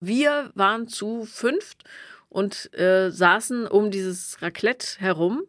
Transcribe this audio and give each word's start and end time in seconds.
Wir 0.00 0.50
waren 0.54 0.88
zu 0.88 1.24
fünft 1.24 1.84
und 2.28 2.72
äh, 2.78 3.10
saßen 3.10 3.66
um 3.66 3.90
dieses 3.90 4.40
Raclette 4.40 4.98
herum. 4.98 5.42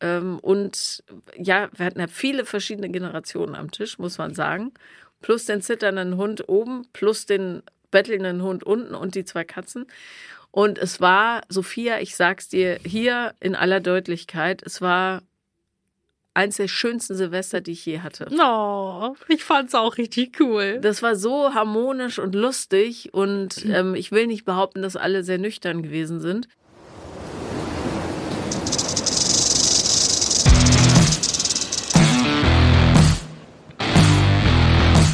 Ähm, 0.00 0.38
und 0.40 1.02
ja, 1.36 1.70
wir 1.74 1.86
hatten 1.86 2.00
ja 2.00 2.06
viele 2.06 2.44
verschiedene 2.44 2.90
Generationen 2.90 3.54
am 3.54 3.70
Tisch, 3.70 3.98
muss 3.98 4.18
man 4.18 4.34
sagen. 4.34 4.72
Plus 5.22 5.46
den 5.46 5.62
zitternden 5.62 6.16
Hund 6.16 6.48
oben, 6.48 6.86
plus 6.92 7.26
den 7.26 7.62
bettelnden 7.90 8.42
Hund 8.42 8.64
unten 8.64 8.94
und 8.94 9.14
die 9.14 9.24
zwei 9.24 9.44
Katzen. 9.44 9.86
Und 10.50 10.78
es 10.78 11.00
war, 11.00 11.42
Sophia, 11.48 12.00
ich 12.00 12.14
sag's 12.16 12.48
dir 12.48 12.78
hier 12.84 13.34
in 13.40 13.54
aller 13.54 13.80
Deutlichkeit, 13.80 14.62
es 14.62 14.82
war 14.82 15.22
eins 16.34 16.56
der 16.56 16.68
schönsten 16.68 17.14
Silvester, 17.14 17.60
die 17.60 17.72
ich 17.72 17.84
je 17.84 18.00
hatte. 18.00 18.26
Oh, 18.40 19.14
ich 19.28 19.44
fand's 19.44 19.74
auch 19.74 19.98
richtig 19.98 20.40
cool. 20.40 20.78
Das 20.80 21.02
war 21.02 21.16
so 21.16 21.54
harmonisch 21.54 22.18
und 22.18 22.34
lustig 22.34 23.12
und 23.12 23.64
ähm, 23.70 23.94
ich 23.94 24.12
will 24.12 24.26
nicht 24.26 24.44
behaupten, 24.44 24.82
dass 24.82 24.96
alle 24.96 25.24
sehr 25.24 25.38
nüchtern 25.38 25.82
gewesen 25.82 26.20
sind. 26.20 26.48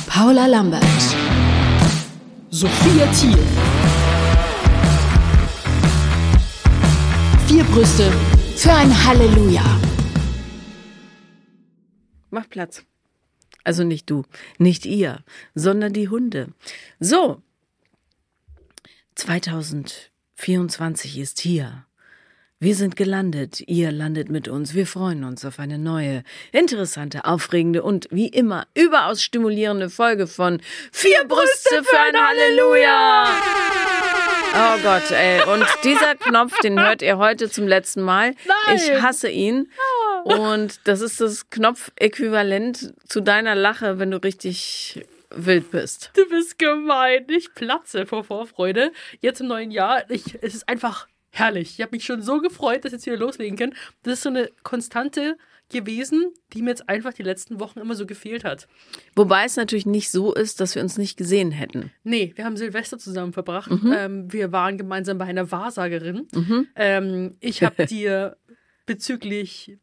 Paula 0.07 0.47
Lambert, 0.47 0.85
Sophia 2.51 3.07
Thiel. 3.12 3.39
vier 7.47 7.65
Brüste 7.65 8.12
für 8.57 8.73
ein 8.73 8.93
Halleluja. 9.07 9.88
Mach 12.31 12.49
Platz. 12.49 12.85
Also 13.65 13.83
nicht 13.85 14.09
du, 14.09 14.25
nicht 14.59 14.87
ihr, 14.87 15.25
sondern 15.55 15.93
die 15.93 16.09
Hunde. 16.09 16.49
So. 17.01 17.43
2024 19.15 21.19
ist 21.19 21.41
hier. 21.41 21.85
Wir 22.61 22.75
sind 22.75 22.97
gelandet, 22.97 23.61
ihr 23.69 23.93
landet 23.93 24.31
mit 24.31 24.48
uns. 24.48 24.75
Wir 24.75 24.87
freuen 24.87 25.23
uns 25.23 25.45
auf 25.45 25.61
eine 25.61 25.79
neue, 25.79 26.25
interessante, 26.51 27.25
aufregende 27.25 27.85
und 27.85 28.09
wie 28.11 28.27
immer 28.27 28.67
überaus 28.75 29.23
stimulierende 29.23 29.91
Folge 29.91 30.27
von 30.27 30.61
Vier 30.91 31.25
Brüste 31.29 31.85
für 31.85 32.01
ein 32.01 32.17
Halleluja. 32.17 33.29
Oh 34.55 34.79
Gott, 34.83 35.11
ey. 35.13 35.42
Und 35.45 35.65
dieser 35.85 36.17
Knopf, 36.17 36.59
den 36.61 36.81
hört 36.81 37.03
ihr 37.03 37.19
heute 37.19 37.48
zum 37.48 37.69
letzten 37.69 38.03
Mal. 38.03 38.35
Nein. 38.47 38.77
Ich 38.77 39.03
hasse 39.03 39.29
ihn. 39.29 39.70
Und 40.24 40.80
das 40.84 41.00
ist 41.00 41.20
das 41.20 41.50
Knopfäquivalent 41.50 42.94
zu 43.06 43.20
deiner 43.20 43.55
Lache, 43.55 43.98
wenn 43.98 44.11
du 44.11 44.22
richtig 44.22 45.06
wild 45.30 45.70
bist. 45.70 46.11
Du 46.14 46.28
bist 46.28 46.58
gemein. 46.58 47.27
Ich 47.28 47.55
platze 47.55 48.06
vor 48.06 48.24
Vorfreude. 48.24 48.92
Jetzt 49.20 49.41
im 49.41 49.48
neuen 49.48 49.70
Jahr. 49.70 50.08
Ich, 50.11 50.39
es 50.42 50.55
ist 50.55 50.69
einfach 50.69 51.06
herrlich. 51.30 51.74
Ich 51.74 51.80
habe 51.83 51.94
mich 51.94 52.05
schon 52.05 52.22
so 52.22 52.41
gefreut, 52.41 52.84
dass 52.84 52.92
wir 52.92 52.98
jetzt 52.98 53.06
wieder 53.06 53.19
loslegen 53.19 53.56
können. 53.56 53.74
Das 54.02 54.14
ist 54.14 54.22
so 54.22 54.30
eine 54.30 54.50
Konstante 54.62 55.36
gewesen, 55.70 56.33
die 56.55 56.62
mir 56.62 56.70
jetzt 56.70 56.89
einfach 56.89 57.12
die 57.12 57.22
letzten 57.22 57.61
Wochen 57.61 57.78
immer 57.78 57.94
so 57.94 58.06
gefehlt 58.06 58.42
hat. 58.42 58.69
Wobei 59.14 59.44
es 59.44 59.56
natürlich 59.56 59.84
nicht 59.84 60.11
so 60.11 60.33
ist, 60.33 60.61
dass 60.61 60.74
wir 60.74 60.83
uns 60.83 60.96
nicht 60.96 61.19
gesehen 61.19 61.50
hätten. 61.50 61.92
Nee, 62.05 62.33
wir 62.36 62.46
haben 62.46 62.56
Silvester 62.56 62.98
zusammen 62.98 63.34
verbracht. 63.34 63.70
Ähm, 63.94 64.33
wir 64.33 64.50
waren 64.50 64.78
gemeinsam 64.78 65.19
bei 65.19 65.27
einer 65.27 65.50
Wahrsagerin. 65.52 66.27
Ähm, 66.74 67.36
ich 67.41 67.62
habe 67.62 67.84
dir 67.84 68.39
bezüglich 68.86 69.78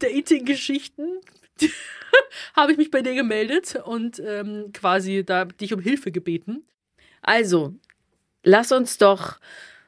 Dating-Geschichten 0.00 1.20
habe 2.56 2.72
ich 2.72 2.78
mich 2.78 2.90
bei 2.90 3.02
dir 3.02 3.14
gemeldet 3.14 3.76
und 3.84 4.20
ähm, 4.24 4.72
quasi 4.72 5.24
da 5.24 5.44
dich 5.44 5.72
um 5.72 5.80
Hilfe 5.80 6.10
gebeten. 6.12 6.64
Also, 7.22 7.74
lass 8.42 8.72
uns 8.72 8.98
doch 8.98 9.38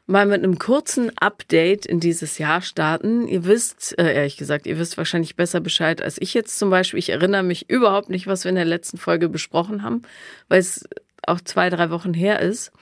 mal 0.06 0.26
mit 0.26 0.42
einem 0.42 0.58
kurzen 0.58 1.16
Update 1.18 1.86
in 1.86 2.00
dieses 2.00 2.38
Jahr 2.38 2.60
starten. 2.60 3.26
Ihr 3.28 3.44
wisst, 3.44 3.98
äh, 3.98 4.14
ehrlich 4.14 4.36
gesagt, 4.36 4.66
ihr 4.66 4.78
wisst 4.78 4.98
wahrscheinlich 4.98 5.36
besser 5.36 5.60
Bescheid 5.60 6.02
als 6.02 6.20
ich 6.20 6.34
jetzt 6.34 6.58
zum 6.58 6.70
Beispiel. 6.70 6.98
Ich 6.98 7.10
erinnere 7.10 7.42
mich 7.42 7.70
überhaupt 7.70 8.10
nicht, 8.10 8.26
was 8.26 8.44
wir 8.44 8.50
in 8.50 8.56
der 8.56 8.64
letzten 8.64 8.98
Folge 8.98 9.28
besprochen 9.28 9.82
haben, 9.82 10.02
weil 10.48 10.60
es 10.60 10.88
auch 11.26 11.40
zwei, 11.40 11.70
drei 11.70 11.90
Wochen 11.90 12.14
her 12.14 12.40
ist. 12.40 12.72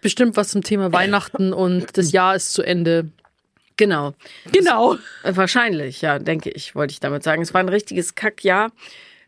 Bestimmt 0.00 0.36
was 0.36 0.50
zum 0.50 0.62
Thema 0.62 0.92
Weihnachten 0.92 1.52
und 1.52 1.96
das 1.96 2.12
Jahr 2.12 2.36
ist 2.36 2.52
zu 2.52 2.62
Ende. 2.62 3.10
Genau. 3.78 4.14
Genau. 4.52 4.96
Äh, 5.22 5.34
Wahrscheinlich, 5.34 6.02
ja, 6.02 6.18
denke 6.18 6.50
ich, 6.50 6.74
wollte 6.74 6.92
ich 6.92 7.00
damit 7.00 7.22
sagen. 7.22 7.40
Es 7.40 7.54
war 7.54 7.60
ein 7.60 7.70
richtiges 7.70 8.14
Kackjahr. 8.14 8.70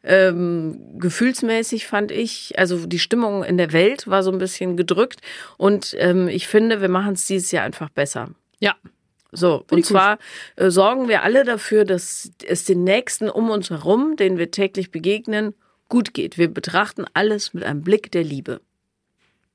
Ähm, 0.02 0.98
gefühlsmäßig 0.98 1.86
fand 1.86 2.10
ich, 2.10 2.58
also 2.58 2.86
die 2.86 2.98
Stimmung 2.98 3.44
in 3.44 3.58
der 3.58 3.72
Welt 3.72 4.06
war 4.06 4.22
so 4.22 4.32
ein 4.32 4.38
bisschen 4.38 4.78
gedrückt 4.78 5.20
und 5.58 5.94
ähm, 5.98 6.26
ich 6.26 6.48
finde, 6.48 6.80
wir 6.80 6.88
machen 6.88 7.12
es 7.12 7.26
dieses 7.26 7.50
Jahr 7.50 7.64
einfach 7.64 7.90
besser. 7.90 8.30
Ja. 8.60 8.76
So, 9.30 9.64
und 9.70 9.78
ich 9.78 9.84
gut. 9.84 9.92
zwar 9.92 10.18
äh, 10.56 10.70
sorgen 10.70 11.06
wir 11.06 11.22
alle 11.22 11.44
dafür, 11.44 11.84
dass 11.84 12.30
es 12.46 12.64
den 12.64 12.82
Nächsten 12.82 13.28
um 13.28 13.50
uns 13.50 13.68
herum, 13.68 14.16
denen 14.16 14.38
wir 14.38 14.50
täglich 14.50 14.90
begegnen, 14.90 15.54
gut 15.88 16.14
geht. 16.14 16.38
Wir 16.38 16.48
betrachten 16.48 17.04
alles 17.12 17.52
mit 17.52 17.62
einem 17.62 17.82
Blick 17.82 18.10
der 18.10 18.24
Liebe. 18.24 18.62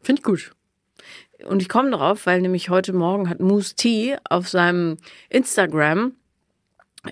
Finde 0.02 0.20
ich 0.20 0.24
gut. 0.24 0.52
Und 1.46 1.62
ich 1.62 1.70
komme 1.70 1.92
darauf, 1.92 2.26
weil 2.26 2.42
nämlich 2.42 2.70
heute 2.70 2.94
Morgen 2.94 3.30
hat 3.30 3.40
Moose 3.40 3.76
T 3.76 4.18
auf 4.30 4.50
seinem 4.50 4.98
Instagram 5.30 6.14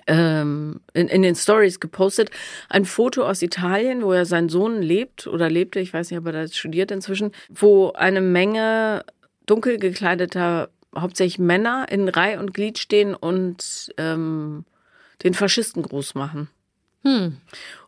ähm, 0.06 0.80
in, 0.92 1.08
in 1.08 1.22
den 1.22 1.34
Stories 1.34 1.80
gepostet 1.80 2.30
ein 2.68 2.84
Foto 2.84 3.24
aus 3.24 3.42
Italien, 3.42 4.02
wo 4.02 4.12
er 4.12 4.26
sein 4.26 4.48
Sohn 4.48 4.82
lebt 4.82 5.26
oder 5.26 5.48
lebte, 5.48 5.80
ich 5.80 5.92
weiß 5.92 6.10
nicht, 6.10 6.18
ob 6.18 6.26
er 6.26 6.32
da 6.32 6.48
studiert 6.48 6.90
inzwischen, 6.90 7.32
wo 7.48 7.92
eine 7.92 8.20
Menge 8.20 9.04
dunkel 9.46 9.78
gekleideter, 9.78 10.70
hauptsächlich 10.96 11.38
Männer 11.38 11.86
in 11.90 12.08
Reih 12.08 12.38
und 12.38 12.54
Glied 12.54 12.78
stehen 12.78 13.14
und 13.14 13.92
ähm, 13.98 14.64
den 15.22 15.34
Faschisten 15.34 15.82
groß 15.82 16.14
machen. 16.14 16.48
Hm. 17.04 17.38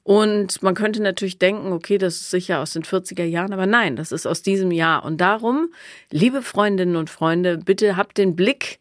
Und 0.02 0.62
man 0.62 0.76
könnte 0.76 1.02
natürlich 1.02 1.38
denken, 1.38 1.72
okay, 1.72 1.98
das 1.98 2.16
ist 2.16 2.30
sicher 2.30 2.60
aus 2.60 2.74
den 2.74 2.84
40er 2.84 3.24
Jahren, 3.24 3.52
aber 3.52 3.66
nein, 3.66 3.96
das 3.96 4.12
ist 4.12 4.26
aus 4.26 4.40
diesem 4.42 4.70
Jahr. 4.70 5.04
Und 5.04 5.20
darum, 5.20 5.72
liebe 6.10 6.42
Freundinnen 6.42 6.94
und 6.94 7.10
Freunde, 7.10 7.58
bitte 7.58 7.96
habt 7.96 8.16
den 8.16 8.36
Blick 8.36 8.78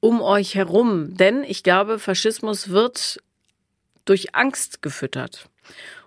um 0.00 0.20
euch 0.20 0.54
herum, 0.54 1.16
denn 1.16 1.44
ich 1.44 1.62
glaube, 1.62 1.98
Faschismus 1.98 2.68
wird 2.68 3.22
durch 4.04 4.34
Angst 4.34 4.82
gefüttert. 4.82 5.48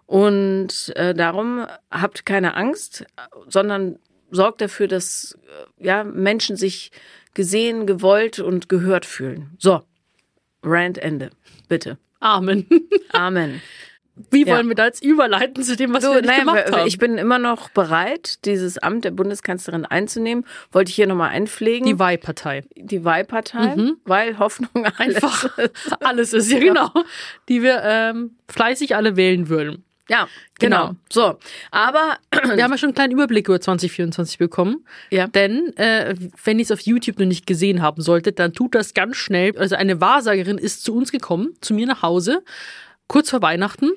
Und 0.06 0.96
äh, 0.96 1.16
darum 1.16 1.66
habt 1.90 2.26
keine 2.26 2.56
Angst, 2.56 3.06
sondern 3.48 3.98
sorgt 4.30 4.62
dafür, 4.62 4.88
dass 4.88 5.36
äh, 5.80 5.86
ja, 5.86 6.04
Menschen 6.04 6.58
sich 6.58 6.92
gesehen, 7.34 7.88
gewollt 7.88 8.40
und 8.40 8.70
gehört 8.70 9.06
fühlen. 9.06 9.56
So, 9.58 9.82
Rant 10.62 11.00
Ende, 11.00 11.32
bitte. 11.68 11.98
Amen. 12.20 12.66
Amen. 13.12 13.62
Wie 14.32 14.48
Ja. 14.48 14.56
wollen 14.56 14.68
wir 14.68 14.74
da 14.74 14.86
jetzt 14.86 15.04
überleiten 15.04 15.62
zu 15.64 15.76
dem, 15.76 15.94
was 15.94 16.04
Du, 16.04 16.10
wir 16.10 16.22
nicht 16.22 16.26
nein, 16.28 16.40
gemacht 16.40 16.72
haben? 16.72 16.88
ich 16.88 16.98
bin 16.98 17.20
immer 17.20 17.38
noch 17.38 17.70
bereit, 17.70 18.44
dieses 18.46 18.80
Amt 18.80 19.06
der 19.06 19.12
Bundeskanzlerin 19.12 19.86
einzunehmen. 19.86 20.44
Wollte 20.72 20.90
ich 20.90 20.96
hier 20.96 21.06
nochmal 21.06 21.30
einpflegen. 21.30 21.86
die 21.86 22.00
Wahlpartei. 22.00 22.64
die 22.76 23.06
Wahlpartei, 23.06 23.76
weil 24.06 24.40
Hoffnung 24.40 24.72
alles 24.98 25.16
Einfach 25.24 25.58
ist. 25.60 25.72
alles 26.04 26.34
ist, 26.34 26.52
ja 26.52 26.58
genau. 26.58 26.90
Die 27.48 27.62
wir 27.62 27.82
ähm, 27.84 28.32
fleißig 28.50 28.96
alle 28.96 29.18
wählen 29.18 29.50
würden. 29.50 29.84
Ja, 30.10 30.28
genau. 30.60 30.88
Genau. 30.88 30.96
So, 31.12 31.40
aber 31.72 32.18
Wir 32.56 32.64
haben 32.64 32.72
ja 32.72 32.78
schon 32.78 32.90
einen 32.90 32.96
kleinen 32.96 33.14
Überblick 33.14 33.48
über 33.48 33.60
2024 33.60 34.38
bekommen. 34.38 34.86
Ja. 35.10 35.28
Denn, 35.28 35.76
äh, 35.78 36.16
wenn 36.44 36.60
ihr 36.60 36.64
es 36.64 36.72
auf 36.72 36.82
YouTube 36.82 37.20
noch 37.20 37.26
nicht 37.26 37.46
gesehen 37.46 37.82
haben 37.82 38.02
solltet, 38.02 38.40
dann 38.40 38.54
tut 38.54 38.76
das 38.76 38.94
ganz 38.94 39.18
schnell. 39.18 39.58
Also 39.58 39.76
eine 39.76 40.00
Wahrsagerin 40.02 40.58
ist 40.58 40.84
zu 40.84 40.96
uns 40.96 41.12
gekommen, 41.12 41.54
zu 41.62 41.74
mir 41.74 41.88
nach 41.88 42.02
Hause, 42.02 42.44
kurz 43.08 43.30
vor 43.30 43.42
Weihnachten. 43.42 43.92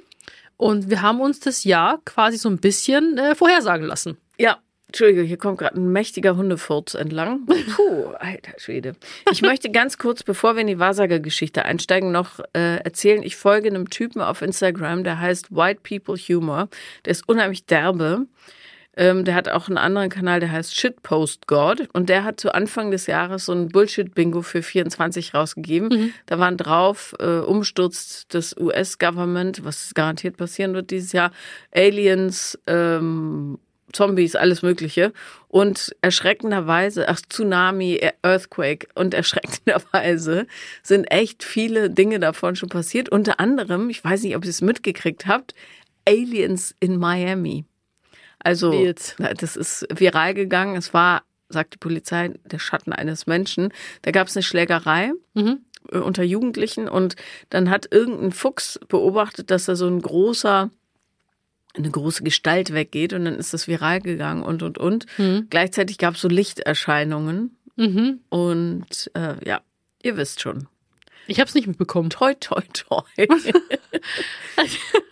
Und 0.57 0.91
wir 0.91 1.01
haben 1.03 1.21
uns 1.21 1.41
das 1.41 1.65
Jahr 1.65 2.01
quasi 2.05 2.37
so 2.37 2.49
ein 2.49 2.59
bisschen 2.59 3.17
äh, 3.17 3.35
vorhersagen 3.35 3.87
lassen. 3.87 4.19
ja, 4.39 4.59
Entschuldige, 4.91 5.23
hier 5.23 5.37
kommt 5.37 5.59
gerade 5.59 5.77
ein 5.77 5.93
mächtiger 5.93 6.35
Hundefurz 6.37 6.95
entlang. 6.95 7.47
Puh, 7.47 8.07
alter 8.19 8.59
Schwede. 8.59 8.97
Ich 9.31 9.41
möchte 9.41 9.71
ganz 9.71 9.99
kurz, 9.99 10.25
bevor 10.25 10.57
wir 10.57 10.63
in 10.63 10.67
die 10.67 10.81
Wahrsagergeschichte 10.81 11.65
einsteigen, 11.65 12.11
noch 12.11 12.41
äh, 12.55 12.79
erzählen, 12.79 13.23
ich 13.23 13.37
folge 13.37 13.69
einem 13.69 13.89
Typen 13.89 14.21
auf 14.21 14.43
Instagram, 14.43 15.05
der 15.05 15.21
heißt 15.21 15.55
White 15.55 15.83
People 15.85 16.17
Humor. 16.17 16.69
Der 17.05 17.13
ist 17.13 17.29
unheimlich 17.29 17.67
derbe. 17.67 18.27
Ähm, 18.97 19.25
der 19.25 19.37
hat 19.37 19.49
auch 19.49 19.69
einen 19.69 19.79
anderen 19.79 20.09
Kanal, 20.09 20.41
der 20.41 20.51
heißt 20.51 20.75
Shitpost 20.75 21.47
God. 21.47 21.89
Und 21.93 22.09
der 22.09 22.25
hat 22.25 22.41
zu 22.41 22.53
Anfang 22.53 22.91
des 22.91 23.07
Jahres 23.07 23.45
so 23.45 23.53
ein 23.53 23.69
Bullshit-Bingo 23.69 24.43
für 24.43 24.65
24 24.65 25.35
rausgegeben. 25.35 26.13
Da 26.27 26.41
waren 26.41 26.57
drauf 26.57 27.15
äh, 27.21 27.39
Umsturz 27.39 28.27
des 28.27 28.57
US-Government, 28.59 29.65
was 29.65 29.95
garantiert 29.95 30.37
passieren 30.37 30.75
wird 30.75 30.91
dieses 30.91 31.13
Jahr, 31.13 31.31
Aliens, 31.73 32.59
ähm, 32.67 33.61
Zombies, 33.93 34.37
alles 34.37 34.63
Mögliche. 34.63 35.13
Und 35.49 35.95
erschreckenderweise, 36.01 37.09
ach, 37.09 37.21
Tsunami, 37.29 38.01
Earthquake 38.23 38.89
und 38.95 39.15
erschreckenderweise 39.21 40.47
sind 40.83 41.05
echt 41.11 41.43
viele 41.45 41.91
Dinge 41.91 42.21
davon 42.21 42.57
schon 42.57 42.69
passiert. 42.69 43.09
Unter 43.09 43.41
anderem, 43.41 43.91
ich 43.91 44.03
weiß 44.05 44.23
nicht, 44.23 44.37
ob 44.37 44.45
ihr 44.45 44.51
es 44.51 44.63
mitgekriegt 44.63 45.27
habt, 45.27 45.55
Aliens 46.07 46.75
in 46.81 46.97
Miami. 46.99 47.65
Also, 48.39 48.71
das 49.19 49.57
ist 49.57 49.87
viral 49.95 50.33
gegangen. 50.35 50.77
Es 50.77 50.95
war, 50.95 51.23
sagt 51.51 51.75
die 51.75 51.79
Polizei, 51.79 52.31
der 52.45 52.59
Schatten 52.59 52.93
eines 52.93 53.27
Menschen. 53.27 53.73
Da 54.03 54.13
gab 54.13 54.29
es 54.29 54.37
eine 54.37 54.43
Schlägerei 54.43 55.13
Mhm. 55.35 55.59
äh, 55.93 55.99
unter 55.99 56.23
Jugendlichen 56.23 56.89
und 56.89 57.17
dann 57.51 57.69
hat 57.71 57.89
irgendein 57.91 58.33
Fuchs 58.33 58.79
beobachtet, 58.89 59.51
dass 59.51 59.67
da 59.67 59.77
so 59.77 59.87
ein 59.87 60.01
großer, 60.01 60.71
eine 61.77 61.91
große 61.91 62.23
Gestalt 62.25 62.73
weggeht 62.73 63.13
und 63.13 63.25
dann 63.25 63.35
ist 63.35 63.55
das 63.55 63.69
viral 63.69 64.01
gegangen 64.01 64.43
und 64.43 64.63
und 64.63 64.79
und. 64.79 65.07
Mhm. 65.19 65.47
Gleichzeitig 65.51 65.99
gab 65.99 66.15
es 66.15 66.21
so 66.21 66.29
Lichterscheinungen 66.29 67.57
Mhm. 67.77 68.21
und 68.29 69.11
äh, 69.15 69.37
ja, 69.49 69.61
ihr 70.03 70.17
wisst 70.17 70.41
schon. 70.43 70.69
Ich 71.27 71.39
habe 71.39 71.49
es 71.49 71.55
nicht 71.55 71.69
mitbekommen. 71.69 72.11
Toi, 72.11 72.35
toi, 72.35 72.61
toi. 72.73 73.03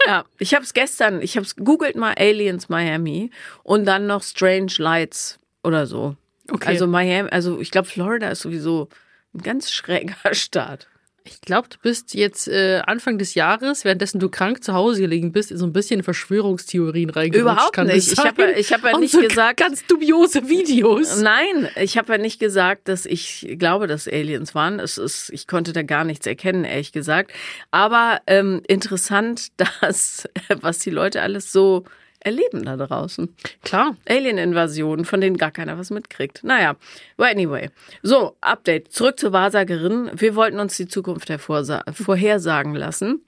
ja, 0.07 0.25
ich 0.39 0.55
habe 0.55 0.65
es 0.65 0.75
gestern, 0.75 1.23
ich 1.23 1.37
habe 1.37 1.47
es 1.47 1.57
googelt 1.57 1.97
mal 1.97 2.15
Aliens 2.19 2.69
Miami 2.69 3.31
und 3.63 3.85
dann 3.85 4.07
noch 4.07 4.23
Strange 4.23 4.73
Lights 4.79 5.39
oder 5.63 5.87
so. 5.87 6.17
Okay. 6.51 6.69
Also 6.69 6.87
Miami, 6.87 7.29
also 7.31 7.61
ich 7.61 7.71
glaube 7.71 7.89
Florida 7.89 8.29
ist 8.31 8.41
sowieso 8.41 8.89
ein 9.35 9.43
ganz 9.43 9.71
schräger 9.71 10.17
Staat. 10.33 10.89
Ich 11.31 11.41
glaube, 11.43 11.69
du 11.69 11.77
bist 11.83 12.15
jetzt 12.15 12.49
äh, 12.49 12.81
Anfang 12.87 13.19
des 13.19 13.35
Jahres, 13.35 13.85
währenddessen 13.85 14.19
du 14.19 14.29
krank 14.29 14.63
zu 14.65 14.73
Hause 14.73 15.01
gelegen 15.01 15.33
bist, 15.33 15.51
in 15.51 15.59
so 15.59 15.67
ein 15.67 15.73
bisschen 15.73 16.03
Verschwörungstheorien 16.03 17.11
reingerutscht. 17.11 17.41
Überhaupt 17.41 17.73
kann 17.73 17.87
nicht. 17.89 18.13
Ich 18.13 18.19
habe 18.19 18.53
ich 18.53 18.73
habe 18.73 18.91
ja 18.91 18.99
nicht 18.99 19.13
so 19.13 19.21
gesagt- 19.21 19.61
ganz 19.61 19.87
dubiose 19.87 20.49
Videos. 20.49 21.21
Nein, 21.21 21.69
ich 21.77 21.99
habe 21.99 22.13
ja 22.13 22.19
nicht 22.19 22.39
gesagt, 22.39 22.89
dass 22.89 23.07
ich 23.07 23.47
glaube, 23.59 23.87
dass 23.87 24.09
Aliens 24.09 24.55
waren. 24.55 24.81
Es 24.81 24.99
ist, 24.99 25.31
ich 25.33 25.47
konnte 25.47 25.73
da 25.73 25.83
gar 25.83 26.05
nichts 26.05 26.27
erkennen, 26.27 26.65
ehrlich 26.65 26.93
gesagt. 26.93 27.33
Aber 27.71 28.21
ähm, 28.27 28.63
interessant, 28.67 29.49
dass 29.81 30.29
was 30.61 30.79
die 30.79 30.91
Leute 30.91 31.23
alles 31.23 31.53
so 31.53 31.85
erleben 32.21 32.65
da 32.65 32.77
draußen. 32.77 33.35
Klar. 33.63 33.97
Alien-Invasionen, 34.09 35.05
von 35.05 35.21
denen 35.21 35.37
gar 35.37 35.51
keiner 35.51 35.79
was 35.79 35.91
mitkriegt. 35.91 36.43
Naja, 36.45 36.77
but 37.17 37.27
anyway. 37.27 37.71
So, 38.03 38.37
Update. 38.41 38.93
Zurück 38.93 39.19
zur 39.19 39.33
Wahrsagerin. 39.33 40.11
Wir 40.15 40.35
wollten 40.35 40.61
uns 40.61 40.77
die 40.77 40.89
Zukunft 40.89 41.31
vorhersagen 41.31 42.75
lassen. 42.75 43.23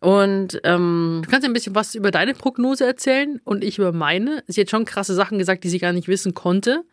Und 0.00 0.60
ähm, 0.64 1.20
Du 1.24 1.30
kannst 1.30 1.46
ein 1.46 1.52
bisschen 1.52 1.74
was 1.74 1.94
über 1.94 2.10
deine 2.10 2.32
Prognose 2.32 2.86
erzählen 2.86 3.40
und 3.44 3.62
ich 3.62 3.78
über 3.78 3.92
meine. 3.92 4.42
Sie 4.46 4.62
hat 4.62 4.70
schon 4.70 4.86
krasse 4.86 5.14
Sachen 5.14 5.38
gesagt, 5.38 5.62
die 5.64 5.68
sie 5.68 5.78
gar 5.78 5.92
nicht 5.92 6.08
wissen 6.08 6.32
konnte. 6.32 6.84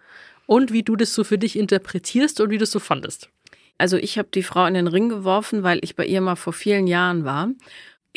Und 0.46 0.72
wie 0.72 0.84
du 0.84 0.96
das 0.96 1.14
so 1.14 1.24
für 1.24 1.38
dich 1.38 1.58
interpretierst 1.58 2.42
und 2.42 2.50
wie 2.50 2.58
du 2.58 2.64
es 2.64 2.72
so 2.72 2.80
fandest. 2.80 3.30
also 3.78 3.98
ich 3.98 4.18
habe 4.18 4.30
die 4.34 4.44
Frau 4.44 4.66
in 4.66 4.74
den 4.74 4.88
Ring 4.88 5.10
geworfen, 5.10 5.64
weil 5.64 5.80
ich 5.84 5.96
bei 5.96 6.06
ihr 6.06 6.22
mal 6.22 6.36
vor 6.36 6.54
vielen 6.54 6.88
Jahren 6.88 7.26
war. 7.26 7.50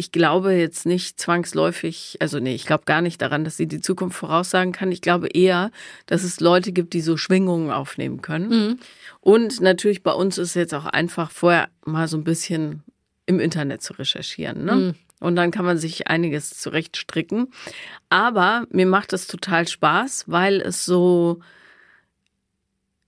Ich 0.00 0.12
glaube 0.12 0.54
jetzt 0.54 0.86
nicht 0.86 1.20
zwangsläufig, 1.20 2.16
also 2.20 2.38
nee, 2.38 2.54
ich 2.54 2.64
glaube 2.64 2.84
gar 2.86 3.02
nicht 3.02 3.20
daran, 3.20 3.44
dass 3.44 3.58
sie 3.58 3.66
die 3.66 3.82
Zukunft 3.82 4.16
voraussagen 4.16 4.72
kann. 4.72 4.90
Ich 4.90 5.02
glaube 5.02 5.28
eher, 5.28 5.70
dass 6.06 6.24
es 6.24 6.40
Leute 6.40 6.72
gibt, 6.72 6.94
die 6.94 7.02
so 7.02 7.18
Schwingungen 7.18 7.70
aufnehmen 7.70 8.22
können. 8.22 8.78
Und 9.20 9.60
natürlich 9.60 10.02
bei 10.02 10.12
uns 10.12 10.38
ist 10.38 10.54
jetzt 10.54 10.72
auch 10.72 10.86
einfach 10.86 11.30
vorher 11.30 11.68
mal 11.84 12.08
so 12.08 12.16
ein 12.16 12.24
bisschen 12.24 12.82
im 13.26 13.40
Internet 13.40 13.82
zu 13.82 13.92
recherchieren. 13.92 14.64
Ne? 14.64 14.94
Und 15.20 15.36
dann 15.36 15.50
kann 15.50 15.66
man 15.66 15.76
sich 15.76 16.06
einiges 16.06 16.58
zurechtstricken. 16.58 17.48
Aber 18.08 18.66
mir 18.70 18.86
macht 18.86 19.12
es 19.12 19.26
total 19.26 19.68
Spaß, 19.68 20.24
weil 20.28 20.62
es 20.62 20.86
so 20.86 21.40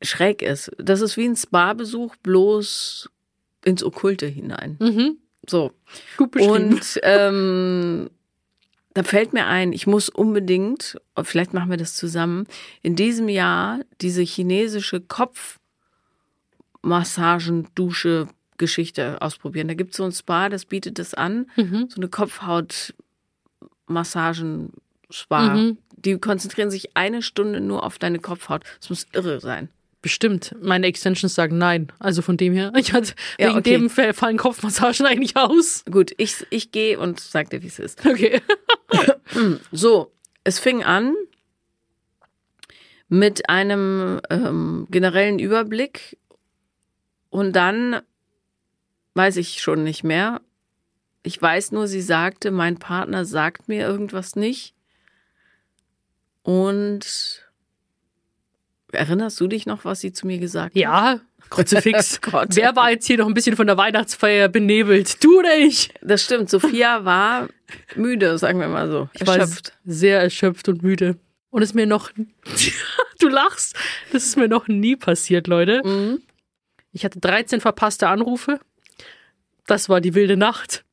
schräg 0.02 0.42
ist. 0.42 0.70
Das 0.76 1.00
ist 1.00 1.16
wie 1.16 1.24
ein 1.24 1.36
Spa-Besuch, 1.36 2.16
bloß 2.16 3.08
ins 3.64 3.82
Okkulte 3.82 4.26
hinein. 4.26 4.76
Mhm. 4.78 5.16
So. 5.48 5.72
Gut 6.16 6.32
beschrieben. 6.32 6.52
Und 6.74 7.00
ähm, 7.02 8.10
da 8.94 9.02
fällt 9.02 9.32
mir 9.32 9.46
ein, 9.46 9.72
ich 9.72 9.86
muss 9.86 10.08
unbedingt, 10.08 11.00
vielleicht 11.22 11.54
machen 11.54 11.70
wir 11.70 11.78
das 11.78 11.94
zusammen, 11.94 12.46
in 12.82 12.94
diesem 12.94 13.28
Jahr 13.28 13.80
diese 14.00 14.22
chinesische 14.22 15.00
Kopfmassagen, 16.82 17.68
Dusche, 17.74 18.28
Geschichte 18.58 19.20
ausprobieren. 19.20 19.68
Da 19.68 19.74
gibt 19.74 19.92
es 19.92 19.96
so 19.96 20.04
ein 20.04 20.12
Spa, 20.12 20.48
das 20.48 20.64
bietet 20.66 20.98
das 20.98 21.14
an, 21.14 21.46
Mhm. 21.56 21.88
so 21.90 22.00
eine 22.00 22.08
Kopfhaut-Massagen, 22.08 24.72
Spa. 25.10 25.54
Mhm. 25.54 25.78
Die 25.96 26.18
konzentrieren 26.18 26.70
sich 26.70 26.96
eine 26.96 27.22
Stunde 27.22 27.60
nur 27.60 27.84
auf 27.84 27.98
deine 27.98 28.18
Kopfhaut. 28.18 28.64
Das 28.80 28.90
muss 28.90 29.06
irre 29.12 29.40
sein. 29.40 29.68
Bestimmt. 30.02 30.54
Meine 30.60 30.88
Extensions 30.88 31.34
sagen 31.34 31.58
nein. 31.58 31.93
Also 32.00 32.22
von 32.22 32.37
dem 32.37 32.52
her, 32.52 32.72
ich 32.76 32.93
hatte 32.93 33.14
Ja, 33.38 33.49
wegen 33.49 33.58
okay. 33.58 33.70
dem 33.70 33.88
Fall- 33.90 34.12
fallen 34.12 34.37
Kopfmassagen 34.37 35.06
eigentlich 35.06 35.37
aus. 35.37 35.84
Gut, 35.90 36.12
ich, 36.19 36.44
ich 36.50 36.72
gehe 36.72 36.99
und 36.99 37.20
sag 37.20 37.50
dir, 37.50 37.62
wie 37.62 37.69
es 37.69 37.78
ist. 37.78 38.04
Okay. 38.04 38.40
So, 39.72 40.12
es 40.44 40.58
fing 40.58 40.84
an 40.84 41.14
mit 43.08 43.49
einem 43.49 44.20
ähm, 44.28 44.87
generellen 44.90 45.38
Überblick 45.38 46.19
und 47.31 47.56
dann 47.56 48.02
weiß 49.14 49.38
ich 49.38 49.62
schon 49.62 49.82
nicht 49.84 50.05
mehr. 50.05 50.43
Ich 51.22 51.40
weiß 51.40 51.72
nur, 51.72 51.87
sie 51.88 52.02
sagte, 52.02 52.50
mein 52.50 52.76
Partner 52.78 53.25
sagt 53.25 53.69
mir 53.69 53.87
irgendwas 53.87 54.37
nicht. 54.37 54.75
Und 56.43 57.41
erinnerst 58.92 59.40
du 59.40 59.46
dich 59.46 59.66
noch, 59.66 59.84
was 59.84 60.00
sie 60.00 60.12
zu 60.12 60.26
mir 60.26 60.38
gesagt 60.38 60.74
hat? 60.74 60.76
Ja, 60.80 61.20
Kruzifix. 61.50 62.20
Gott. 62.22 62.48
Wer 62.52 62.74
war 62.76 62.90
jetzt 62.90 63.06
hier 63.06 63.18
noch 63.18 63.26
ein 63.26 63.34
bisschen 63.34 63.56
von 63.56 63.66
der 63.66 63.76
Weihnachtsfeier 63.76 64.48
benebelt? 64.48 65.22
Du 65.22 65.40
oder 65.40 65.56
ich? 65.58 65.92
Das 66.00 66.22
stimmt. 66.24 66.48
Sophia 66.48 67.04
war 67.04 67.48
müde, 67.94 68.38
sagen 68.38 68.58
wir 68.58 68.68
mal 68.68 68.90
so. 68.90 69.08
Ich 69.12 69.26
war 69.26 69.36
Erschöpft. 69.38 69.74
sehr 69.84 70.20
erschöpft 70.20 70.68
und 70.68 70.82
müde. 70.82 71.16
Und 71.50 71.62
es 71.62 71.70
ist 71.70 71.74
mir 71.74 71.86
noch, 71.86 72.10
du 73.20 73.28
lachst, 73.28 73.76
das 74.12 74.24
ist 74.24 74.36
mir 74.38 74.48
noch 74.48 74.68
nie 74.68 74.96
passiert, 74.96 75.46
Leute. 75.46 75.82
Mhm. 75.84 76.22
Ich 76.92 77.04
hatte 77.04 77.20
13 77.20 77.60
verpasste 77.60 78.08
Anrufe. 78.08 78.58
Das 79.66 79.90
war 79.90 80.00
die 80.00 80.14
wilde 80.14 80.38
Nacht. 80.38 80.84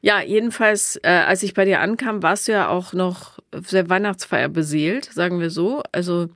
Ja, 0.00 0.22
jedenfalls, 0.22 0.96
äh, 1.02 1.08
als 1.08 1.42
ich 1.42 1.52
bei 1.54 1.64
dir 1.66 1.80
ankam, 1.80 2.22
warst 2.22 2.48
du 2.48 2.52
ja 2.52 2.68
auch 2.68 2.92
noch 2.92 3.38
sehr 3.52 3.88
Weihnachtsfeier 3.90 4.48
beseelt, 4.48 5.06
sagen 5.06 5.40
wir 5.40 5.50
so. 5.50 5.82
Also 5.92 6.28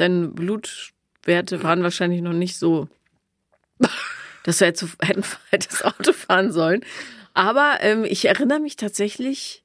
deine 0.00 0.28
Blutwerte 0.28 1.62
waren 1.62 1.82
wahrscheinlich 1.82 2.22
noch 2.22 2.32
nicht 2.32 2.58
so, 2.58 2.88
dass 4.44 4.60
wir 4.60 4.68
jetzt 4.68 4.80
so 4.80 4.88
hätten 5.00 5.24
das 5.50 5.82
Auto 5.84 6.12
fahren 6.12 6.52
sollen. 6.52 6.84
Aber 7.34 7.78
ähm, 7.80 8.04
ich 8.04 8.26
erinnere 8.26 8.60
mich 8.60 8.76
tatsächlich 8.76 9.62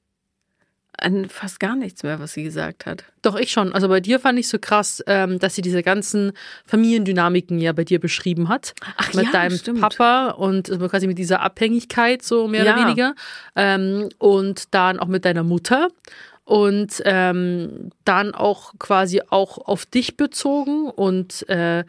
an 0.97 1.27
fast 1.27 1.59
gar 1.59 1.75
nichts 1.75 2.03
mehr, 2.03 2.19
was 2.19 2.33
sie 2.33 2.43
gesagt 2.43 2.85
hat. 2.85 3.03
Doch, 3.21 3.35
ich 3.35 3.51
schon. 3.51 3.73
Also 3.73 3.89
bei 3.89 3.99
dir 3.99 4.19
fand 4.19 4.39
ich 4.39 4.47
so 4.47 4.59
krass, 4.59 5.03
ähm, 5.07 5.39
dass 5.39 5.55
sie 5.55 5.61
diese 5.61 5.83
ganzen 5.83 6.31
Familiendynamiken 6.65 7.59
ja 7.59 7.73
bei 7.73 7.83
dir 7.83 7.99
beschrieben 7.99 8.47
hat. 8.47 8.73
Ach 8.95 9.13
mit 9.13 9.25
ja, 9.25 9.31
deinem 9.31 9.57
stimmt. 9.57 9.81
Papa 9.81 10.29
und 10.29 10.69
also 10.69 10.87
quasi 10.87 11.07
mit 11.07 11.17
dieser 11.17 11.41
Abhängigkeit, 11.41 12.23
so 12.23 12.47
mehr 12.47 12.63
Ja. 12.63 12.75
oder 12.75 12.85
weniger. 12.85 13.15
Ähm, 13.57 14.09
und 14.19 14.73
dann 14.73 14.99
auch 14.99 15.07
mit 15.07 15.25
deiner 15.25 15.43
Mutter. 15.43 15.89
Und 16.45 17.01
ähm, 17.05 17.89
dann 18.05 18.33
auch 18.33 18.73
quasi 18.77 19.21
auch 19.27 19.57
auf 19.57 19.85
dich 19.87 20.15
bezogen 20.15 20.89
und 20.89 21.49
äh, 21.49 21.83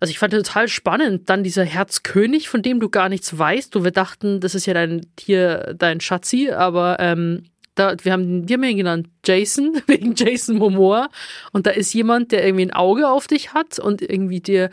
also 0.00 0.10
ich 0.10 0.18
fand 0.18 0.32
total 0.32 0.68
spannend, 0.68 1.28
dann 1.28 1.44
dieser 1.44 1.64
Herzkönig, 1.64 2.48
von 2.48 2.62
dem 2.62 2.80
du 2.80 2.88
gar 2.88 3.10
nichts 3.10 3.38
weißt. 3.38 3.74
Du, 3.74 3.84
wir 3.84 3.90
dachten, 3.90 4.40
das 4.40 4.54
ist 4.54 4.64
ja 4.64 4.72
dein 4.72 5.06
hier 5.18 5.74
dein 5.76 6.00
Schatzi, 6.00 6.50
aber 6.50 6.96
ähm, 7.00 7.44
da, 7.74 7.94
wir 8.02 8.12
haben, 8.12 8.48
wir 8.48 8.54
haben 8.54 8.64
ihn 8.64 8.76
genannt 8.78 9.08
Jason, 9.24 9.80
wegen 9.86 10.14
Jason 10.14 10.56
Momoa. 10.56 11.08
Und 11.52 11.66
da 11.66 11.70
ist 11.70 11.92
jemand, 11.92 12.32
der 12.32 12.44
irgendwie 12.44 12.66
ein 12.66 12.72
Auge 12.72 13.08
auf 13.08 13.26
dich 13.26 13.52
hat 13.52 13.78
und 13.78 14.00
irgendwie 14.00 14.40
dir 14.40 14.70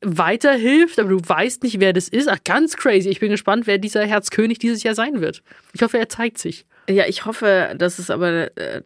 weiterhilft, 0.00 0.98
aber 1.00 1.10
du 1.10 1.20
weißt 1.20 1.62
nicht, 1.62 1.80
wer 1.80 1.92
das 1.92 2.08
ist. 2.08 2.28
Ach, 2.28 2.38
ganz 2.44 2.76
crazy. 2.76 3.08
Ich 3.08 3.20
bin 3.20 3.30
gespannt, 3.30 3.66
wer 3.66 3.78
dieser 3.78 4.04
Herzkönig 4.04 4.58
dieses 4.58 4.82
Jahr 4.82 4.94
sein 4.94 5.20
wird. 5.20 5.42
Ich 5.72 5.82
hoffe, 5.82 5.98
er 5.98 6.08
zeigt 6.08 6.38
sich. 6.38 6.66
Ja, 6.88 7.06
ich 7.06 7.24
hoffe, 7.24 7.74
dass 7.76 7.98
es 7.98 8.10
aber 8.10 8.56
äh, 8.56 8.82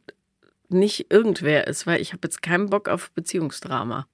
nicht 0.69 1.13
irgendwer 1.13 1.67
ist, 1.67 1.87
weil 1.87 2.01
ich 2.01 2.13
habe 2.13 2.21
jetzt 2.25 2.43
keinen 2.43 2.71
Bock 2.71 2.89
auf 2.89 3.11
Beziehungsdrama. 3.13 4.07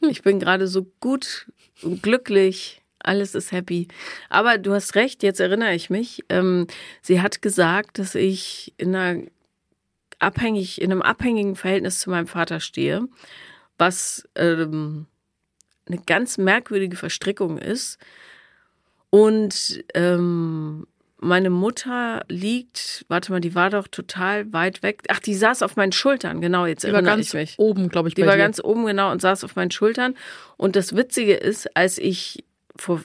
Ich 0.00 0.22
bin 0.22 0.40
gerade 0.40 0.66
so 0.66 0.86
gut 1.00 1.46
und 1.82 2.02
glücklich, 2.02 2.82
alles 2.98 3.34
ist 3.34 3.52
happy. 3.52 3.88
Aber 4.28 4.58
du 4.58 4.72
hast 4.72 4.94
recht, 4.94 5.22
jetzt 5.22 5.40
erinnere 5.40 5.74
ich 5.74 5.90
mich. 5.90 6.24
Ähm, 6.28 6.66
sie 7.02 7.20
hat 7.20 7.42
gesagt, 7.42 7.98
dass 7.98 8.14
ich 8.14 8.74
in 8.78 8.94
einer 8.94 9.22
abhängig, 10.18 10.80
in 10.80 10.90
einem 10.90 11.02
abhängigen 11.02 11.56
Verhältnis 11.56 12.00
zu 12.00 12.10
meinem 12.10 12.26
Vater 12.26 12.60
stehe, 12.60 13.08
was 13.78 14.28
ähm, 14.36 15.06
eine 15.86 15.98
ganz 15.98 16.38
merkwürdige 16.38 16.96
Verstrickung 16.96 17.58
ist. 17.58 17.98
Und 19.10 19.84
ähm, 19.94 20.86
meine 21.22 21.50
Mutter 21.50 22.22
liegt, 22.28 23.04
warte 23.08 23.30
mal, 23.32 23.40
die 23.40 23.54
war 23.54 23.70
doch 23.70 23.88
total 23.88 24.52
weit 24.52 24.82
weg. 24.82 25.02
Ach, 25.08 25.20
die 25.20 25.34
saß 25.34 25.62
auf 25.62 25.76
meinen 25.76 25.92
Schultern, 25.92 26.40
genau, 26.40 26.66
jetzt 26.66 26.82
Die 26.82 26.88
war 26.88 26.94
erinnere 26.94 27.16
ganz 27.16 27.28
ich 27.28 27.34
mich. 27.34 27.58
oben, 27.58 27.88
glaube 27.88 28.08
ich, 28.08 28.14
Die 28.14 28.22
war 28.26 28.32
dir. 28.36 28.38
ganz 28.38 28.60
oben, 28.62 28.86
genau, 28.86 29.10
und 29.12 29.20
saß 29.20 29.44
auf 29.44 29.54
meinen 29.56 29.70
Schultern. 29.70 30.16
Und 30.56 30.76
das 30.76 30.96
Witzige 30.96 31.34
ist, 31.34 31.76
als 31.76 31.98
ich 31.98 32.44
vor, 32.76 33.02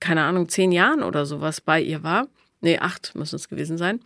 keine 0.00 0.22
Ahnung, 0.22 0.48
zehn 0.48 0.72
Jahren 0.72 1.02
oder 1.02 1.26
sowas 1.26 1.60
bei 1.60 1.80
ihr 1.80 2.02
war, 2.02 2.26
nee, 2.60 2.78
acht 2.78 3.14
müssen 3.14 3.36
es 3.36 3.48
gewesen 3.48 3.76
sein, 3.78 4.00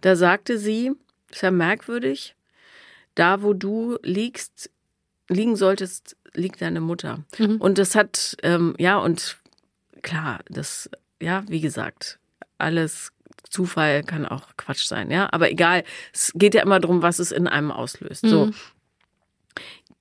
da 0.00 0.16
sagte 0.16 0.58
sie, 0.58 0.92
ist 1.30 1.42
ja 1.42 1.50
merkwürdig, 1.50 2.34
da 3.14 3.42
wo 3.42 3.52
du 3.52 3.98
liegst, 4.02 4.70
liegen 5.28 5.54
solltest, 5.56 6.16
liegt 6.34 6.60
deine 6.60 6.80
Mutter. 6.80 7.20
Mhm. 7.38 7.56
Und 7.60 7.78
das 7.78 7.94
hat, 7.94 8.36
ähm, 8.42 8.74
ja, 8.78 8.98
und 8.98 9.38
klar, 10.02 10.40
das, 10.48 10.90
ja, 11.22 11.44
wie 11.48 11.60
gesagt, 11.60 12.18
alles 12.64 13.12
Zufall 13.50 14.02
kann 14.02 14.26
auch 14.26 14.56
Quatsch 14.56 14.86
sein, 14.86 15.10
ja. 15.10 15.28
Aber 15.32 15.50
egal, 15.50 15.84
es 16.12 16.32
geht 16.34 16.54
ja 16.54 16.62
immer 16.62 16.80
darum, 16.80 17.02
was 17.02 17.20
es 17.20 17.30
in 17.30 17.46
einem 17.46 17.70
auslöst. 17.70 18.26
So. 18.26 18.46
Mhm. 18.46 18.54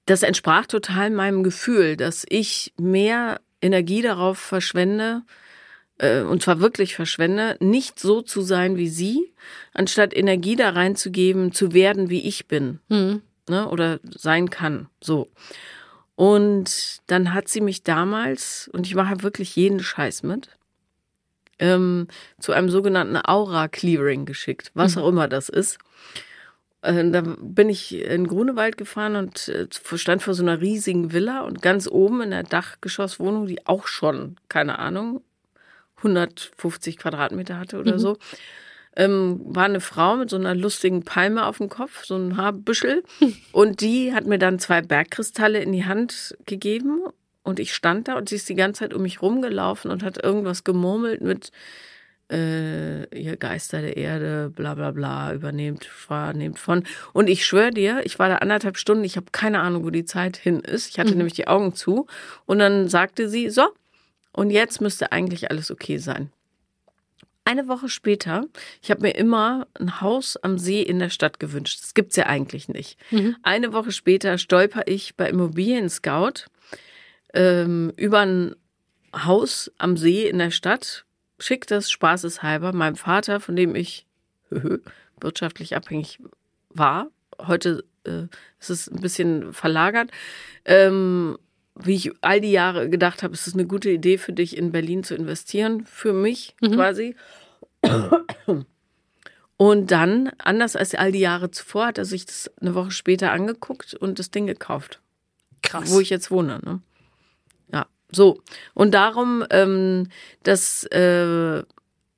Das 0.05 0.23
entsprach 0.23 0.65
total 0.65 1.11
meinem 1.11 1.43
Gefühl, 1.43 1.95
dass 1.95 2.25
ich 2.27 2.73
mehr 2.79 3.39
Energie 3.61 4.01
darauf 4.01 4.39
verschwende, 4.39 5.21
äh, 5.99 6.21
und 6.21 6.41
zwar 6.41 6.59
wirklich 6.59 6.95
verschwende, 6.95 7.55
nicht 7.59 7.99
so 7.99 8.21
zu 8.21 8.41
sein 8.41 8.75
wie 8.75 8.89
sie, 8.89 9.33
anstatt 9.73 10.15
Energie 10.15 10.55
da 10.55 10.71
reinzugeben, 10.71 11.53
zu 11.53 11.73
werden, 11.73 12.09
wie 12.09 12.27
ich 12.27 12.47
bin 12.47 12.79
Mhm. 12.89 13.21
ne, 13.47 13.69
oder 13.69 13.99
sein 14.03 14.49
kann. 14.49 14.87
So. 14.99 15.29
Und 16.15 17.01
dann 17.07 17.33
hat 17.33 17.47
sie 17.47 17.61
mich 17.61 17.83
damals, 17.83 18.69
und 18.73 18.87
ich 18.87 18.95
mache 18.95 19.23
wirklich 19.23 19.55
jeden 19.55 19.79
Scheiß 19.79 20.23
mit, 20.23 20.49
ähm, 21.63 22.07
zu 22.39 22.51
einem 22.51 22.69
sogenannten 22.69 23.15
Aura-Clearing 23.15 24.25
geschickt, 24.25 24.71
was 24.73 24.97
auch 24.97 25.07
immer 25.07 25.29
das 25.29 25.47
ist. 25.47 25.77
Äh, 26.81 27.09
da 27.09 27.21
bin 27.21 27.69
ich 27.69 27.95
in 27.95 28.27
Grunewald 28.27 28.77
gefahren 28.77 29.15
und 29.15 29.47
äh, 29.47 29.67
stand 29.97 30.21
vor 30.21 30.33
so 30.33 30.43
einer 30.43 30.59
riesigen 30.59 31.13
Villa 31.13 31.41
und 31.41 31.61
ganz 31.61 31.87
oben 31.87 32.21
in 32.21 32.31
der 32.31 32.43
Dachgeschosswohnung, 32.43 33.47
die 33.47 33.65
auch 33.65 33.87
schon, 33.87 34.35
keine 34.49 34.77
Ahnung, 34.77 35.21
150 35.97 36.97
Quadratmeter 36.97 37.57
hatte 37.57 37.79
oder 37.79 37.97
so, 37.97 38.17
ähm, 38.97 39.39
war 39.45 39.63
eine 39.63 39.79
Frau 39.79 40.17
mit 40.17 40.29
so 40.29 40.35
einer 40.35 40.53
lustigen 40.53 41.03
Palme 41.03 41.45
auf 41.45 41.59
dem 41.59 41.69
Kopf, 41.69 42.03
so 42.03 42.17
ein 42.17 42.35
Haarbüschel. 42.35 43.03
Und 43.53 43.79
die 43.79 44.13
hat 44.13 44.25
mir 44.25 44.37
dann 44.37 44.59
zwei 44.59 44.81
Bergkristalle 44.81 45.59
in 45.59 45.71
die 45.71 45.85
Hand 45.85 46.35
gegeben. 46.45 47.03
Und 47.43 47.59
ich 47.59 47.73
stand 47.73 48.07
da 48.07 48.15
und 48.15 48.29
sie 48.29 48.35
ist 48.35 48.49
die 48.49 48.55
ganze 48.55 48.79
Zeit 48.79 48.93
um 48.93 49.01
mich 49.01 49.21
rumgelaufen 49.21 49.91
und 49.91 50.03
hat 50.03 50.23
irgendwas 50.23 50.63
gemurmelt 50.63 51.21
mit 51.21 51.51
äh, 52.31 53.03
ihr 53.17 53.37
Geister 53.37 53.81
der 53.81 53.97
Erde, 53.97 54.49
bla 54.49 54.75
bla 54.75 54.91
bla, 54.91 55.33
übernehmt, 55.33 55.87
nehmt 56.33 56.59
von. 56.59 56.83
Und 57.11 57.29
ich 57.29 57.45
schwöre 57.45 57.71
dir, 57.71 58.01
ich 58.05 58.17
war 58.17 58.29
da 58.29 58.37
anderthalb 58.37 58.77
Stunden, 58.77 59.03
ich 59.03 59.17
habe 59.17 59.27
keine 59.31 59.59
Ahnung, 59.59 59.83
wo 59.83 59.89
die 59.89 60.05
Zeit 60.05 60.37
hin 60.37 60.61
ist. 60.61 60.89
Ich 60.89 60.99
hatte 60.99 61.15
nämlich 61.15 61.33
die 61.33 61.47
Augen 61.47 61.75
zu. 61.75 62.07
Und 62.45 62.59
dann 62.59 62.87
sagte 62.87 63.29
sie, 63.29 63.49
so, 63.49 63.67
und 64.31 64.49
jetzt 64.49 64.81
müsste 64.81 65.11
eigentlich 65.11 65.51
alles 65.51 65.69
okay 65.69 65.97
sein. 65.97 66.31
Eine 67.45 67.67
Woche 67.67 67.89
später, 67.89 68.45
ich 68.81 68.89
habe 68.89 69.01
mir 69.01 69.15
immer 69.15 69.67
ein 69.77 69.99
Haus 69.99 70.37
am 70.37 70.57
See 70.57 70.81
in 70.81 70.99
der 70.99 71.09
Stadt 71.09 71.41
gewünscht. 71.41 71.81
Das 71.83 71.93
gibt's 71.93 72.15
ja 72.15 72.25
eigentlich 72.25 72.69
nicht. 72.69 72.97
Eine 73.43 73.73
Woche 73.73 73.91
später 73.91 74.37
stolper 74.37 74.83
ich 74.85 75.17
bei 75.17 75.29
Immobilien 75.29 75.89
Scout 75.89 76.45
ähm, 77.33 77.91
über 77.95 78.19
ein 78.19 78.55
Haus 79.15 79.71
am 79.77 79.97
See 79.97 80.27
in 80.27 80.39
der 80.39 80.51
Stadt, 80.51 81.05
schick 81.39 81.67
das 81.67 81.91
spaßeshalber 81.91 82.73
meinem 82.73 82.95
Vater, 82.95 83.39
von 83.39 83.55
dem 83.55 83.75
ich 83.75 84.05
wirtschaftlich 85.19 85.75
abhängig 85.75 86.19
war. 86.69 87.09
Heute 87.39 87.83
äh, 88.05 88.27
ist 88.59 88.69
es 88.69 88.87
ein 88.87 89.01
bisschen 89.01 89.53
verlagert. 89.53 90.11
Ähm, 90.65 91.37
wie 91.75 91.95
ich 91.95 92.11
all 92.21 92.39
die 92.39 92.51
Jahre 92.51 92.89
gedacht 92.89 93.23
habe, 93.23 93.33
es 93.33 93.47
ist 93.47 93.55
eine 93.55 93.65
gute 93.65 93.89
Idee 93.89 94.19
für 94.19 94.33
dich, 94.33 94.55
in 94.57 94.71
Berlin 94.71 95.03
zu 95.03 95.15
investieren, 95.15 95.85
für 95.85 96.13
mich 96.13 96.55
quasi. 96.61 97.15
Und 99.57 99.91
dann, 99.91 100.31
anders 100.37 100.75
als 100.75 100.93
all 100.93 101.11
die 101.11 101.19
Jahre 101.19 101.49
zuvor, 101.51 101.87
hat 101.87 101.97
er 101.97 102.05
sich 102.05 102.25
das 102.25 102.51
eine 102.61 102.75
Woche 102.75 102.91
später 102.91 103.31
angeguckt 103.31 103.93
und 103.93 104.19
das 104.19 104.29
Ding 104.29 104.45
gekauft, 104.45 104.99
Krass. 105.61 105.91
wo 105.91 105.99
ich 105.99 106.09
jetzt 106.09 106.31
wohne. 106.31 106.59
Ne? 106.63 106.81
So. 108.13 108.41
Und 108.73 108.93
darum, 108.93 109.45
ähm, 109.49 110.09
dass 110.43 110.83
äh, 110.85 111.63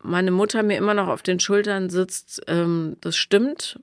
meine 0.02 0.32
Mutter 0.32 0.64
mir 0.64 0.78
immer 0.78 0.94
noch 0.94 1.08
auf 1.08 1.22
den 1.22 1.40
Schultern 1.40 1.90
sitzt, 1.90 2.42
ähm, 2.48 2.98
das 3.02 3.16
stimmt, 3.18 3.80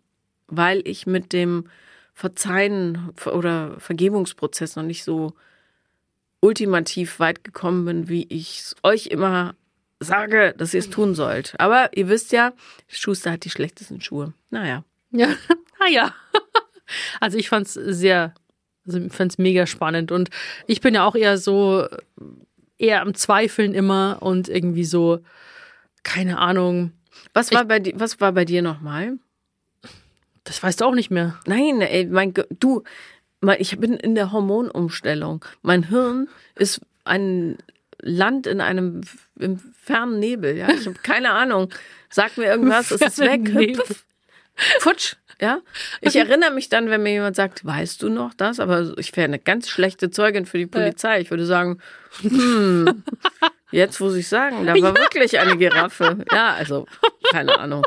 weil 0.48 0.82
ich 0.84 1.06
mit 1.06 1.32
dem 1.32 1.64
Verzeihen 2.14 3.12
oder 3.24 3.78
Vergebungsprozess 3.78 4.76
noch 4.76 4.82
nicht 4.82 5.04
so 5.04 5.34
ultimativ 6.40 7.20
weit 7.20 7.44
gekommen 7.44 7.84
bin, 7.84 8.08
wie 8.08 8.26
ich 8.28 8.58
es 8.58 8.76
euch 8.82 9.06
immer 9.06 9.54
sage, 10.00 10.54
dass 10.58 10.74
ihr 10.74 10.80
es 10.80 10.90
tun 10.90 11.14
sollt. 11.14 11.54
Aber 11.58 11.96
ihr 11.96 12.08
wisst 12.08 12.32
ja, 12.32 12.52
Schuster 12.88 13.32
hat 13.32 13.44
die 13.44 13.50
schlechtesten 13.50 14.00
Schuhe. 14.00 14.34
Naja. 14.50 14.84
Ja, 15.10 15.28
naja. 15.80 16.14
Also 17.20 17.38
ich 17.38 17.48
fand's 17.48 17.72
sehr, 17.72 18.34
also 18.86 18.98
ich 18.98 19.12
fand's 19.12 19.38
mega 19.38 19.66
spannend 19.66 20.12
und 20.12 20.30
ich 20.66 20.80
bin 20.80 20.94
ja 20.94 21.04
auch 21.06 21.14
eher 21.14 21.38
so, 21.38 21.86
eher 22.78 23.02
am 23.02 23.14
Zweifeln 23.14 23.74
immer 23.74 24.18
und 24.20 24.48
irgendwie 24.48 24.84
so, 24.84 25.20
keine 26.02 26.38
Ahnung, 26.38 26.92
Was 27.32 27.52
war 27.52 27.64
bei 27.64 27.78
dir, 27.78 27.92
was 27.96 28.20
war 28.20 28.32
bei 28.32 28.44
dir 28.44 28.62
nochmal? 28.62 29.18
das 30.44 30.62
weißt 30.62 30.80
du 30.80 30.86
auch 30.86 30.94
nicht 30.94 31.10
mehr. 31.10 31.38
Nein, 31.46 31.80
ey, 31.80 32.06
mein 32.06 32.34
du, 32.58 32.82
mein, 33.40 33.60
ich 33.60 33.78
bin 33.78 33.94
in 33.94 34.14
der 34.14 34.32
Hormonumstellung. 34.32 35.44
Mein 35.62 35.84
Hirn 35.84 36.28
ist 36.56 36.80
ein 37.04 37.58
Land 38.00 38.46
in 38.46 38.60
einem 38.60 39.02
im 39.38 39.58
fernen 39.58 40.18
Nebel, 40.18 40.56
ja. 40.56 40.68
Ich 40.70 40.86
habe 40.86 40.98
keine 41.02 41.30
Ahnung. 41.30 41.68
Sag 42.10 42.36
mir 42.36 42.46
irgendwas, 42.46 42.90
es 42.90 43.00
ist 43.00 43.18
weg. 43.20 43.42
Nebel. 43.54 43.84
Futsch, 44.80 45.14
ja. 45.40 45.60
Ich 46.00 46.16
erinnere 46.16 46.52
mich 46.52 46.68
dann, 46.68 46.88
wenn 46.90 47.02
mir 47.02 47.12
jemand 47.12 47.36
sagt, 47.36 47.64
weißt 47.64 48.02
du 48.02 48.08
noch 48.08 48.34
das? 48.34 48.60
Aber 48.60 48.92
ich 48.96 49.16
wäre 49.16 49.24
eine 49.24 49.38
ganz 49.38 49.68
schlechte 49.68 50.10
Zeugin 50.10 50.46
für 50.46 50.58
die 50.58 50.66
Polizei. 50.66 51.20
Ich 51.20 51.30
würde 51.30 51.46
sagen, 51.46 51.78
hm, 52.20 53.02
jetzt 53.72 54.00
muss 54.00 54.14
ich 54.14 54.28
sagen, 54.28 54.66
da 54.66 54.74
war 54.80 54.94
wirklich 54.96 55.38
eine 55.40 55.56
Giraffe. 55.56 56.18
Ja, 56.30 56.54
also, 56.54 56.86
keine 57.30 57.58
Ahnung. 57.58 57.84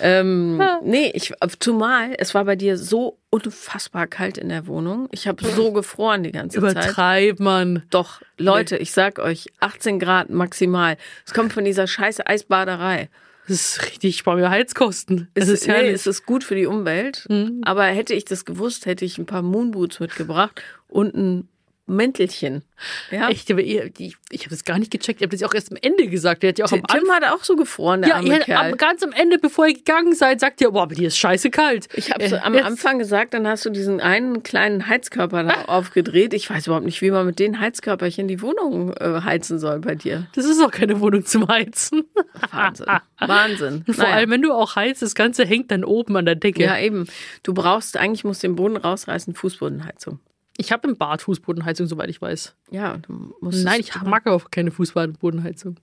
Ähm, 0.00 0.62
nee, 0.82 1.10
ich, 1.14 1.34
zumal 1.58 2.14
es 2.18 2.34
war 2.34 2.44
bei 2.44 2.56
dir 2.56 2.76
so 2.76 3.18
unfassbar 3.30 4.06
kalt 4.06 4.38
in 4.38 4.48
der 4.48 4.66
Wohnung. 4.66 5.08
Ich 5.12 5.26
habe 5.26 5.44
so 5.44 5.72
gefroren 5.72 6.22
die 6.22 6.32
ganze 6.32 6.60
Zeit. 6.60 6.72
Übertreib, 6.72 7.40
Mann. 7.40 7.82
Doch, 7.90 8.22
Leute, 8.38 8.76
ich 8.76 8.92
sag 8.92 9.18
euch, 9.18 9.48
18 9.60 9.98
Grad 9.98 10.30
maximal. 10.30 10.96
Es 11.26 11.34
kommt 11.34 11.52
von 11.52 11.64
dieser 11.64 11.86
scheiße 11.86 12.26
Eisbaderei. 12.26 13.08
Das 13.48 13.56
ist 13.56 13.82
richtig, 13.86 14.10
ich 14.10 14.18
spare 14.18 14.36
mir 14.36 14.50
Heizkosten. 14.50 15.28
Es 15.34 15.48
ist 15.48 15.66
nee, 15.66 15.72
herrlich. 15.72 15.94
es 15.94 16.06
ist 16.06 16.26
gut 16.26 16.44
für 16.44 16.54
die 16.54 16.66
Umwelt. 16.66 17.26
Aber 17.62 17.84
hätte 17.84 18.14
ich 18.14 18.26
das 18.26 18.44
gewusst, 18.44 18.84
hätte 18.84 19.06
ich 19.06 19.16
ein 19.16 19.26
paar 19.26 19.42
Moonboots 19.42 20.00
mitgebracht 20.00 20.62
und 20.86 21.14
ein 21.14 21.48
Mäntelchen. 21.88 22.62
Ja. 23.10 23.28
Echt, 23.28 23.50
ich, 23.50 24.16
ich 24.30 24.40
habe 24.42 24.50
das 24.50 24.64
gar 24.64 24.78
nicht 24.78 24.92
gecheckt. 24.92 25.20
Ihr 25.20 25.24
habt 25.24 25.32
das 25.32 25.40
ja 25.40 25.48
auch 25.48 25.54
erst 25.54 25.72
am 25.72 25.78
Ende 25.82 26.06
gesagt. 26.06 26.42
Der 26.44 26.50
hat 26.50 26.58
ja 26.58 26.64
auch 26.66 26.72
am 26.72 26.82
Tim 26.86 27.10
Anfang. 27.10 27.16
hat 27.28 27.34
auch 27.34 27.42
so 27.42 27.56
gefroren, 27.56 28.02
der 28.02 28.10
Ja, 28.10 28.16
arme 28.16 28.38
Kerl. 28.38 28.70
am, 28.72 28.76
ganz 28.76 29.02
am 29.02 29.10
Ende, 29.12 29.38
bevor 29.38 29.66
ihr 29.66 29.74
gegangen 29.74 30.14
seid, 30.14 30.38
sagt 30.40 30.60
ihr, 30.60 30.70
boah, 30.70 30.82
aber 30.84 30.94
die 30.94 31.04
ist 31.06 31.18
scheiße 31.18 31.50
kalt. 31.50 31.88
Ich 31.94 32.12
habe 32.12 32.22
Äh, 32.24 32.38
am 32.38 32.54
jetzt- 32.54 32.64
Anfang 32.66 32.98
gesagt, 33.00 33.34
dann 33.34 33.48
hast 33.48 33.64
du 33.64 33.70
diesen 33.70 34.00
einen 34.00 34.42
kleinen 34.44 34.86
Heizkörper 34.86 35.42
da 35.42 35.62
aufgedreht. 35.66 36.34
Ich 36.34 36.48
weiß 36.48 36.66
überhaupt 36.68 36.86
nicht, 36.86 37.02
wie 37.02 37.10
man 37.10 37.26
mit 37.26 37.38
den 37.40 37.58
Heizkörperchen 37.58 38.28
die 38.28 38.40
Wohnung 38.42 38.92
äh, 38.92 39.22
heizen 39.22 39.58
soll 39.58 39.80
bei 39.80 39.94
dir. 39.96 40.26
Das 40.34 40.44
ist 40.44 40.62
auch 40.62 40.70
keine 40.70 41.00
Wohnung 41.00 41.24
zum 41.24 41.48
Heizen. 41.48 42.04
Wahnsinn. 42.52 42.86
Wahnsinn. 43.18 43.84
Vor 43.86 44.04
Naja. 44.04 44.14
allem, 44.16 44.30
wenn 44.30 44.42
du 44.42 44.52
auch 44.52 44.76
heizt, 44.76 45.02
das 45.02 45.14
Ganze 45.16 45.44
hängt 45.44 45.70
dann 45.72 45.84
oben 45.84 46.16
an 46.16 46.26
der 46.26 46.36
Decke. 46.36 46.62
Ja, 46.62 46.78
eben. 46.78 47.06
Du 47.42 47.54
brauchst, 47.54 47.96
eigentlich 47.96 48.22
musst 48.24 48.42
den 48.44 48.54
Boden 48.54 48.76
rausreißen, 48.76 49.34
Fußbodenheizung. 49.34 50.20
Ich 50.60 50.72
habe 50.72 50.88
im 50.88 50.96
Bad 50.96 51.22
Fußbodenheizung, 51.22 51.86
soweit 51.86 52.10
ich 52.10 52.20
weiß. 52.20 52.56
Ja, 52.70 52.98
du 52.98 53.34
musst 53.40 53.64
Nein, 53.64 53.80
ich 53.80 53.94
mag 54.02 54.26
auch 54.26 54.50
keine 54.50 54.72
Fußbodenheizung. 54.72 55.78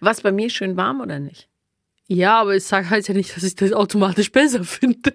Was 0.00 0.20
bei 0.20 0.30
mir 0.30 0.48
schön 0.48 0.76
warm 0.76 1.00
oder 1.00 1.18
nicht? 1.18 1.48
Ja, 2.06 2.40
aber 2.40 2.54
es 2.54 2.68
sagt 2.68 2.88
heißt 2.88 3.08
ja 3.08 3.14
nicht, 3.14 3.36
dass 3.36 3.42
ich 3.42 3.56
das 3.56 3.72
automatisch 3.72 4.30
besser 4.30 4.64
finde. 4.64 5.12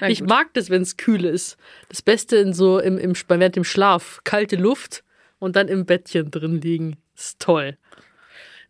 Na 0.00 0.10
Ich 0.10 0.22
mag 0.22 0.52
das, 0.54 0.70
wenn 0.70 0.82
es 0.82 0.96
kühl 0.96 1.24
ist. 1.24 1.56
Das 1.88 2.02
Beste 2.02 2.36
in 2.36 2.52
so 2.52 2.80
im, 2.80 2.98
im 2.98 3.14
während 3.28 3.54
dem 3.54 3.64
Schlaf. 3.64 4.20
Kalte 4.24 4.56
Luft 4.56 5.04
und 5.38 5.54
dann 5.54 5.68
im 5.68 5.86
Bettchen 5.86 6.32
drin 6.32 6.60
liegen. 6.60 6.96
ist 7.14 7.38
toll. 7.38 7.78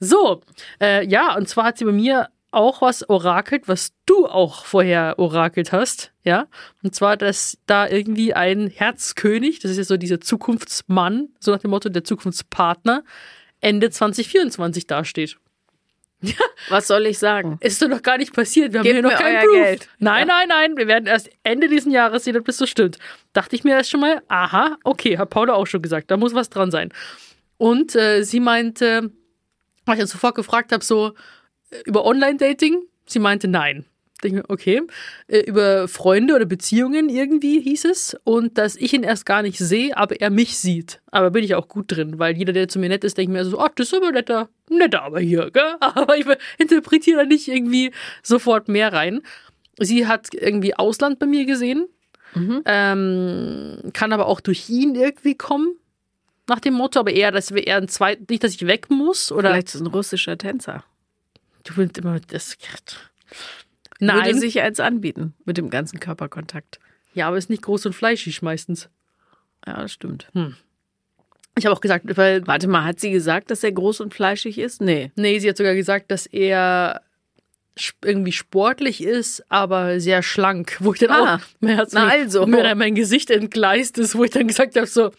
So, 0.00 0.43
äh, 0.83 1.07
ja, 1.07 1.35
und 1.37 1.49
zwar 1.49 1.64
hat 1.64 1.78
sie 1.78 1.87
bei 1.87 1.93
mir 1.93 2.28
auch 2.54 2.82
was 2.82 3.08
orakelt, 3.08 3.68
was 3.68 3.92
du 4.06 4.26
auch 4.26 4.64
vorher 4.64 5.18
orakelt 5.18 5.73
hast, 5.73 6.12
ja. 6.23 6.46
Und 6.82 6.94
zwar, 6.94 7.16
dass 7.16 7.58
da 7.66 7.88
irgendwie 7.88 8.34
ein 8.34 8.68
Herzkönig, 8.68 9.61
das 9.61 9.73
ist 9.73 9.78
ja 9.78 9.84
so 9.84 9.96
dieser 9.96 10.20
Zukunftsmann, 10.20 11.28
so 11.40 11.52
nach 11.52 11.61
dem 11.61 11.70
Motto 11.70 11.88
der 11.88 12.04
Zukunftspartner, 12.04 13.04
Ende 13.61 13.90
2024 13.90 14.87
dasteht. 14.87 15.37
Was 16.68 16.87
soll 16.87 17.06
ich 17.06 17.18
sagen? 17.18 17.58
Ist 17.61 17.82
doch 17.82 17.88
noch 17.88 18.02
gar 18.02 18.18
nicht 18.18 18.32
passiert. 18.32 18.73
Wir 18.73 18.80
haben 18.80 18.84
Gebt 18.84 18.94
hier 18.94 19.02
noch 19.02 19.18
kein 19.18 19.44
Proof. 19.44 19.54
Geld. 19.54 19.88
Nein, 19.99 20.26
nein, 20.26 20.49
nein. 20.49 20.76
Wir 20.76 20.87
werden 20.87 21.06
erst 21.06 21.30
Ende 21.42 21.68
diesen 21.68 21.92
Jahres 21.92 22.25
sehen, 22.25 22.37
ob 22.37 22.44
das 22.46 22.56
so 22.56 22.66
stimmt. 22.66 22.99
Dachte 23.32 23.56
ich 23.56 23.64
mir 23.64 23.73
erst 23.73 23.90
schon 23.90 24.00
mal, 24.00 24.23
aha, 24.28 24.76
okay, 24.84 25.18
hat 25.18 25.30
Paula 25.30 25.54
auch 25.54 25.66
schon 25.66 25.82
gesagt, 25.82 26.11
da 26.11 26.16
muss 26.16 26.34
was 26.34 26.50
dran 26.50 26.70
sein. 26.70 26.92
Und 27.58 27.94
äh, 27.94 28.23
sie 28.23 28.40
meinte, 28.40 29.11
weil 29.84 29.94
ich 29.94 30.00
dann 30.00 30.08
sofort 30.08 30.34
gefragt 30.34 30.73
habe, 30.73 30.84
so 30.84 31.08
äh, 31.08 31.12
über 31.85 32.04
Online-Dating, 32.04 32.83
sie 33.07 33.19
meinte 33.19 33.49
nein. 33.49 33.85
Denke 34.23 34.38
mir, 34.38 34.45
okay. 34.49 34.83
Äh, 35.28 35.40
über 35.40 35.87
Freunde 35.88 36.35
oder 36.35 36.47
Beziehungen 36.47 37.09
irgendwie 37.09 37.61
hieß 37.61 37.85
es. 37.85 38.16
Und 38.25 38.57
dass 38.59 38.76
ich 38.76 38.95
ihn 38.95 39.02
erst 39.02 39.26
gar 39.26 39.43
nicht 39.43 39.59
sehe, 39.59 39.97
aber 39.97 40.21
er 40.21 40.31
mich 40.31 40.59
sieht. 40.59 41.00
Aber 41.11 41.31
bin 41.31 41.45
ich 41.45 41.54
auch 41.54 41.69
gut 41.69 41.93
drin, 41.93 42.19
weil 42.19 42.37
jeder, 42.37 42.52
der 42.52 42.69
zu 42.69 42.78
mir 42.78 42.88
nett 42.88 43.04
ist, 43.04 43.19
denkt 43.19 43.33
mir 43.33 43.45
so, 43.45 43.59
ach, 43.59 43.71
das 43.76 43.88
ist 43.88 43.95
aber 43.95 44.12
netter, 44.12 44.49
netter 44.71 45.02
aber 45.02 45.21
hier, 45.21 45.50
gell? 45.50 45.75
Aber 45.81 46.16
ich 46.16 46.26
interpretiere 46.59 47.19
da 47.19 47.25
nicht 47.26 47.49
irgendwie 47.49 47.93
sofort 48.23 48.69
mehr 48.69 48.93
rein. 48.93 49.21
Sie 49.78 50.07
hat 50.07 50.28
irgendwie 50.33 50.75
Ausland 50.75 51.19
bei 51.19 51.26
mir 51.26 51.45
gesehen. 51.45 51.88
Ähm, 52.64 53.78
kann 53.93 54.12
aber 54.12 54.26
auch 54.26 54.40
durch 54.40 54.69
ihn 54.69 54.95
irgendwie 54.95 55.37
kommen. 55.37 55.76
Nach 56.49 56.61
dem 56.61 56.75
Motto, 56.75 57.00
aber 57.00 57.12
eher, 57.12 57.31
dass 57.31 57.54
wir 57.54 57.66
eher 57.66 57.78
ein 57.78 57.88
zweit, 57.88 58.28
nicht, 58.28 58.45
dass 58.45 58.52
ich 58.52 58.66
weg 58.66 58.90
muss 58.90 59.33
oder 59.33 59.50
Vielleicht 59.50 59.69
ist 59.69 59.75
es 59.76 59.81
ein 59.81 59.87
russischer 59.87 60.37
Tänzer. 60.37 60.85
Du 61.64 61.76
willst 61.76 61.99
immer 61.99 62.21
das. 62.21 62.56
Würde 64.00 64.12
Nein, 64.12 64.38
sich 64.38 64.61
als 64.62 64.80
anbieten 64.80 65.35
mit 65.44 65.56
dem 65.56 65.71
ganzen 65.71 66.00
Körperkontakt. 66.00 66.78
ja, 67.14 67.28
aber 67.28 67.38
ist 67.38 67.50
nicht 67.50 67.62
groß 67.62 67.87
und 67.87 67.92
fleischig 67.94 68.42
meistens. 68.42 68.88
Ja, 69.66 69.83
das 69.83 69.92
stimmt. 69.92 70.30
Ich 71.56 71.64
habe 71.66 71.75
auch 71.76 71.80
gesagt, 71.80 72.04
weil 72.16 72.47
Warte 72.47 72.66
mal, 72.68 72.85
hat 72.85 73.00
sie 73.00 73.11
gesagt, 73.12 73.50
dass 73.50 73.62
er 73.64 73.73
groß 73.73 74.00
und 74.00 74.12
fleischig 74.12 74.59
ist? 74.59 74.80
Nee. 74.80 75.11
Nee, 75.16 75.38
sie 75.38 75.49
hat 75.49 75.56
sogar 75.56 75.75
gesagt, 75.75 76.11
dass 76.11 76.26
er 76.26 77.00
irgendwie 78.04 78.33
sportlich 78.33 79.02
ist, 79.02 79.44
aber 79.50 79.99
sehr 80.00 80.23
schlank. 80.23 80.76
Wo 80.80 80.92
ich 80.92 81.00
dann 81.00 81.11
Ah, 81.11 81.37
auch, 81.37 81.40
mir, 81.61 81.76
hat's 81.76 81.92
na 81.92 82.09
also. 82.09 82.47
mir 82.47 82.62
dann 82.62 82.78
mein 82.78 82.94
Gesicht 82.94 83.30
entgleist 83.30 83.99
ist, 83.99 84.14
wo 84.16 84.25
ich 84.25 84.30
dann 84.30 84.47
gesagt 84.49 84.76
habe, 84.76 84.87
so, 84.87 85.06
hm, 85.06 85.12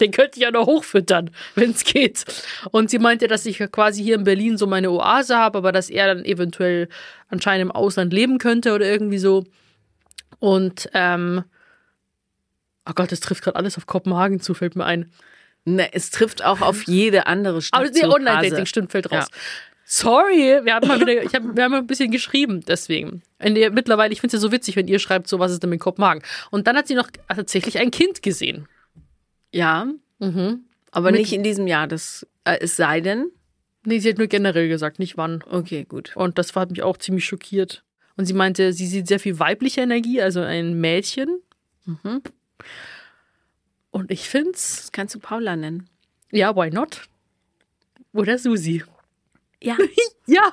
den 0.00 0.10
könnte 0.10 0.32
ich 0.36 0.42
ja 0.42 0.50
noch 0.50 0.66
hochfüttern, 0.66 1.30
wenn 1.54 1.70
es 1.70 1.84
geht. 1.84 2.24
Und 2.70 2.90
sie 2.90 2.98
meinte, 2.98 3.28
dass 3.28 3.46
ich 3.46 3.58
quasi 3.70 4.02
hier 4.02 4.14
in 4.14 4.24
Berlin 4.24 4.56
so 4.56 4.66
meine 4.66 4.90
Oase 4.90 5.36
habe, 5.36 5.58
aber 5.58 5.72
dass 5.72 5.90
er 5.90 6.14
dann 6.14 6.24
eventuell 6.24 6.88
anscheinend 7.28 7.62
im 7.62 7.72
Ausland 7.72 8.12
leben 8.12 8.38
könnte 8.38 8.74
oder 8.74 8.86
irgendwie 8.86 9.18
so. 9.18 9.44
Und, 10.38 10.88
ähm, 10.94 11.44
oh 12.88 12.92
Gott, 12.94 13.12
das 13.12 13.20
trifft 13.20 13.44
gerade 13.44 13.56
alles 13.56 13.76
auf 13.76 13.86
Kopenhagen 13.86 14.40
zu, 14.40 14.54
fällt 14.54 14.76
mir 14.76 14.84
ein. 14.84 15.10
Ne, 15.64 15.92
es 15.92 16.10
trifft 16.10 16.42
auch 16.42 16.62
auf 16.62 16.84
jede 16.86 17.26
andere 17.26 17.60
Stadt. 17.60 17.80
Aber 17.80 17.90
nee, 17.90 18.00
zu, 18.00 18.08
Online-Dating, 18.08 18.66
stimmt, 18.66 18.92
fällt 18.92 19.12
raus. 19.12 19.26
Ja. 19.30 19.36
Sorry, 19.84 20.60
wir 20.62 20.74
haben 20.74 20.86
mal 20.86 21.00
wieder, 21.00 21.22
ich 21.22 21.34
hab, 21.34 21.42
wir 21.42 21.64
haben 21.64 21.74
ein 21.74 21.86
bisschen 21.86 22.10
geschrieben, 22.10 22.60
deswegen. 22.66 23.22
In 23.40 23.56
der, 23.56 23.70
mittlerweile, 23.70 24.12
ich 24.12 24.20
finde 24.20 24.36
es 24.36 24.40
ja 24.40 24.48
so 24.48 24.52
witzig, 24.52 24.76
wenn 24.76 24.88
ihr 24.88 25.00
schreibt, 25.00 25.26
so 25.28 25.38
was 25.38 25.52
ist 25.52 25.62
denn 25.62 25.70
mit 25.70 25.80
Kopenhagen. 25.80 26.22
Und 26.50 26.66
dann 26.66 26.76
hat 26.76 26.86
sie 26.86 26.94
noch 26.94 27.10
tatsächlich 27.28 27.78
ein 27.78 27.90
Kind 27.90 28.22
gesehen. 28.22 28.68
Ja, 29.52 29.86
Mhm. 30.18 30.64
aber 30.90 31.10
Mit- 31.10 31.20
nicht 31.20 31.32
in 31.32 31.42
diesem 31.42 31.66
Jahr. 31.66 31.86
Das, 31.86 32.26
äh, 32.44 32.58
es 32.60 32.76
sei 32.76 33.00
denn. 33.00 33.30
Nee, 33.84 33.98
sie 33.98 34.10
hat 34.10 34.18
nur 34.18 34.26
generell 34.26 34.68
gesagt, 34.68 34.98
nicht 34.98 35.16
wann. 35.16 35.42
Okay, 35.48 35.84
gut. 35.84 36.14
Und 36.16 36.36
das 36.38 36.54
hat 36.54 36.70
mich 36.70 36.82
auch 36.82 36.98
ziemlich 36.98 37.24
schockiert. 37.24 37.82
Und 38.16 38.26
sie 38.26 38.34
meinte, 38.34 38.72
sie 38.74 38.86
sieht 38.86 39.06
sehr 39.08 39.18
viel 39.20 39.38
weibliche 39.38 39.80
Energie, 39.80 40.20
also 40.20 40.40
ein 40.40 40.78
Mädchen. 40.80 41.40
Mhm. 41.86 42.20
Und 43.90 44.10
ich 44.10 44.28
find's, 44.28 44.76
Das 44.82 44.92
kannst 44.92 45.14
du 45.14 45.18
Paula 45.18 45.56
nennen. 45.56 45.88
ja, 46.30 46.54
why 46.54 46.70
not? 46.70 47.02
Oder 48.12 48.38
Susi. 48.38 48.84
Ja. 49.62 49.76
Ja. 50.26 50.52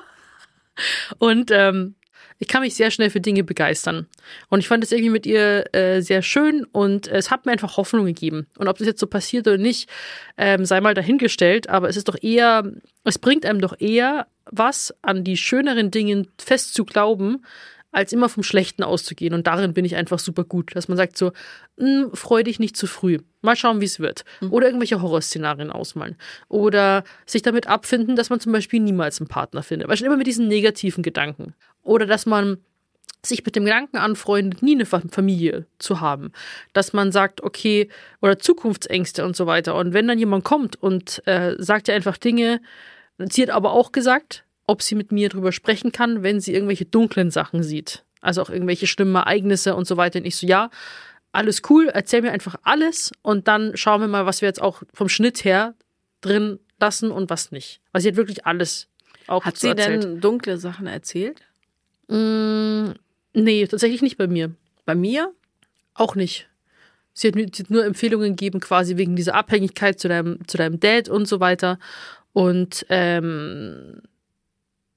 Und 1.18 1.50
ähm, 1.52 1.94
ich 2.38 2.48
kann 2.48 2.62
mich 2.62 2.74
sehr 2.74 2.90
schnell 2.90 3.10
für 3.10 3.20
Dinge 3.20 3.44
begeistern. 3.44 4.06
Und 4.48 4.60
ich 4.60 4.68
fand 4.68 4.84
es 4.84 4.92
irgendwie 4.92 5.10
mit 5.10 5.26
ihr 5.26 5.74
äh, 5.74 6.00
sehr 6.00 6.22
schön 6.22 6.64
und 6.64 7.08
es 7.08 7.30
hat 7.30 7.46
mir 7.46 7.52
einfach 7.52 7.76
Hoffnung 7.76 8.06
gegeben. 8.06 8.46
Und 8.56 8.68
ob 8.68 8.78
das 8.78 8.86
jetzt 8.86 9.00
so 9.00 9.06
passiert 9.06 9.46
oder 9.46 9.58
nicht, 9.58 9.88
ähm, 10.36 10.64
sei 10.64 10.80
mal 10.80 10.94
dahingestellt. 10.94 11.68
Aber 11.68 11.88
es 11.88 11.96
ist 11.96 12.08
doch 12.08 12.16
eher, 12.20 12.70
es 13.04 13.18
bringt 13.18 13.44
einem 13.44 13.60
doch 13.60 13.78
eher 13.80 14.26
was, 14.50 14.94
an 15.02 15.24
die 15.24 15.36
schöneren 15.36 15.90
Dingen 15.90 16.28
fest 16.38 16.74
zu 16.74 16.84
glauben, 16.84 17.44
als 17.90 18.12
immer 18.12 18.28
vom 18.28 18.42
Schlechten 18.42 18.82
auszugehen. 18.82 19.32
Und 19.34 19.46
darin 19.46 19.72
bin 19.72 19.84
ich 19.84 19.96
einfach 19.96 20.18
super 20.18 20.44
gut, 20.44 20.76
dass 20.76 20.88
man 20.88 20.96
sagt 20.96 21.16
so, 21.16 21.32
"Hm, 21.78 22.10
freu 22.12 22.42
dich 22.42 22.58
nicht 22.58 22.76
zu 22.76 22.86
früh. 22.86 23.18
Mal 23.40 23.56
schauen, 23.56 23.80
wie 23.80 23.86
es 23.86 23.98
wird. 23.98 24.24
Oder 24.50 24.66
irgendwelche 24.66 25.00
Horrorszenarien 25.00 25.70
ausmalen. 25.70 26.16
Oder 26.48 27.04
sich 27.24 27.42
damit 27.42 27.66
abfinden, 27.66 28.14
dass 28.16 28.30
man 28.30 28.40
zum 28.40 28.52
Beispiel 28.52 28.80
niemals 28.80 29.20
einen 29.20 29.28
Partner 29.28 29.62
findet. 29.62 29.88
Weil 29.88 29.96
schon 29.96 30.06
immer 30.06 30.16
mit 30.18 30.26
diesen 30.26 30.48
negativen 30.48 31.02
Gedanken. 31.02 31.54
Oder 31.82 32.04
dass 32.06 32.26
man 32.26 32.58
sich 33.24 33.44
mit 33.44 33.56
dem 33.56 33.64
Gedanken 33.64 33.96
anfreundet, 33.96 34.62
nie 34.62 34.74
eine 34.74 34.86
Fa- 34.86 35.02
Familie 35.10 35.66
zu 35.78 36.00
haben. 36.00 36.30
Dass 36.72 36.92
man 36.92 37.10
sagt, 37.10 37.42
okay, 37.42 37.88
oder 38.20 38.38
Zukunftsängste 38.38 39.24
und 39.24 39.34
so 39.34 39.46
weiter. 39.46 39.74
Und 39.74 39.92
wenn 39.94 40.06
dann 40.06 40.18
jemand 40.18 40.44
kommt 40.44 40.76
und 40.80 41.26
äh, 41.26 41.54
sagt 41.58 41.88
ja 41.88 41.94
einfach 41.94 42.16
Dinge, 42.16 42.60
sie 43.18 43.42
hat 43.42 43.50
aber 43.50 43.72
auch 43.72 43.90
gesagt, 43.92 44.44
ob 44.68 44.82
sie 44.82 44.94
mit 44.94 45.10
mir 45.10 45.28
drüber 45.28 45.50
sprechen 45.50 45.90
kann, 45.90 46.22
wenn 46.22 46.38
sie 46.40 46.52
irgendwelche 46.54 46.84
dunklen 46.84 47.30
Sachen 47.32 47.62
sieht. 47.64 48.04
Also 48.20 48.42
auch 48.42 48.50
irgendwelche 48.50 48.86
schlimmen 48.86 49.14
Ereignisse 49.16 49.74
und 49.74 49.86
so 49.86 49.96
weiter. 49.96 50.18
Und 50.20 50.26
ich 50.26 50.36
so, 50.36 50.46
ja, 50.46 50.70
alles 51.32 51.62
cool, 51.70 51.88
erzähl 51.88 52.22
mir 52.22 52.32
einfach 52.32 52.56
alles 52.62 53.10
und 53.22 53.48
dann 53.48 53.76
schauen 53.76 54.00
wir 54.00 54.08
mal, 54.08 54.26
was 54.26 54.40
wir 54.42 54.48
jetzt 54.48 54.60
auch 54.62 54.82
vom 54.94 55.08
Schnitt 55.08 55.44
her 55.44 55.74
drin 56.20 56.58
lassen 56.80 57.10
und 57.10 57.30
was 57.30 57.50
nicht. 57.50 57.80
Weil 57.92 58.02
sie 58.02 58.08
hat 58.08 58.16
wirklich 58.16 58.44
alles 58.46 58.88
auch 59.26 59.44
Hat 59.44 59.56
sie 59.56 59.68
erzählt. 59.68 60.04
denn 60.04 60.20
dunkle 60.20 60.58
Sachen 60.58 60.86
erzählt? 60.86 61.42
Mm, 62.08 62.90
nee, 63.34 63.66
tatsächlich 63.66 64.02
nicht 64.02 64.16
bei 64.18 64.26
mir. 64.26 64.52
Bei 64.84 64.94
mir? 64.94 65.32
Auch 65.94 66.14
nicht. 66.14 66.48
Sie 67.12 67.28
hat, 67.28 67.34
mir- 67.34 67.48
sie 67.52 67.62
hat 67.64 67.70
nur 67.70 67.84
Empfehlungen 67.84 68.30
gegeben, 68.36 68.60
quasi 68.60 68.96
wegen 68.96 69.16
dieser 69.16 69.34
Abhängigkeit 69.34 69.98
zu 70.00 70.08
deinem, 70.08 70.46
zu 70.46 70.56
deinem 70.56 70.78
Dad 70.80 71.08
und 71.08 71.26
so 71.26 71.40
weiter. 71.40 71.78
Und 72.32 72.86
ähm, 72.88 74.00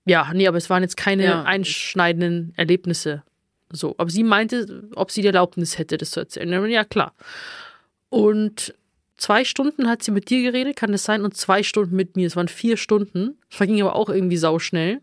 ja, 0.05 0.31
nee, 0.33 0.47
aber 0.47 0.57
es 0.57 0.69
waren 0.69 0.83
jetzt 0.83 0.97
keine 0.97 1.25
Ja. 1.25 1.43
einschneidenden 1.43 2.53
Erlebnisse. 2.57 3.23
So. 3.71 3.95
Aber 3.97 4.09
sie 4.09 4.23
meinte, 4.23 4.83
ob 4.95 5.11
sie 5.11 5.21
die 5.21 5.27
Erlaubnis 5.27 5.77
hätte, 5.77 5.97
das 5.97 6.11
zu 6.11 6.19
erzählen. 6.19 6.69
Ja, 6.69 6.83
klar. 6.83 7.13
Und 8.09 8.73
zwei 9.15 9.45
Stunden 9.45 9.87
hat 9.87 10.03
sie 10.03 10.11
mit 10.11 10.29
dir 10.29 10.41
geredet, 10.41 10.75
kann 10.75 10.91
das 10.91 11.03
sein? 11.03 11.23
Und 11.23 11.37
zwei 11.37 11.63
Stunden 11.63 11.95
mit 11.95 12.15
mir. 12.15 12.27
Es 12.27 12.35
waren 12.35 12.47
vier 12.49 12.75
Stunden. 12.77 13.37
Das 13.49 13.57
verging 13.57 13.81
aber 13.81 13.95
auch 13.95 14.09
irgendwie 14.09 14.37
sauschnell. 14.37 14.99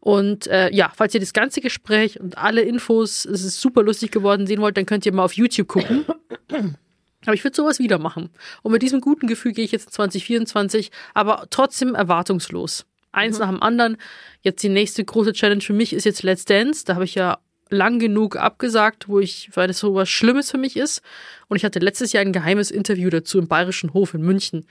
Und 0.00 0.46
äh, 0.48 0.70
ja, 0.70 0.92
falls 0.94 1.14
ihr 1.14 1.20
das 1.20 1.32
ganze 1.32 1.62
Gespräch 1.62 2.20
und 2.20 2.36
alle 2.36 2.60
Infos, 2.60 3.24
es 3.24 3.42
ist 3.42 3.58
super 3.58 3.82
lustig 3.82 4.10
geworden, 4.10 4.46
sehen 4.46 4.60
wollt, 4.60 4.76
dann 4.76 4.84
könnt 4.84 5.06
ihr 5.06 5.14
mal 5.14 5.24
auf 5.24 5.32
YouTube 5.32 5.68
gucken. 5.68 6.04
Aber 7.24 7.32
ich 7.32 7.42
würde 7.42 7.56
sowas 7.56 7.78
wieder 7.78 7.98
machen. 7.98 8.28
Und 8.62 8.72
mit 8.72 8.82
diesem 8.82 9.00
guten 9.00 9.26
Gefühl 9.28 9.52
gehe 9.52 9.64
ich 9.64 9.72
jetzt 9.72 9.86
in 9.86 9.92
2024, 9.92 10.90
aber 11.14 11.46
trotzdem 11.48 11.94
erwartungslos. 11.94 12.84
Eins 13.14 13.38
nach 13.38 13.48
dem 13.48 13.62
anderen. 13.62 13.96
Jetzt 14.42 14.62
die 14.62 14.68
nächste 14.68 15.04
große 15.04 15.32
Challenge 15.32 15.60
für 15.62 15.72
mich 15.72 15.92
ist 15.92 16.04
jetzt 16.04 16.22
Let's 16.22 16.44
Dance. 16.44 16.84
Da 16.84 16.94
habe 16.94 17.04
ich 17.04 17.14
ja 17.14 17.38
lang 17.70 17.98
genug 17.98 18.36
abgesagt, 18.36 19.08
wo 19.08 19.20
ich, 19.20 19.50
weil 19.54 19.66
das 19.68 19.78
so 19.78 19.94
was 19.94 20.08
Schlimmes 20.08 20.50
für 20.50 20.58
mich 20.58 20.76
ist. 20.76 21.00
Und 21.48 21.56
ich 21.56 21.64
hatte 21.64 21.78
letztes 21.78 22.12
Jahr 22.12 22.20
ein 22.22 22.32
geheimes 22.32 22.70
Interview 22.70 23.08
dazu 23.10 23.38
im 23.38 23.48
Bayerischen 23.48 23.94
Hof 23.94 24.14
in 24.14 24.22
München. 24.22 24.66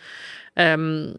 Ähm, 0.56 1.16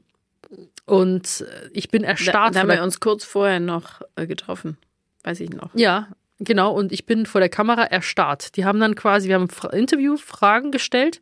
und 0.86 1.44
ich 1.72 1.88
bin 1.90 2.02
Da, 2.02 2.08
erstarrt. 2.08 2.54
da 2.54 2.60
haben 2.60 2.66
vor 2.68 2.74
der- 2.74 2.76
wir 2.80 2.84
uns 2.84 3.00
kurz 3.00 3.24
vorher 3.24 3.60
noch 3.60 4.02
äh, 4.16 4.26
getroffen. 4.26 4.76
Weiß 5.24 5.40
ich 5.40 5.50
noch. 5.50 5.70
ja, 5.74 6.08
genau. 6.38 6.72
Und 6.72 6.92
ich 6.92 7.06
bin 7.06 7.24
vor 7.26 7.40
der 7.40 7.48
Kamera 7.48 7.84
erstarrt. 7.84 8.56
Die 8.56 8.64
haben 8.66 8.78
dann 8.80 8.94
quasi, 8.94 9.28
wir 9.28 9.36
haben 9.36 9.48
Fra- 9.48 9.70
Interviewfragen 9.72 10.70
gestellt, 10.70 11.20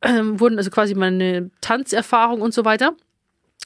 ähm, 0.00 0.40
wurden 0.40 0.56
also 0.56 0.70
quasi 0.70 0.94
meine 0.94 1.50
Tanzerfahrung 1.60 2.40
und 2.40 2.54
so 2.54 2.64
weiter. 2.64 2.94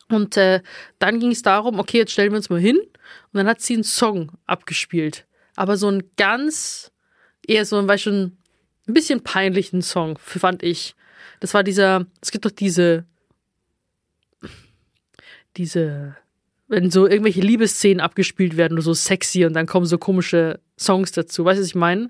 Und 0.09 0.37
äh, 0.37 0.62
dann 0.98 1.20
ging 1.20 1.32
es 1.32 1.42
darum, 1.42 1.78
okay, 1.78 1.98
jetzt 1.98 2.12
stellen 2.12 2.32
wir 2.32 2.37
uns 2.37 2.50
mal 2.50 2.61
hin. 2.61 2.78
Und 2.78 3.35
dann 3.35 3.46
hat 3.46 3.61
sie 3.61 3.74
einen 3.74 3.85
Song 3.85 4.32
abgespielt. 4.46 5.26
Aber 5.56 5.76
so 5.76 5.88
einen 5.88 6.11
ganz, 6.16 6.92
eher 7.46 7.64
so, 7.64 7.78
ein, 7.78 7.88
weiß 7.88 8.02
schon, 8.02 8.37
ein 8.87 8.94
bisschen 8.94 9.22
peinlichen 9.22 9.82
Song, 9.82 10.18
fand 10.18 10.62
ich. 10.62 10.94
Das 11.40 11.54
war 11.54 11.64
dieser, 11.64 12.06
es 12.20 12.30
gibt 12.30 12.44
doch 12.44 12.50
diese, 12.50 13.04
diese, 15.56 16.16
wenn 16.68 16.90
so 16.90 17.06
irgendwelche 17.06 17.40
Liebesszenen 17.40 18.00
abgespielt 18.00 18.56
werden, 18.56 18.80
so 18.80 18.94
sexy 18.94 19.44
und 19.44 19.54
dann 19.54 19.66
kommen 19.66 19.87
so 19.87 19.98
komische 19.98 20.61
Songs 20.78 21.12
dazu. 21.12 21.44
Weißt 21.44 21.59
du, 21.59 21.62
was 21.62 21.68
ich 21.68 21.74
meine? 21.74 22.09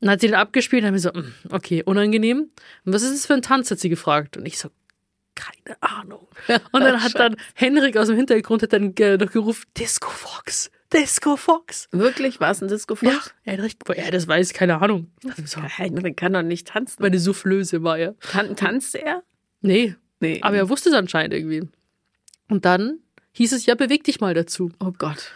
Dann 0.00 0.10
hat 0.10 0.20
sie 0.20 0.28
den 0.28 0.36
abgespielt 0.36 0.82
und 0.82 0.88
haben 0.88 0.94
wir 0.94 1.00
so, 1.00 1.12
mm, 1.12 1.32
okay, 1.50 1.82
unangenehm. 1.82 2.50
Und 2.84 2.92
was 2.92 3.02
ist 3.02 3.14
das 3.14 3.26
für 3.26 3.34
ein 3.34 3.42
Tanz, 3.42 3.70
hat 3.70 3.80
sie 3.80 3.88
gefragt. 3.88 4.36
Und 4.36 4.46
ich 4.46 4.58
so, 4.58 4.68
keine 5.38 5.80
Ahnung. 5.82 6.26
Und 6.72 6.80
dann 6.80 7.02
hat 7.02 7.14
dann 7.18 7.36
Henrik 7.54 7.96
aus 7.96 8.08
dem 8.08 8.16
Hintergrund 8.16 8.62
hat 8.62 8.72
dann 8.72 8.94
äh, 8.96 9.16
noch 9.16 9.30
gerufen, 9.30 9.64
Disco 9.76 10.10
Fox, 10.10 10.70
Disco 10.92 11.36
Fox. 11.36 11.88
Wirklich? 11.92 12.40
War 12.40 12.50
es 12.50 12.62
ein 12.62 12.68
disco 12.68 12.96
Ja, 13.02 13.18
er 13.44 13.54
hat 13.54 13.60
recht, 13.60 13.78
ja, 13.96 14.10
das 14.10 14.26
weiß, 14.28 14.52
keine 14.52 14.80
Ahnung. 14.80 15.10
So, 15.44 15.60
Henrik 15.62 16.16
kann 16.16 16.32
doch 16.32 16.42
nicht 16.42 16.68
tanzen. 16.68 17.02
meine 17.02 17.18
Soufflöse 17.18 17.82
war 17.82 17.98
er. 17.98 18.18
Tan 18.20 18.56
tanzt 18.56 18.94
er? 18.94 19.22
Nee, 19.60 19.94
Nee. 20.20 20.40
aber 20.42 20.56
er 20.56 20.68
wusste 20.68 20.88
es 20.88 20.94
anscheinend 20.94 21.34
irgendwie. 21.34 21.68
Und 22.48 22.64
dann 22.64 22.98
hieß 23.32 23.52
es, 23.52 23.66
ja, 23.66 23.74
beweg 23.74 24.04
dich 24.04 24.20
mal 24.20 24.34
dazu. 24.34 24.70
oh 24.80 24.92
Gott. 24.96 25.32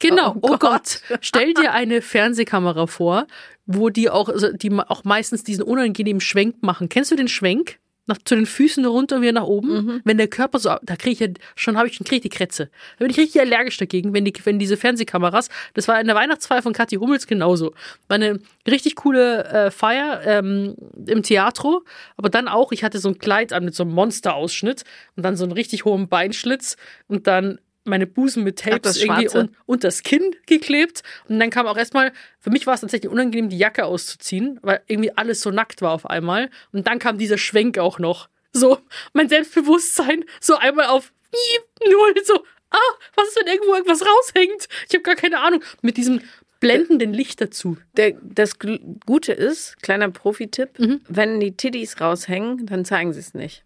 Genau. 0.00 0.32
Oh 0.42 0.54
Oh, 0.54 0.58
Gott. 0.58 1.00
Stell 1.20 1.54
dir 1.54 1.72
eine 1.72 2.02
Fernsehkamera 2.02 2.86
vor, 2.86 3.26
wo 3.64 3.90
die 3.90 4.10
auch, 4.10 4.28
also 4.28 4.52
die 4.52 4.72
auch 4.72 5.04
meistens 5.04 5.44
diesen 5.44 5.62
unangenehmen 5.62 6.20
Schwenk 6.20 6.62
machen. 6.62 6.88
Kennst 6.88 7.10
du 7.12 7.16
den 7.16 7.28
Schwenk? 7.28 7.78
Nach, 8.06 8.18
zu 8.24 8.34
den 8.34 8.46
Füßen 8.46 8.84
runter 8.84 9.16
und 9.16 9.22
wieder 9.22 9.32
nach 9.32 9.44
oben. 9.44 9.68
Mhm. 9.68 10.00
Wenn 10.04 10.18
der 10.18 10.28
Körper 10.28 10.58
so, 10.58 10.74
da 10.82 10.96
kriege 10.96 11.12
ich 11.12 11.20
ja 11.20 11.28
schon, 11.56 11.76
habe 11.76 11.88
ich 11.88 11.94
schon, 11.94 12.06
kriege 12.06 12.16
ich 12.16 12.22
die 12.22 12.28
Krätze. 12.28 12.70
Da 12.98 13.04
bin 13.04 13.10
ich 13.10 13.18
richtig 13.18 13.40
allergisch 13.40 13.76
dagegen, 13.76 14.12
wenn 14.12 14.24
die, 14.24 14.34
wenn 14.44 14.58
diese 14.58 14.76
Fernsehkameras, 14.76 15.48
das 15.74 15.88
war 15.88 16.00
in 16.00 16.06
der 16.06 16.16
Weihnachtsfeier 16.16 16.62
von 16.62 16.72
Kathi 16.72 16.96
Hummels 16.96 17.26
genauso. 17.26 17.72
War 18.08 18.16
eine 18.16 18.40
richtig 18.66 18.96
coole 18.96 19.44
äh, 19.44 19.70
Feier 19.70 20.22
ähm, 20.24 20.76
im 21.06 21.22
Theatro, 21.22 21.82
aber 22.16 22.28
dann 22.28 22.48
auch, 22.48 22.72
ich 22.72 22.84
hatte 22.84 22.98
so 22.98 23.08
ein 23.08 23.18
Kleid 23.18 23.52
an 23.52 23.64
mit 23.64 23.74
so 23.74 23.84
einem 23.84 23.92
Monsterausschnitt 23.92 24.84
und 25.16 25.22
dann 25.22 25.36
so 25.36 25.44
einen 25.44 25.52
richtig 25.52 25.84
hohen 25.84 26.08
Beinschlitz 26.08 26.76
und 27.08 27.26
dann 27.26 27.58
meine 27.84 28.06
Busen 28.06 28.42
mit 28.44 28.58
Tapes 28.60 28.80
das 28.82 28.96
irgendwie 28.96 29.22
Schwarze. 29.28 29.38
un 29.38 29.56
unter 29.66 29.88
das 29.88 30.02
Kinn 30.02 30.34
geklebt. 30.46 31.02
Und 31.28 31.38
dann 31.38 31.50
kam 31.50 31.66
auch 31.66 31.76
erstmal, 31.76 32.12
für 32.40 32.50
mich 32.50 32.66
war 32.66 32.74
es 32.74 32.80
tatsächlich 32.80 33.10
unangenehm, 33.12 33.48
die 33.50 33.58
Jacke 33.58 33.84
auszuziehen, 33.84 34.58
weil 34.62 34.80
irgendwie 34.86 35.12
alles 35.16 35.40
so 35.40 35.50
nackt 35.50 35.82
war 35.82 35.92
auf 35.92 36.06
einmal. 36.06 36.50
Und 36.72 36.86
dann 36.86 36.98
kam 36.98 37.18
dieser 37.18 37.38
Schwenk 37.38 37.78
auch 37.78 37.98
noch. 37.98 38.28
So, 38.52 38.78
mein 39.12 39.28
Selbstbewusstsein 39.28 40.24
so 40.40 40.56
einmal 40.56 40.86
auf 40.86 41.12
null, 41.84 42.14
so, 42.24 42.44
ah, 42.70 42.78
was 43.16 43.28
ist, 43.28 43.40
wenn 43.40 43.52
irgendwo 43.52 43.74
irgendwas 43.74 44.02
raushängt? 44.02 44.68
Ich 44.88 44.94
habe 44.94 45.02
gar 45.02 45.16
keine 45.16 45.40
Ahnung. 45.40 45.62
Mit 45.82 45.96
diesem 45.96 46.20
blendenden 46.60 47.12
Licht 47.12 47.40
dazu. 47.40 47.76
Der, 47.96 48.12
das 48.22 48.58
Gute 49.04 49.32
ist, 49.32 49.82
kleiner 49.82 50.08
Profi-Tipp, 50.10 50.78
Mhm. 50.78 51.00
wenn 51.08 51.40
die 51.40 51.56
Titties 51.56 52.00
raushängen, 52.00 52.64
dann 52.66 52.84
zeigen 52.84 53.12
sie 53.12 53.20
es 53.20 53.34
nicht. 53.34 53.64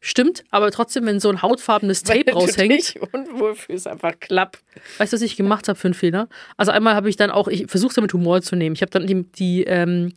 Stimmt, 0.00 0.44
aber 0.50 0.70
trotzdem, 0.70 1.06
wenn 1.06 1.18
so 1.18 1.28
ein 1.28 1.42
hautfarbenes 1.42 2.04
Tape 2.04 2.26
du 2.26 2.32
raushängt. 2.32 2.72
dich 2.72 3.00
unwohl 3.12 3.56
fühlst, 3.56 3.88
einfach 3.88 4.18
klapp. 4.20 4.58
Weißt 4.98 5.12
du, 5.12 5.16
was 5.16 5.22
ich 5.22 5.36
gemacht 5.36 5.68
habe 5.68 5.78
für 5.78 5.88
einen 5.88 5.94
Fehler? 5.94 6.28
Also 6.56 6.70
einmal 6.70 6.94
habe 6.94 7.08
ich 7.08 7.16
dann 7.16 7.30
auch, 7.30 7.48
ich 7.48 7.66
versuche 7.66 7.90
es 7.90 7.96
ja 7.96 8.02
mit 8.02 8.12
Humor 8.12 8.40
zu 8.42 8.54
nehmen. 8.54 8.76
Ich 8.76 8.82
habe 8.82 8.90
dann 8.90 9.06
die, 9.08 9.24
die 9.24 9.64
ähm, 9.64 10.12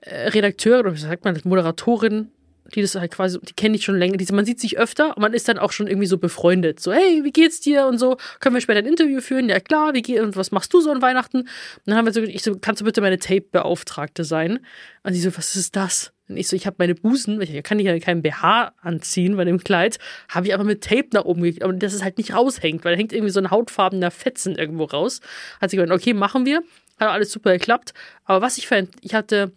äh, 0.00 0.28
Redakteurin 0.28 0.86
oder 0.86 0.94
wie 0.94 1.00
sagt 1.00 1.24
man, 1.24 1.38
Moderatorin, 1.44 2.30
die 2.74 2.80
das 2.80 2.94
halt 2.94 3.12
quasi, 3.12 3.38
die 3.40 3.52
kenne 3.52 3.76
ich 3.76 3.84
schon 3.84 3.98
länger. 3.98 4.16
Diese, 4.16 4.34
man 4.34 4.46
sieht 4.46 4.60
sich 4.60 4.78
öfter 4.78 5.16
und 5.16 5.20
man 5.20 5.34
ist 5.34 5.48
dann 5.48 5.58
auch 5.58 5.72
schon 5.72 5.88
irgendwie 5.88 6.06
so 6.06 6.16
befreundet. 6.16 6.80
So, 6.80 6.92
hey, 6.92 7.22
wie 7.22 7.32
geht's 7.32 7.60
dir 7.60 7.86
und 7.86 7.98
so? 7.98 8.16
Können 8.40 8.54
wir 8.54 8.60
später 8.60 8.78
ein 8.78 8.86
Interview 8.86 9.20
führen? 9.20 9.48
Ja 9.48 9.60
klar, 9.60 9.94
wie 9.94 10.02
geht 10.02 10.20
und 10.20 10.36
was 10.36 10.52
machst 10.52 10.72
du 10.72 10.80
so 10.80 10.90
an 10.90 11.02
Weihnachten? 11.02 11.40
Und 11.40 11.48
dann 11.84 11.96
haben 11.96 12.06
wir 12.06 12.12
so, 12.12 12.22
ich 12.22 12.42
so, 12.42 12.58
kannst 12.58 12.80
du 12.80 12.84
bitte 12.84 13.02
meine 13.02 13.18
Tape-Beauftragte 13.18 14.24
sein? 14.24 14.60
Und 15.02 15.12
sie 15.12 15.20
so, 15.20 15.36
was 15.36 15.54
ist 15.56 15.76
das? 15.76 16.12
Und 16.28 16.36
ich 16.36 16.48
so, 16.48 16.56
ich 16.56 16.66
habe 16.66 16.76
meine 16.78 16.94
Busen, 16.94 17.40
ich 17.40 17.62
kann 17.62 17.78
ja 17.78 17.98
keinen 17.98 18.22
BH 18.22 18.72
anziehen 18.82 19.36
bei 19.36 19.44
dem 19.44 19.58
Kleid, 19.58 19.98
habe 20.28 20.46
ich 20.46 20.54
aber 20.54 20.64
mit 20.64 20.84
Tape 20.84 21.08
nach 21.12 21.24
oben 21.24 21.42
gekriegt, 21.42 21.62
aber 21.62 21.72
dass 21.72 21.94
es 21.94 22.02
halt 22.02 22.18
nicht 22.18 22.34
raushängt, 22.34 22.84
weil 22.84 22.92
da 22.92 22.98
hängt 22.98 23.12
irgendwie 23.12 23.32
so 23.32 23.40
ein 23.40 23.50
hautfarbener 23.50 24.10
Fetzen 24.10 24.56
irgendwo 24.56 24.84
raus. 24.84 25.20
Hat 25.60 25.70
sie 25.70 25.76
gemeint, 25.76 25.92
okay, 25.92 26.12
machen 26.12 26.44
wir. 26.44 26.62
Hat 26.98 27.08
alles 27.08 27.32
super 27.32 27.52
geklappt. 27.52 27.94
Aber 28.24 28.42
was 28.42 28.58
ich 28.58 28.66
für 28.66 28.76
ein, 28.76 28.88
ich 29.00 29.14
hatte, 29.14 29.52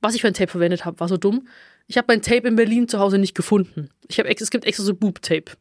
was 0.00 0.14
ich 0.14 0.20
für 0.20 0.28
ein 0.28 0.34
Tape 0.34 0.50
verwendet 0.50 0.84
habe, 0.84 1.00
war 1.00 1.08
so 1.08 1.16
dumm. 1.16 1.48
Ich 1.86 1.98
habe 1.98 2.06
mein 2.08 2.22
Tape 2.22 2.48
in 2.48 2.56
Berlin 2.56 2.88
zu 2.88 2.98
Hause 2.98 3.18
nicht 3.18 3.34
gefunden. 3.34 3.90
Ich 4.08 4.18
habe, 4.18 4.30
es 4.30 4.50
gibt 4.50 4.64
extra 4.64 4.84
so 4.84 4.94
Boob-Tape. 4.94 5.52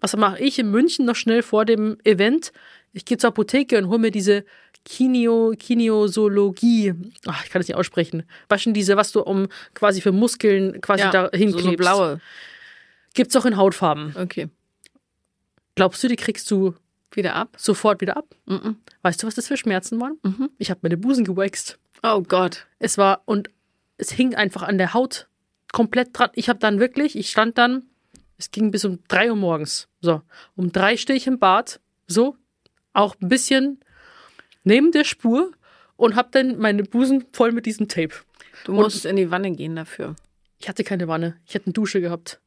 Was 0.00 0.16
mache 0.16 0.42
ich 0.42 0.58
in 0.58 0.70
München 0.70 1.06
noch 1.06 1.14
schnell 1.14 1.42
vor 1.42 1.64
dem 1.64 1.98
Event? 2.04 2.52
Ich 2.92 3.04
gehe 3.04 3.18
zur 3.18 3.28
Apotheke 3.28 3.78
und 3.78 3.88
hole 3.88 3.98
mir 3.98 4.10
diese 4.10 4.44
Kinio, 4.84 5.54
Kinesiologie. 5.58 6.94
Ach, 7.26 7.44
ich 7.44 7.50
kann 7.50 7.60
das 7.60 7.68
nicht 7.68 7.76
aussprechen. 7.76 8.24
Waschen 8.48 8.74
diese, 8.74 8.96
was 8.96 9.12
du 9.12 9.20
um 9.20 9.48
quasi 9.74 10.00
für 10.00 10.12
Muskeln 10.12 10.80
quasi 10.80 11.04
da 11.10 11.30
so, 11.32 11.38
hinklebst. 11.38 11.64
so 11.64 11.76
blaue. 11.76 12.20
Gibt's 13.14 13.36
auch 13.36 13.44
in 13.44 13.56
Hautfarben. 13.56 14.14
Okay. 14.16 14.48
Glaubst 15.74 16.02
du, 16.02 16.08
die 16.08 16.16
kriegst 16.16 16.50
du 16.50 16.74
Wieder 17.12 17.34
ab? 17.34 17.56
sofort 17.58 18.00
wieder 18.00 18.16
ab? 18.16 18.34
Mhm. 18.46 18.76
Weißt 19.02 19.22
du, 19.22 19.26
was 19.26 19.34
das 19.34 19.48
für 19.48 19.56
Schmerzen 19.56 20.00
waren? 20.00 20.18
Ich 20.58 20.70
habe 20.70 20.80
meine 20.82 20.96
Busen 20.96 21.24
gewaxt. 21.24 21.78
Oh 22.02 22.22
Gott. 22.22 22.66
Es 22.78 22.98
war 22.98 23.22
und 23.26 23.48
es 23.96 24.10
hing 24.10 24.34
einfach 24.34 24.62
an 24.62 24.78
der 24.78 24.94
Haut 24.94 25.28
komplett 25.72 26.10
dran. 26.12 26.30
Ich 26.34 26.48
habe 26.48 26.58
dann 26.58 26.80
wirklich, 26.80 27.16
ich 27.16 27.30
stand 27.30 27.58
dann, 27.58 27.84
es 28.38 28.50
ging 28.50 28.70
bis 28.70 28.84
um 28.84 28.98
drei 29.08 29.30
Uhr 29.30 29.36
morgens. 29.36 29.88
So, 30.00 30.22
um 30.56 30.72
drei 30.72 30.96
stehe 30.96 31.16
ich 31.16 31.26
im 31.26 31.38
Bad, 31.38 31.80
so, 32.06 32.36
auch 32.92 33.14
ein 33.20 33.28
bisschen 33.28 33.80
neben 34.64 34.92
der 34.92 35.04
Spur 35.04 35.52
und 35.96 36.16
habe 36.16 36.28
dann 36.32 36.58
meine 36.58 36.82
Busen 36.84 37.24
voll 37.32 37.52
mit 37.52 37.66
diesem 37.66 37.88
Tape. 37.88 38.14
Du 38.64 38.72
musst 38.72 39.04
in 39.04 39.16
die 39.16 39.30
Wanne 39.30 39.50
gehen 39.52 39.76
dafür. 39.76 40.16
Ich 40.58 40.68
hatte 40.68 40.84
keine 40.84 41.08
Wanne, 41.08 41.36
ich 41.46 41.54
hätte 41.54 41.66
eine 41.66 41.72
Dusche 41.72 42.00
gehabt. 42.00 42.40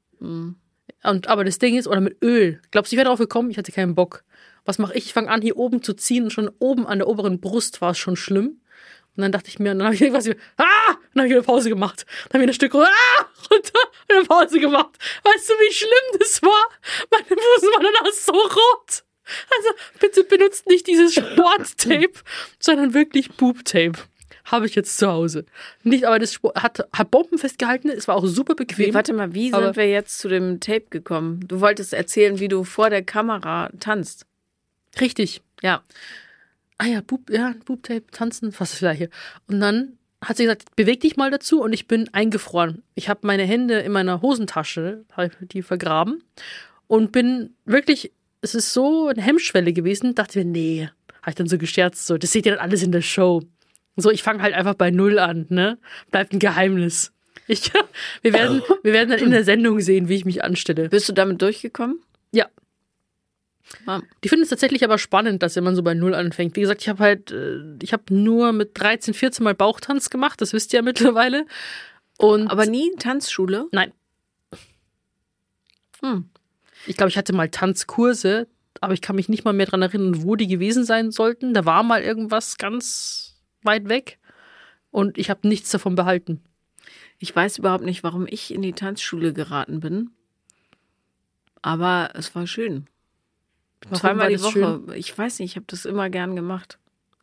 Und, 1.03 1.27
aber 1.27 1.43
das 1.43 1.59
Ding 1.59 1.77
ist, 1.77 1.87
oder 1.87 2.01
mit 2.01 2.23
Öl. 2.23 2.61
Glaubst 2.71 2.91
du, 2.91 2.95
ich 2.95 2.97
wäre 2.97 3.05
darauf 3.05 3.19
gekommen? 3.19 3.51
Ich 3.51 3.57
hatte 3.57 3.71
keinen 3.71 3.95
Bock. 3.95 4.23
Was 4.63 4.79
mache 4.79 4.93
ich? 4.95 5.05
Ich 5.05 5.13
fange 5.13 5.29
an, 5.29 5.41
hier 5.41 5.57
oben 5.57 5.83
zu 5.83 5.93
ziehen 5.93 6.23
und 6.25 6.31
schon 6.31 6.49
oben 6.59 6.87
an 6.87 6.99
der 6.99 7.07
oberen 7.07 7.39
Brust 7.39 7.81
war 7.81 7.91
es 7.91 7.97
schon 7.97 8.15
schlimm. 8.15 8.61
Und 9.15 9.21
dann 9.21 9.31
dachte 9.31 9.49
ich 9.49 9.59
mir, 9.59 9.71
und 9.71 9.79
dann 9.79 9.85
habe 9.85 9.95
ich 9.95 10.01
irgendwas, 10.01 10.27
ah! 10.57 10.97
Dann 11.13 11.21
habe 11.21 11.27
ich 11.27 11.33
eine 11.33 11.43
Pause 11.43 11.69
gemacht. 11.69 12.05
Dann 12.29 12.33
habe 12.33 12.43
ich 12.43 12.47
eine 12.47 12.53
Stück 12.53 12.73
runter, 12.73 12.89
ah! 12.89 13.25
runter, 13.49 13.79
und 14.09 14.15
eine 14.15 14.25
Pause 14.25 14.59
gemacht. 14.59 14.97
Weißt 15.23 15.49
du, 15.49 15.53
wie 15.53 15.73
schlimm 15.73 16.19
das 16.19 16.41
war? 16.41 16.69
Meine 17.11 17.27
Busen 17.27 17.69
waren 17.69 17.85
danach 17.93 18.11
so 18.11 18.33
rot. 18.33 19.04
Also, 19.57 19.69
bitte 19.99 20.23
benutzt 20.23 20.67
nicht 20.67 20.87
dieses 20.87 21.13
Sporttape, 21.15 22.13
sondern 22.59 22.93
wirklich 22.93 23.31
Boobtape. 23.31 23.93
Habe 24.45 24.67
ich 24.67 24.75
jetzt 24.75 24.97
zu 24.99 25.07
Hause. 25.07 25.45
Nicht, 25.83 26.05
aber 26.05 26.19
das 26.19 26.33
Sport- 26.33 26.61
hat, 26.61 26.87
hat 26.93 27.09
bombenfest 27.09 27.57
gehalten. 27.57 27.89
Es 27.89 28.07
war 28.07 28.15
auch 28.15 28.27
super 28.27 28.53
bequem. 28.53 28.87
Wie, 28.87 28.93
warte 28.93 29.11
mal, 29.13 29.33
wie 29.33 29.49
sind 29.49 29.75
wir 29.75 29.89
jetzt 29.89 30.19
zu 30.19 30.27
dem 30.29 30.59
Tape 30.59 30.85
gekommen? 30.91 31.39
Du 31.47 31.61
wolltest 31.61 31.93
erzählen, 31.93 32.39
wie 32.39 32.47
du 32.47 32.63
vor 32.63 32.91
der 32.91 33.01
Kamera 33.03 33.71
tanzt. 33.79 34.27
Richtig. 35.01 35.41
Ja. 35.63 35.81
ah 36.77 36.85
ja, 36.85 37.01
Bub, 37.01 37.29
ja, 37.31 37.55
Boobtape, 37.65 38.03
tanzen, 38.11 38.53
was 38.59 38.73
ist 38.73 38.77
vielleicht 38.79 38.99
hier. 38.99 39.09
Und 39.47 39.59
dann 39.61 39.97
hat 40.23 40.37
sie 40.37 40.43
gesagt, 40.43 40.75
beweg 40.75 40.99
dich 41.01 41.17
mal 41.17 41.31
dazu 41.31 41.61
und 41.63 41.73
ich 41.73 41.87
bin 41.87 42.13
eingefroren. 42.13 42.83
Ich 42.93 43.09
habe 43.09 43.21
meine 43.23 43.43
Hände 43.43 43.79
in 43.79 43.91
meiner 43.91 44.21
Hosentasche, 44.21 45.05
die 45.41 45.63
vergraben 45.63 46.23
und 46.87 47.11
bin 47.11 47.55
wirklich, 47.65 48.11
es 48.45 48.55
ist 48.55 48.73
so 48.73 49.07
eine 49.07 49.21
Hemmschwelle 49.21 49.73
gewesen, 49.73 50.15
dachte 50.15 50.39
mir, 50.39 50.45
nee, 50.45 50.89
habe 51.21 51.29
ich 51.31 51.35
dann 51.35 51.47
so 51.47 51.57
gescherzt, 51.57 52.05
so, 52.07 52.17
das 52.17 52.31
seht 52.31 52.45
ihr 52.45 52.53
dann 52.53 52.61
alles 52.61 52.81
in 52.83 52.91
der 52.93 53.01
Show. 53.01 53.41
So, 53.97 54.09
ich 54.11 54.23
fange 54.23 54.41
halt 54.41 54.53
einfach 54.53 54.75
bei 54.75 54.91
Null 54.91 55.19
an, 55.19 55.45
ne? 55.49 55.77
Bleibt 56.11 56.31
ein 56.33 56.39
Geheimnis. 56.39 57.11
Ich, 57.47 57.71
wir, 58.21 58.33
werden, 58.33 58.61
wir 58.83 58.93
werden 58.93 59.09
dann 59.09 59.19
in 59.19 59.31
der 59.31 59.43
Sendung 59.43 59.79
sehen, 59.81 60.07
wie 60.09 60.15
ich 60.15 60.25
mich 60.25 60.43
anstelle. 60.43 60.89
Bist 60.89 61.09
du 61.09 61.13
damit 61.13 61.41
durchgekommen? 61.41 61.99
Ja, 62.31 62.47
Ah. 63.87 64.01
die 64.23 64.29
finden 64.29 64.43
es 64.43 64.49
tatsächlich 64.49 64.83
aber 64.83 64.99
spannend, 64.99 65.41
dass 65.41 65.55
man 65.55 65.75
so 65.75 65.81
bei 65.81 65.95
Null 65.95 66.13
anfängt. 66.13 66.55
Wie 66.55 66.61
gesagt, 66.61 66.81
ich 66.83 66.87
habe 66.89 67.01
halt, 67.03 67.31
äh, 67.31 67.61
ich 67.81 67.93
habe 67.93 68.03
nur 68.13 68.51
mit 68.53 68.71
13, 68.79 69.15
14 69.15 69.43
Mal 69.43 69.55
Bauchtanz 69.55 70.11
gemacht, 70.11 70.39
das 70.39 70.53
wisst 70.53 70.71
ihr 70.71 70.77
ja 70.77 70.81
mittlerweile. 70.83 71.45
Und 72.19 72.47
Aber 72.51 72.67
nie 72.67 72.91
Tanzschule? 72.99 73.65
nein, 73.71 73.91
Hm. 76.01 76.29
Ich 76.85 76.97
glaube, 76.97 77.09
ich 77.09 77.17
hatte 77.17 77.33
mal 77.33 77.49
Tanzkurse, 77.49 78.47
aber 78.81 78.93
ich 78.93 79.01
kann 79.01 79.15
mich 79.15 79.29
nicht 79.29 79.45
mal 79.45 79.53
mehr 79.53 79.65
dran 79.65 79.81
erinnern, 79.81 80.23
wo 80.23 80.35
die 80.35 80.47
gewesen 80.47 80.83
sein 80.85 81.11
sollten. 81.11 81.53
Da 81.53 81.65
war 81.65 81.83
mal 81.83 82.01
irgendwas 82.01 82.57
ganz 82.57 83.41
weit 83.63 83.89
weg 83.89 84.19
und 84.91 85.17
ich 85.17 85.29
habe 85.29 85.47
nichts 85.47 85.71
davon 85.71 85.95
behalten. 85.95 86.41
Ich 87.17 87.35
weiß 87.35 87.57
überhaupt 87.57 87.83
nicht, 87.83 88.03
warum 88.03 88.27
ich 88.27 88.53
in 88.53 88.61
die 88.61 88.73
Tanzschule 88.73 89.33
geraten 89.33 89.79
bin. 89.79 90.11
Aber 91.61 92.11
es 92.13 92.35
war 92.35 92.45
schön. 92.45 92.87
Warum 93.83 93.97
Zweimal 93.99 94.25
war 94.25 94.29
die 94.29 94.41
Woche. 94.41 94.51
schön? 94.51 94.93
Ich 94.95 95.17
weiß 95.17 95.39
nicht, 95.39 95.51
ich 95.51 95.55
habe 95.55 95.65
das 95.67 95.85
immer 95.85 96.09
gern 96.09 96.35
gemacht. 96.35 96.77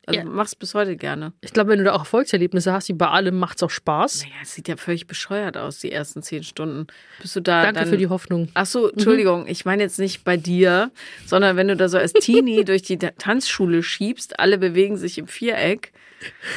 Also 0.06 0.18
Ja. 0.20 0.24
mach's 0.26 0.56
bis 0.56 0.74
heute 0.74 0.96
gerne. 0.96 1.32
Ich 1.42 1.52
glaube, 1.52 1.70
wenn 1.70 1.78
du 1.78 1.84
da 1.84 1.92
auch 1.92 2.00
Erfolgserlebnisse 2.00 2.72
hast, 2.72 2.88
wie 2.88 2.92
bei 2.92 3.06
allem, 3.08 3.38
macht 3.38 3.58
es 3.58 3.62
auch 3.62 3.70
Spaß. 3.70 4.22
Naja, 4.22 4.34
es 4.42 4.54
sieht 4.54 4.66
ja 4.66 4.76
völlig 4.76 5.06
bescheuert 5.06 5.56
aus, 5.56 5.78
die 5.78 5.92
ersten 5.92 6.22
zehn 6.22 6.42
Stunden. 6.42 6.88
Bist 7.20 7.36
du 7.36 7.40
da 7.40 7.62
Danke 7.62 7.80
dann, 7.80 7.88
für 7.88 7.96
die 7.96 8.08
Hoffnung. 8.08 8.48
Ach 8.54 8.66
so, 8.66 8.90
Entschuldigung, 8.90 9.46
ich 9.46 9.64
meine 9.64 9.82
jetzt 9.84 10.00
nicht 10.00 10.24
bei 10.24 10.36
dir, 10.36 10.90
sondern 11.24 11.56
wenn 11.56 11.68
du 11.68 11.76
da 11.76 11.88
so 11.88 11.98
als 11.98 12.12
Teenie 12.14 12.64
durch 12.64 12.82
die 12.82 12.98
Ta- 12.98 13.12
Tanzschule 13.16 13.82
schiebst, 13.84 14.40
alle 14.40 14.58
bewegen 14.58 14.96
sich 14.96 15.18
im 15.18 15.28
Viereck. 15.28 15.92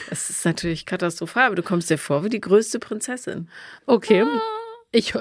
Es 0.10 0.30
ist 0.32 0.44
natürlich 0.46 0.86
katastrophal, 0.88 1.46
aber 1.48 1.56
du 1.56 1.64
kommst 1.64 1.90
dir 1.92 1.98
vor 2.00 2.24
wie 2.24 2.30
die 2.30 2.42
größte 2.42 2.80
Prinzessin. 2.80 3.48
Okay. 3.86 4.24
Ich, 4.92 5.14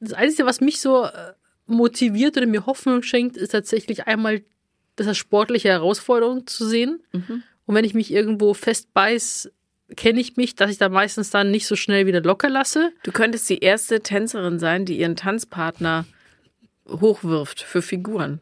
das 0.00 0.12
Einzige, 0.12 0.46
was 0.46 0.60
mich 0.60 0.80
so 0.80 1.04
äh, 1.04 1.32
motiviert 1.66 2.36
oder 2.36 2.46
mir 2.46 2.66
Hoffnung 2.66 3.02
schenkt, 3.02 3.36
ist 3.36 3.50
tatsächlich 3.50 4.06
einmal 4.06 4.42
das 4.96 5.06
als 5.06 5.18
sportliche 5.18 5.68
Herausforderung 5.68 6.46
zu 6.46 6.66
sehen. 6.68 7.00
Und 7.66 7.74
wenn 7.74 7.84
ich 7.84 7.94
mich 7.94 8.12
irgendwo 8.12 8.54
festbeiß, 8.54 9.50
kenne 9.96 10.20
ich 10.20 10.36
mich, 10.36 10.54
dass 10.54 10.70
ich 10.70 10.78
da 10.78 10.88
meistens 10.88 11.30
dann 11.30 11.50
nicht 11.50 11.66
so 11.66 11.76
schnell 11.76 12.06
wieder 12.06 12.20
locker 12.20 12.48
lasse. 12.48 12.92
Du 13.02 13.12
könntest 13.12 13.48
die 13.48 13.58
erste 13.58 14.00
Tänzerin 14.00 14.58
sein, 14.58 14.84
die 14.84 14.98
ihren 14.98 15.16
Tanzpartner 15.16 16.06
hochwirft 16.88 17.60
für 17.62 17.82
Figuren. 17.82 18.40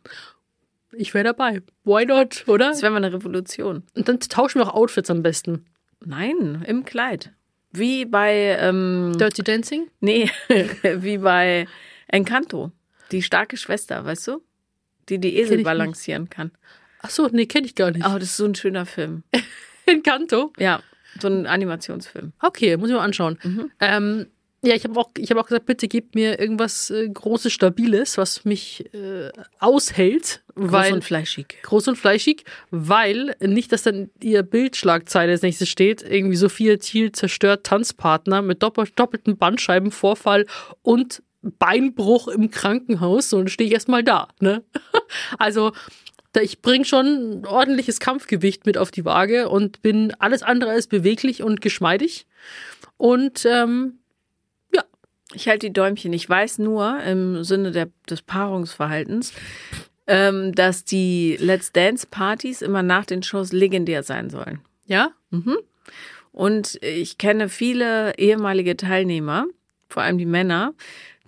Ich 0.92 1.14
wäre 1.14 1.24
dabei. 1.24 1.62
Why 1.84 2.04
not, 2.04 2.44
oder? 2.48 2.70
Das 2.70 2.82
wäre 2.82 2.92
mal 2.92 2.98
eine 2.98 3.12
Revolution. 3.12 3.84
Und 3.94 4.08
dann 4.08 4.18
tauschen 4.20 4.60
wir 4.60 4.68
auch 4.68 4.74
Outfits 4.74 5.10
am 5.10 5.22
besten. 5.22 5.66
Nein, 6.04 6.64
im 6.66 6.84
Kleid. 6.84 7.32
Wie 7.72 8.04
bei, 8.04 8.56
ähm, 8.60 9.14
Dirty 9.16 9.42
Dancing? 9.42 9.88
nee, 10.00 10.28
wie 10.82 11.18
bei 11.18 11.68
Encanto. 12.08 12.72
Die 13.12 13.22
starke 13.22 13.56
Schwester, 13.56 14.04
weißt 14.04 14.28
du? 14.28 14.42
Die 15.08 15.18
die 15.18 15.36
Esel 15.36 15.62
balancieren 15.62 16.28
kann. 16.30 16.52
Ach 17.02 17.10
so, 17.10 17.28
nee, 17.32 17.46
kenne 17.46 17.66
ich 17.66 17.74
gar 17.74 17.90
nicht. 17.90 18.06
Oh, 18.06 18.14
das 18.14 18.24
ist 18.30 18.36
so 18.36 18.44
ein 18.44 18.54
schöner 18.54 18.86
Film. 18.86 19.22
Encanto. 19.86 20.52
Ja, 20.58 20.80
so 21.20 21.28
ein 21.28 21.46
Animationsfilm. 21.46 22.32
Okay, 22.40 22.76
muss 22.76 22.88
ich 22.90 22.94
mal 22.94 23.02
anschauen. 23.04 23.38
Mhm. 23.42 23.70
Ähm, 23.80 24.26
Ja, 24.62 24.74
ich 24.74 24.84
habe 24.84 25.00
auch, 25.00 25.08
ich 25.16 25.30
hab 25.30 25.38
auch 25.38 25.46
gesagt, 25.46 25.64
bitte 25.64 25.88
gebt 25.88 26.14
mir 26.14 26.38
irgendwas 26.38 26.90
äh, 26.90 27.08
Großes, 27.08 27.50
Stabiles, 27.52 28.18
was 28.18 28.44
mich 28.44 28.84
äh, 28.94 29.30
aushält. 29.58 30.42
Groß 30.54 30.70
weil, 30.72 30.92
und 30.92 31.02
fleischig. 31.04 31.56
groß 31.62 31.88
und 31.88 31.96
fleischig, 31.96 32.44
weil 32.70 33.34
nicht, 33.40 33.72
dass 33.72 33.82
dann 33.84 34.10
ihr 34.22 34.42
Bildschlagzeile 34.42 35.32
als 35.32 35.40
nächstes 35.40 35.70
steht, 35.70 36.02
irgendwie 36.02 36.36
Sophia 36.36 36.76
Thiel 36.76 37.10
zerstört 37.12 37.64
Tanzpartner 37.64 38.42
mit 38.42 38.62
doppel 38.62 38.86
doppeltem 38.94 39.38
Bandscheibenvorfall 39.38 40.44
und 40.82 41.22
Beinbruch 41.42 42.28
im 42.28 42.50
Krankenhaus. 42.50 43.30
So, 43.30 43.38
dann 43.38 43.48
stehe 43.48 43.66
ich 43.68 43.72
erstmal 43.74 44.04
da. 44.04 44.28
Ne? 44.40 44.62
Also 45.38 45.72
ich 46.40 46.62
bringe 46.62 46.84
schon 46.84 47.40
ein 47.40 47.46
ordentliches 47.46 47.98
Kampfgewicht 48.00 48.66
mit 48.66 48.78
auf 48.78 48.90
die 48.90 49.04
Waage 49.04 49.48
und 49.48 49.82
bin 49.82 50.14
alles 50.18 50.42
andere 50.42 50.70
als 50.70 50.86
beweglich 50.86 51.42
und 51.42 51.60
geschmeidig. 51.60 52.26
Und 52.96 53.44
ähm, 53.46 53.98
Ich 55.32 55.48
halte 55.48 55.66
die 55.68 55.72
Däumchen. 55.72 56.12
Ich 56.12 56.28
weiß 56.28 56.58
nur 56.58 57.00
im 57.02 57.44
Sinne 57.44 57.70
der, 57.70 57.88
des 58.08 58.22
Paarungsverhaltens, 58.22 59.32
ähm, 60.06 60.52
dass 60.54 60.84
die 60.84 61.36
Let's 61.40 61.72
Dance 61.72 62.06
Partys 62.10 62.62
immer 62.62 62.82
nach 62.82 63.06
den 63.06 63.22
Shows 63.22 63.52
legendär 63.52 64.02
sein 64.02 64.28
sollen. 64.30 64.60
ja, 64.86 65.12
Und 66.32 66.78
ich 66.82 67.18
kenne 67.18 67.48
viele 67.48 68.16
ehemalige 68.18 68.76
Teilnehmer, 68.76 69.46
vor 69.88 70.02
allem 70.02 70.18
die 70.18 70.26
Männer, 70.26 70.74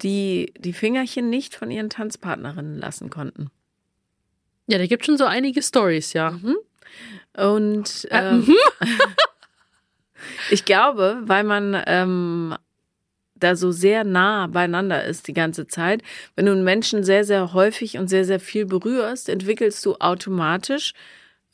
die 0.02 0.52
die 0.58 0.72
Fingerchen 0.72 1.30
nicht 1.30 1.54
von 1.54 1.70
ihren 1.70 1.90
Tanzpartnerinnen 1.90 2.78
lassen 2.78 3.08
konnten. 3.10 3.50
Ja, 4.66 4.78
da 4.78 4.86
gibt 4.86 5.06
schon 5.06 5.18
so 5.18 5.24
einige 5.24 5.62
Stories, 5.62 6.12
ja. 6.12 6.38
Und 7.36 8.06
Äh, 8.10 8.28
ähm, 8.28 8.54
ich 10.50 10.64
glaube, 10.64 11.22
weil 11.24 11.44
man 11.44 11.82
ähm, 11.86 12.56
da 13.34 13.56
so 13.56 13.72
sehr 13.72 14.04
nah 14.04 14.46
beieinander 14.46 15.04
ist 15.04 15.28
die 15.28 15.32
ganze 15.32 15.66
Zeit, 15.66 16.02
wenn 16.36 16.46
du 16.46 16.52
einen 16.52 16.64
Menschen 16.64 17.04
sehr, 17.04 17.24
sehr 17.24 17.52
häufig 17.52 17.98
und 17.98 18.08
sehr, 18.08 18.24
sehr 18.24 18.40
viel 18.40 18.66
berührst, 18.66 19.28
entwickelst 19.28 19.84
du 19.84 19.96
automatisch 19.96 20.94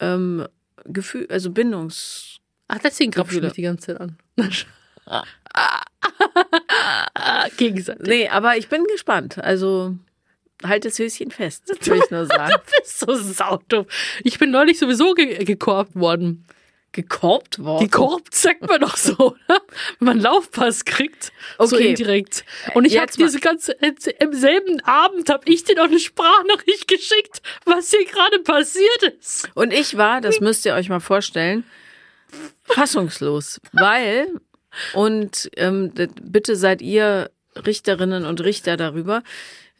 ähm, 0.01 0.47
Gefühl, 0.85 1.27
also 1.31 1.51
Bindungs. 1.51 2.39
Ach, 2.69 2.79
deswegen 2.79 3.11
ich 3.11 3.17
Gefühle. 3.17 3.47
mich 3.47 3.55
die 3.55 3.63
ganze 3.63 3.87
Zeit 3.87 4.01
an. 4.01 4.19
Gegenseitig. 7.57 8.07
Nee, 8.07 8.29
aber 8.29 8.57
ich 8.57 8.69
bin 8.69 8.85
gespannt. 8.85 9.39
Also 9.39 9.97
halt 10.65 10.85
das 10.85 10.99
Höschen 10.99 11.31
fest, 11.31 11.65
will 11.87 12.01
ich 12.03 12.11
nur 12.11 12.27
sagen. 12.27 12.55
Du 12.67 12.81
bist 12.81 12.99
so 13.01 13.15
saudumm. 13.15 13.87
Ich 14.25 14.39
bin 14.39 14.51
neulich 14.51 14.79
sowieso 14.79 15.15
ge 15.15 15.45
gekorbt 15.45 15.95
worden. 15.95 16.45
Gekorbt 16.93 17.59
worden. 17.63 17.85
Gekorbt 17.85 18.35
sagt 18.35 18.67
man 18.67 18.81
doch 18.81 18.97
so, 18.97 19.13
oder? 19.15 19.61
Wenn 19.99 20.07
man 20.07 20.09
einen 20.15 20.21
Laufpass 20.23 20.87
kriegt, 20.87 21.33
so 21.59 21.77
Okay. 21.77 21.91
indirekt. 21.91 22.47
Und 22.73 22.87
ich 22.87 22.99
habe 22.99 23.13
diese 23.15 23.41
ganze, 23.41 23.73
im 23.73 24.33
selben 24.33 24.81
Abend 24.85 25.29
habe 25.29 25.43
ich 25.53 25.65
dir 25.65 25.77
noch 25.77 25.85
eine 25.85 26.01
Sprachnachricht 26.01 26.89
geschickt, 26.89 27.43
was 27.67 27.91
hier 27.91 28.07
gerade 28.07 28.39
passiert 28.39 29.03
ist. 29.21 29.51
Und 29.55 29.75
ich 29.75 29.99
war, 29.99 30.23
das 30.23 30.41
müsst 30.41 30.65
ihr 30.65 30.73
euch 30.75 30.89
mal 30.89 31.01
vorstellen, 31.01 31.65
fassungslos, 32.65 33.61
weil, 33.73 34.29
und 34.95 35.51
ähm, 35.57 35.93
bitte 36.23 36.57
seid 36.57 36.83
ihr 36.83 37.31
Richterinnen 37.67 38.25
und 38.25 38.41
Richter 38.43 38.77
darüber, 38.77 39.23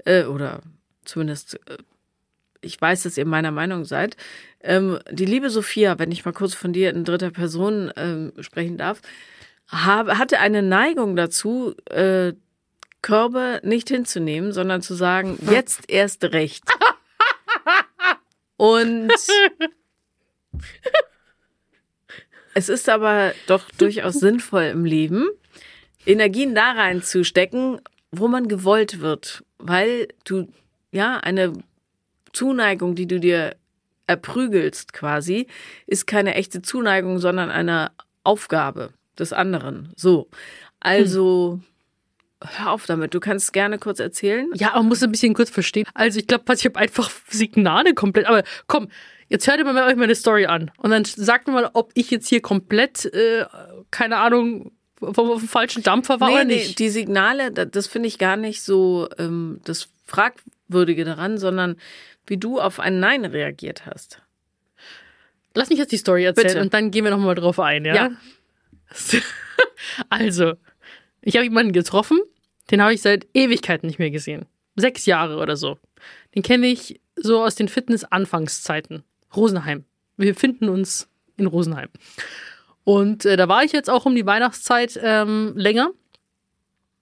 äh, 0.05 0.25
oder 0.25 0.61
zumindest, 1.05 1.55
äh, 1.69 1.79
ich 2.61 2.81
weiß, 2.81 3.05
dass 3.05 3.17
ihr 3.17 3.27
meiner 3.27 3.51
Meinung 3.51 3.85
seid, 3.85 4.17
ähm, 4.61 4.99
die 5.11 5.25
liebe 5.25 5.51
Sophia, 5.51 5.99
wenn 5.99 6.11
ich 6.11 6.25
mal 6.25 6.33
kurz 6.33 6.55
von 6.55 6.73
dir 6.73 6.91
in 6.91 7.05
dritter 7.05 7.31
Person 7.31 7.93
ähm, 7.97 8.33
sprechen 8.41 8.77
darf, 8.77 9.01
habe, 9.69 10.19
hatte 10.19 10.41
eine 10.41 10.63
Neigung 10.63 11.15
dazu, 11.17 11.75
äh, 11.91 12.33
Körbe 13.03 13.61
nicht 13.63 13.89
hinzunehmen, 13.89 14.53
sondern 14.53 14.83
zu 14.83 14.95
sagen, 14.95 15.39
jetzt 15.51 15.89
erst 15.89 16.25
recht. 16.25 16.65
Und 18.57 19.13
es 22.55 22.69
ist 22.69 22.89
aber 22.89 23.33
doch 23.47 23.71
durchaus 23.79 24.15
sinnvoll 24.15 24.65
im 24.65 24.85
Leben, 24.85 25.29
Energien 26.05 26.55
da 26.55 26.73
reinzustecken, 26.73 27.81
wo 28.11 28.27
man 28.27 28.49
gewollt 28.49 29.01
wird, 29.01 29.45
weil 29.59 30.09
du 30.25 30.49
ja 30.93 31.19
eine 31.19 31.53
Zuneigung, 32.33 32.95
die 32.95 33.07
du 33.07 33.21
dir 33.21 33.57
erprügelst 34.07 34.93
quasi, 34.93 35.47
ist 35.87 36.07
keine 36.07 36.35
echte 36.35 36.63
Zuneigung, 36.63 37.19
sondern 37.19 37.51
eine 37.51 37.91
Aufgabe 38.25 38.91
des 39.19 39.33
anderen. 39.33 39.93
So. 39.97 40.29
Also 40.81 41.61
hör 42.43 42.73
auf 42.73 42.87
damit. 42.87 43.15
Du 43.15 43.21
kannst 43.21 43.53
gerne 43.53 43.79
kurz 43.79 44.01
erzählen. 44.01 44.51
Ja, 44.55 44.73
man 44.75 44.87
muss 44.87 45.03
ein 45.03 45.11
bisschen 45.11 45.35
kurz 45.35 45.51
verstehen. 45.51 45.87
Also 45.95 46.19
ich 46.19 46.27
glaube, 46.27 46.53
ich 46.55 46.65
habe 46.65 46.79
einfach 46.79 47.11
Signale 47.29 47.95
komplett. 47.95 48.27
Aber 48.27 48.45
komm, 48.67 48.89
jetzt 49.29 49.47
hört 49.47 49.59
ihr 49.59 49.65
mal 49.65 49.77
euch 49.89 49.97
meine 49.97 50.15
Story 50.15 50.47
an. 50.47 50.71
Und 50.79 50.91
dann 50.91 51.05
sagt 51.05 51.49
mir 51.49 51.55
mal, 51.55 51.71
ob 51.73 51.91
ich 51.95 52.11
jetzt 52.11 52.29
hier 52.29 52.41
komplett, 52.41 53.07
äh, 53.07 53.45
keine 53.91 54.19
Ahnung, 54.19 54.73
vom, 54.99 55.15
vom 55.15 55.41
falschen 55.41 55.83
Dampfer 55.83 56.21
war 56.21 56.29
nee, 56.29 56.35
oder 56.35 56.45
nee, 56.45 56.55
nicht. 56.57 56.79
die 56.79 56.89
Signale, 56.89 57.53
da- 57.53 57.65
das 57.65 57.87
finde 57.87 58.09
ich 58.09 58.19
gar 58.19 58.37
nicht 58.37 58.63
so 58.63 59.09
ähm, 59.19 59.61
das 59.65 59.89
Fragwürdige 60.05 61.05
daran, 61.05 61.39
sondern 61.39 61.77
wie 62.27 62.37
du 62.37 62.61
auf 62.61 62.81
ein 62.81 63.01
Nein 63.01 63.25
reagiert 63.25 63.87
hast. 63.87 64.23
Lass 65.55 65.71
mich 65.71 65.79
jetzt 65.79 65.93
die 65.93 65.97
Story 65.97 66.25
erzählen 66.25 66.47
Bitte. 66.49 66.61
und 66.61 66.75
dann 66.75 66.91
gehen 66.91 67.05
wir 67.05 67.11
nochmal 67.11 67.35
drauf 67.35 67.59
ein, 67.61 67.85
ja? 67.85 67.95
Ja. 67.95 68.11
Also, 70.09 70.55
ich 71.21 71.35
habe 71.37 71.45
jemanden 71.45 71.73
getroffen, 71.73 72.21
den 72.71 72.83
habe 72.83 72.95
ich 72.95 73.03
seit 73.03 73.27
Ewigkeiten 73.35 73.87
nicht 73.87 73.99
mehr 73.99 74.11
gesehen. 74.11 74.47
Sechs 74.77 75.07
Jahre 75.07 75.39
oder 75.39 75.57
so. 75.57 75.79
Den 76.35 76.43
kenne 76.43 76.67
ich 76.67 77.01
so 77.17 77.43
aus 77.43 77.55
den 77.55 77.69
Fitness-Anfangszeiten. 77.69 79.03
Rosenheim. 79.35 79.85
Wir 80.17 80.35
finden 80.35 80.69
uns 80.69 81.09
in 81.37 81.47
Rosenheim. 81.47 81.89
Und 82.89 83.27
äh, 83.27 83.37
da 83.37 83.49
war 83.49 83.65
ich 83.65 83.73
jetzt 83.73 83.91
auch 83.91 84.07
um 84.07 84.15
die 84.15 84.25
Weihnachtszeit 84.25 84.99
ähm, 85.03 85.53
länger. 85.57 85.91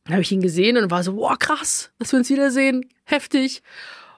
Da 0.06 0.14
habe 0.14 0.22
ich 0.22 0.32
ihn 0.32 0.40
gesehen 0.40 0.76
und 0.76 0.90
war 0.90 1.04
so, 1.04 1.14
wow, 1.14 1.38
krass, 1.38 1.92
dass 2.00 2.10
wir 2.10 2.18
uns 2.18 2.28
wiedersehen. 2.28 2.88
Heftig. 3.04 3.62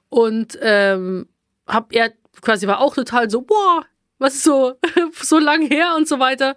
Und 0.08 0.58
ähm, 0.62 1.28
hab 1.66 1.92
er 1.92 2.14
quasi 2.40 2.66
war 2.66 2.80
auch 2.80 2.94
total 2.94 3.28
so, 3.28 3.44
wow, 3.46 3.84
was 4.18 4.36
ist 4.36 4.44
so, 4.44 4.76
so 5.12 5.38
lang 5.38 5.60
her 5.60 5.94
und 5.94 6.08
so 6.08 6.18
weiter. 6.18 6.56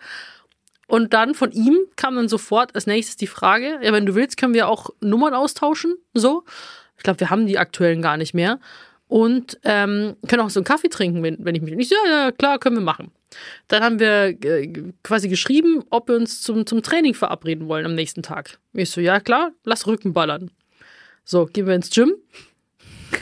Und 0.88 1.12
dann 1.12 1.36
von 1.36 1.52
ihm 1.52 1.78
kam 1.98 2.16
dann 2.16 2.30
sofort 2.30 2.74
als 2.74 2.88
nächstes 2.88 3.18
die 3.18 3.28
Frage, 3.28 3.80
ja, 3.82 3.92
wenn 3.92 4.06
du 4.06 4.16
willst, 4.16 4.38
können 4.38 4.54
wir 4.54 4.70
auch 4.70 4.92
Nummern 5.02 5.34
austauschen, 5.34 5.98
so. 6.14 6.46
Ich 6.96 7.04
glaube, 7.04 7.20
wir 7.20 7.30
haben 7.30 7.48
die 7.48 7.60
aktuellen 7.60 8.02
gar 8.02 8.16
nicht 8.16 8.34
mehr. 8.34 8.62
Und 9.10 9.60
ähm, 9.66 10.16
können 10.30 10.42
auch 10.42 10.50
so 10.50 10.62
einen 10.62 10.66
Kaffee 10.66 10.88
trinken, 10.88 11.22
wenn, 11.22 11.36
wenn 11.44 11.56
ich 11.56 11.62
mich. 11.62 11.74
Und 11.74 11.82
ich 11.82 11.90
so, 11.90 11.96
ja, 12.06 12.28
ja, 12.28 12.32
klar, 12.32 12.60
können 12.60 12.78
wir 12.78 12.82
machen. 12.82 13.12
Dann 13.68 13.84
haben 13.84 14.00
wir 14.00 14.38
äh, 14.44 14.92
quasi 15.04 15.30
geschrieben, 15.30 15.84
ob 15.90 16.10
wir 16.10 16.16
uns 16.16 16.42
zum, 16.42 16.66
zum 16.66 16.84
Training 16.84 17.14
verabreden 17.14 17.68
wollen 17.68 17.86
am 17.86 17.96
nächsten 17.96 18.24
Tag. 18.24 18.60
Ich 18.74 18.90
so, 18.92 19.02
ja, 19.02 19.20
klar, 19.20 19.52
lass 19.64 19.88
Rücken 19.88 20.14
ballern. 20.14 20.52
So, 21.24 21.46
gehen 21.46 21.68
wir 21.68 21.76
ins 21.76 21.90
Gym, 21.90 22.16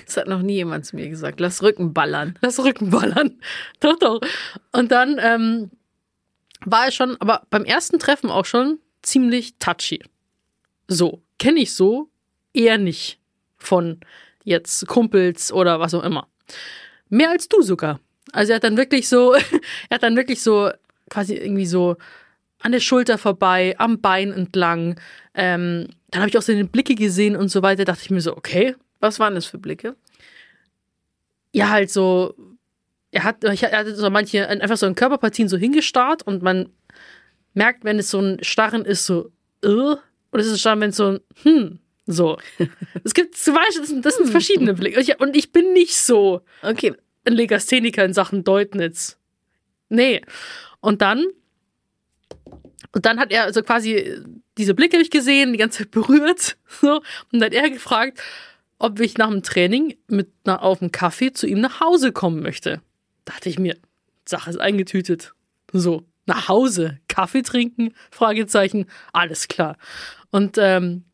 Das 0.05 0.17
hat 0.17 0.27
noch 0.27 0.41
nie 0.41 0.55
jemand 0.55 0.85
zu 0.85 0.95
mir 0.95 1.09
gesagt. 1.09 1.39
Lass 1.39 1.61
Rücken 1.61 1.93
ballern. 1.93 2.37
lass 2.41 2.59
Rücken 2.59 2.89
ballern. 2.89 3.39
doch, 3.79 3.97
doch. 3.99 4.21
Und 4.71 4.91
dann 4.91 5.19
ähm, 5.21 5.71
war 6.65 6.85
er 6.85 6.91
schon, 6.91 7.17
aber 7.19 7.45
beim 7.49 7.65
ersten 7.65 7.99
Treffen 7.99 8.29
auch 8.29 8.45
schon 8.45 8.79
ziemlich 9.01 9.55
touchy. 9.59 10.01
So, 10.87 11.21
kenne 11.37 11.59
ich 11.59 11.73
so 11.73 12.09
eher 12.53 12.77
nicht 12.77 13.19
von 13.57 13.99
jetzt 14.43 14.87
Kumpels 14.87 15.51
oder 15.51 15.79
was 15.79 15.93
auch 15.93 16.03
immer. 16.03 16.27
Mehr 17.09 17.29
als 17.29 17.47
du 17.47 17.61
sogar. 17.61 17.99
Also 18.33 18.51
er 18.51 18.57
hat 18.57 18.63
dann 18.63 18.77
wirklich 18.77 19.07
so, 19.09 19.33
er 19.89 19.95
hat 19.95 20.03
dann 20.03 20.15
wirklich 20.15 20.41
so 20.41 20.69
quasi 21.09 21.35
irgendwie 21.35 21.65
so 21.65 21.97
an 22.61 22.71
der 22.71 22.79
Schulter 22.79 23.17
vorbei, 23.17 23.75
am 23.77 24.01
Bein 24.01 24.31
entlang. 24.31 24.99
Ähm, 25.33 25.87
dann 26.11 26.21
habe 26.21 26.29
ich 26.29 26.37
auch 26.37 26.41
seine 26.41 26.65
Blicke 26.65 26.95
gesehen 26.95 27.35
und 27.35 27.49
so 27.49 27.61
weiter. 27.61 27.85
Dachte 27.85 28.01
ich 28.03 28.09
mir 28.11 28.21
so, 28.21 28.35
okay, 28.35 28.75
Was 28.99 29.19
waren 29.19 29.35
das 29.35 29.45
für 29.45 29.57
Blicke? 29.57 29.95
ja, 31.51 31.69
halt 31.69 31.89
so, 31.89 32.35
er 33.11 33.23
hat, 33.23 33.43
er 33.43 33.55
hatte 33.55 33.95
so 33.95 34.09
manche, 34.09 34.47
einfach 34.47 34.77
so 34.77 34.85
in 34.85 34.95
Körperpartien 34.95 35.49
so 35.49 35.57
hingestarrt 35.57 36.21
und 36.23 36.43
man 36.43 36.69
merkt, 37.53 37.83
wenn 37.83 37.97
es 37.97 38.11
so 38.11 38.19
ein 38.19 38.43
Starren 38.43 38.85
ist, 38.85 39.05
so, 39.05 39.31
äh, 39.63 39.67
oder 39.67 39.99
es 40.33 40.45
ist 40.47 40.53
ein 40.53 40.59
Starren, 40.59 40.81
wenn 40.81 40.89
es 40.91 40.97
so 40.97 41.07
ein, 41.07 41.19
hm, 41.43 41.79
so. 42.05 42.37
Es 43.03 43.13
gibt 43.13 43.35
zwei, 43.35 43.65
das 43.75 43.87
sind, 43.87 44.05
das 44.05 44.17
sind 44.17 44.29
verschiedene 44.29 44.73
Blicke. 44.73 44.97
Und 44.99 45.09
ich, 45.09 45.19
und 45.19 45.35
ich 45.35 45.51
bin 45.51 45.73
nicht 45.73 45.95
so 45.95 46.41
Okay. 46.61 46.93
Ein 47.25 47.33
Legastheniker 47.33 48.03
in 48.03 48.13
Sachen 48.13 48.43
Deutnitz. 48.43 49.17
Nee. 49.89 50.21
Und 50.81 51.01
dann, 51.01 51.25
und 52.93 53.05
dann 53.05 53.19
hat 53.19 53.31
er 53.31 53.43
also 53.43 53.61
quasi 53.61 54.21
diese 54.59 54.75
Blicke 54.75 54.97
habe 54.97 55.03
ich 55.03 55.09
gesehen, 55.09 55.53
die 55.53 55.57
ganze 55.57 55.79
Zeit 55.79 55.91
berührt, 55.91 56.57
so. 56.81 56.97
Und 56.97 57.39
dann 57.39 57.43
hat 57.43 57.53
er 57.53 57.69
gefragt, 57.69 58.19
ob 58.77 58.99
ich 58.99 59.17
nach 59.17 59.29
dem 59.29 59.41
Training 59.41 59.97
mit 60.07 60.29
einer, 60.43 60.61
auf 60.61 60.79
dem 60.79 60.91
Kaffee 60.91 61.31
zu 61.31 61.47
ihm 61.47 61.61
nach 61.61 61.79
Hause 61.79 62.11
kommen 62.11 62.41
möchte. 62.41 62.81
Dachte 63.25 63.49
ich 63.49 63.57
mir, 63.57 63.77
Sache 64.25 64.49
ist 64.49 64.59
eingetütet. 64.59 65.33
So, 65.71 66.05
Nach 66.25 66.47
Hause, 66.47 66.99
Kaffee 67.07 67.41
trinken? 67.41 67.93
Fragezeichen. 68.11 68.85
Alles 69.13 69.47
klar. 69.47 69.77
Und 70.29 70.57
ähm, 70.59 71.05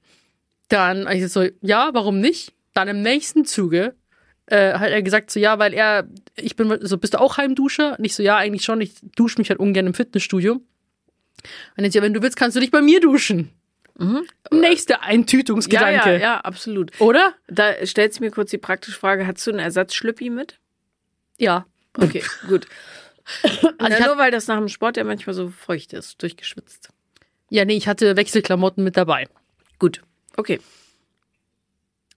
dann 0.67 1.07
ich 1.07 1.27
so, 1.29 1.47
ja, 1.61 1.93
warum 1.93 2.19
nicht? 2.19 2.53
Dann 2.73 2.87
im 2.87 3.01
nächsten 3.01 3.45
Zuge 3.45 3.95
äh, 4.47 4.73
hat 4.73 4.89
er 4.91 5.01
gesagt 5.01 5.31
so, 5.31 5.39
ja, 5.39 5.57
weil 5.59 5.73
er, 5.73 6.07
ich 6.35 6.55
bin 6.55 6.77
so, 6.81 6.97
bist 6.97 7.13
du 7.13 7.19
auch 7.21 7.37
Heimduscher? 7.37 7.95
Nicht 7.99 8.15
so, 8.15 8.23
ja, 8.23 8.37
eigentlich 8.37 8.63
schon. 8.63 8.81
Ich 8.81 8.93
dusche 9.15 9.37
mich 9.39 9.49
halt 9.49 9.59
ungern 9.59 9.87
im 9.87 9.93
Fitnessstudio. 9.93 10.61
Und 11.77 11.83
jetzt 11.83 11.93
ja, 11.93 12.01
wenn 12.01 12.13
du 12.13 12.21
willst, 12.21 12.37
kannst 12.37 12.55
du 12.55 12.59
dich 12.61 12.71
bei 12.71 12.81
mir 12.81 12.99
duschen. 12.99 13.51
Nächster 14.51 14.95
Ja, 14.95 15.01
Eintütungsgedanke. 15.03 16.11
ja, 16.13 16.17
ja, 16.17 16.41
absolut. 16.41 16.91
Oder? 16.99 17.33
Da 17.47 17.85
stellt 17.85 18.13
sich 18.13 18.19
mir 18.19 18.29
kurz 18.31 18.49
die 18.51 18.57
praktische 18.57 18.99
Frage, 18.99 19.25
hast 19.25 19.45
du 19.47 19.51
einen 19.51 19.59
Ersatzschlüppi 19.59 20.29
mit? 20.29 20.59
Ja. 21.37 21.65
Okay, 21.97 22.21
gut. 22.49 22.67
Also 23.43 23.71
Na, 23.79 24.05
nur 24.07 24.17
weil 24.17 24.31
das 24.31 24.47
nach 24.47 24.57
dem 24.57 24.67
Sport 24.67 24.97
ja 24.97 25.03
manchmal 25.05 25.33
so 25.33 25.49
feucht 25.49 25.93
ist, 25.93 26.21
durchgeschwitzt. 26.21 26.89
Ja, 27.49 27.63
nee, 27.63 27.77
ich 27.77 27.87
hatte 27.87 28.17
Wechselklamotten 28.17 28.83
mit 28.83 28.97
dabei. 28.97 29.27
Gut. 29.79 30.01
Okay. 30.35 30.59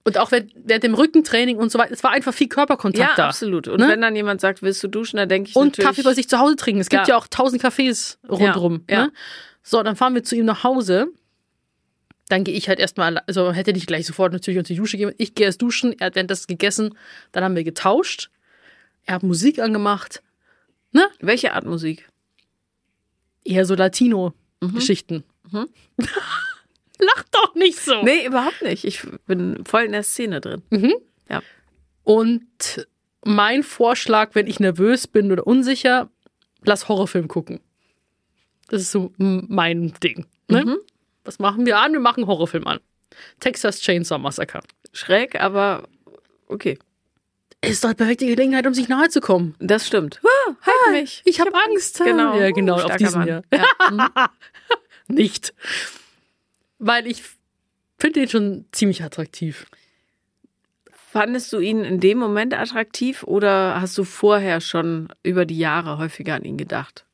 Und 0.09 0.19
auch 0.19 0.31
während, 0.33 0.83
dem 0.83 0.95
Rückentraining 0.95 1.59
und 1.59 1.71
so 1.71 1.79
weiter, 1.79 1.93
es 1.93 2.03
war 2.03 2.11
einfach 2.13 2.33
viel 2.33 2.49
Körperkontakt 2.49 3.11
Ja, 3.11 3.15
da. 3.15 3.29
absolut. 3.29 3.69
Und 3.69 3.81
Ne? 3.81 3.89
wenn 3.89 4.01
dann 4.01 4.17
jemand 4.17 4.41
sagt, 4.41 4.63
willst 4.63 4.83
du 4.83 4.89
duschen, 4.89 5.19
dann 5.19 5.29
denke 5.29 5.51
ich 5.51 5.57
Und. 5.57 5.77
Kaffee 5.77 6.03
bei 6.03 6.15
sich 6.15 6.29
zu 6.29 6.39
Hause 6.39 6.57
trinken. 6.57 6.81
Es 6.81 6.89
gibt 6.89 7.07
Ja. 7.07 7.15
ja, 7.15 7.19
auch 7.19 7.27
tausend 7.29 7.63
Cafés 7.63 8.17
rundherum. 8.29 8.85
Ja. 8.89 9.07
Ne? 9.07 9.13
So, 9.63 9.83
dann 9.83 9.97
fahren 9.97 10.15
wir 10.15 10.25
zu 10.25 10.35
ihm 10.35 10.47
nach 10.47 10.65
Hause. 10.65 11.09
Dann 12.31 12.43
gehe 12.45 12.55
ich 12.55 12.69
halt 12.69 12.79
erstmal, 12.79 13.19
also 13.27 13.53
hätte 13.53 13.73
nicht 13.75 13.87
gleich 13.87 14.07
sofort 14.07 14.33
natürlich 14.33 14.59
unter 14.59 14.69
die 14.73 14.79
Dusche 14.79 14.97
gehen. 14.97 15.13
Ich 15.19 15.35
gehe 15.35 15.45
erst 15.47 15.61
duschen, 15.61 15.95
er 15.99 16.07
hat 16.07 16.15
währenddessen 16.15 16.47
gegessen. 16.47 16.95
Dann 17.33 17.45
haben 17.45 17.55
wir 17.57 17.65
getauscht. 17.65 18.31
Er 19.05 19.15
hat 19.17 19.23
Musik 19.23 19.59
angemacht. 19.59 20.23
Welche 21.21 21.53
Art 21.53 21.67
Musik? 21.67 22.09
Eher 23.45 23.65
so 23.67 23.75
Latino-Geschichten. 23.75 25.25
Lach 27.15 27.25
doch 27.31 27.55
nicht 27.55 27.79
so. 27.81 28.03
Nee, 28.03 28.27
überhaupt 28.27 28.63
nicht. 28.63 28.85
Ich 28.85 29.03
bin 29.27 29.65
voll 29.65 29.83
in 29.85 29.93
der 29.93 30.03
Szene 30.03 30.41
drin. 30.41 30.63
Und 32.05 32.87
mein 33.25 33.63
Vorschlag, 33.63 34.31
wenn 34.35 34.47
ich 34.47 34.61
nervös 34.61 35.07
bin 35.07 35.31
oder 35.31 35.47
unsicher, 35.47 36.09
lass 36.63 36.89
Horrorfilm 36.89 37.29
gucken. 37.29 37.61
Das 38.69 38.81
ist 38.83 38.91
so 38.93 39.13
mein 39.19 39.93
Ding. 40.03 40.27
Ne? 40.49 40.79
Was 41.25 41.39
machen 41.39 41.67
wir 41.67 41.79
an? 41.79 41.93
Wir 41.93 42.01
machen 42.01 42.27
Horrorfilm 42.27 42.67
an. 42.67 42.81
Texas 43.41 43.81
Chainsaw 43.81 44.19
Massacre. 44.19 44.61
Schräg, 44.93 45.39
aber 45.41 45.87
okay. 46.47 46.79
Ist 47.61 47.85
doch 47.85 47.91
die 47.91 47.97
perfekte 47.97 48.27
Gelegenheit, 48.27 48.67
um 48.67 48.73
sich 48.73 48.89
nahe 48.89 49.09
zu 49.11 49.21
kommen. 49.21 49.55
Das 49.59 49.87
stimmt. 49.87 50.21
Ah, 50.25 50.55
halt 50.63 51.01
mich. 51.03 51.23
Ich 51.27 51.41
habe 51.41 51.53
Angst. 51.53 51.99
Genau. 52.03 52.39
Ja, 52.39 52.51
genau, 52.53 52.79
Uh, 52.79 52.83
auf 52.85 52.97
diesen 52.97 53.19
Mann. 53.19 53.29
ja. 53.29 53.43
Ja. 53.53 54.31
Nicht. 55.09 55.53
Weil 56.79 57.07
ich 57.07 57.23
finde 57.99 58.21
den 58.21 58.29
schon 58.29 58.65
ziemlich 58.73 59.03
attraktiv. 59.03 59.67
Fandest 60.91 61.53
du 61.53 61.59
ihn 61.59 61.85
in 61.85 62.01
dem 62.01 62.19
Moment 62.19 62.55
attraktiv 62.55 63.23
oder 63.23 63.81
hast 63.81 63.97
du 63.97 64.05
vorher 64.05 64.61
schon 64.61 65.09
über 65.23 65.47
die 65.47 65.59
Jahre 65.59 65.99
häufiger 65.99 66.35
an 66.35 66.45
ihn 66.45 66.59
gedacht? 66.59 67.05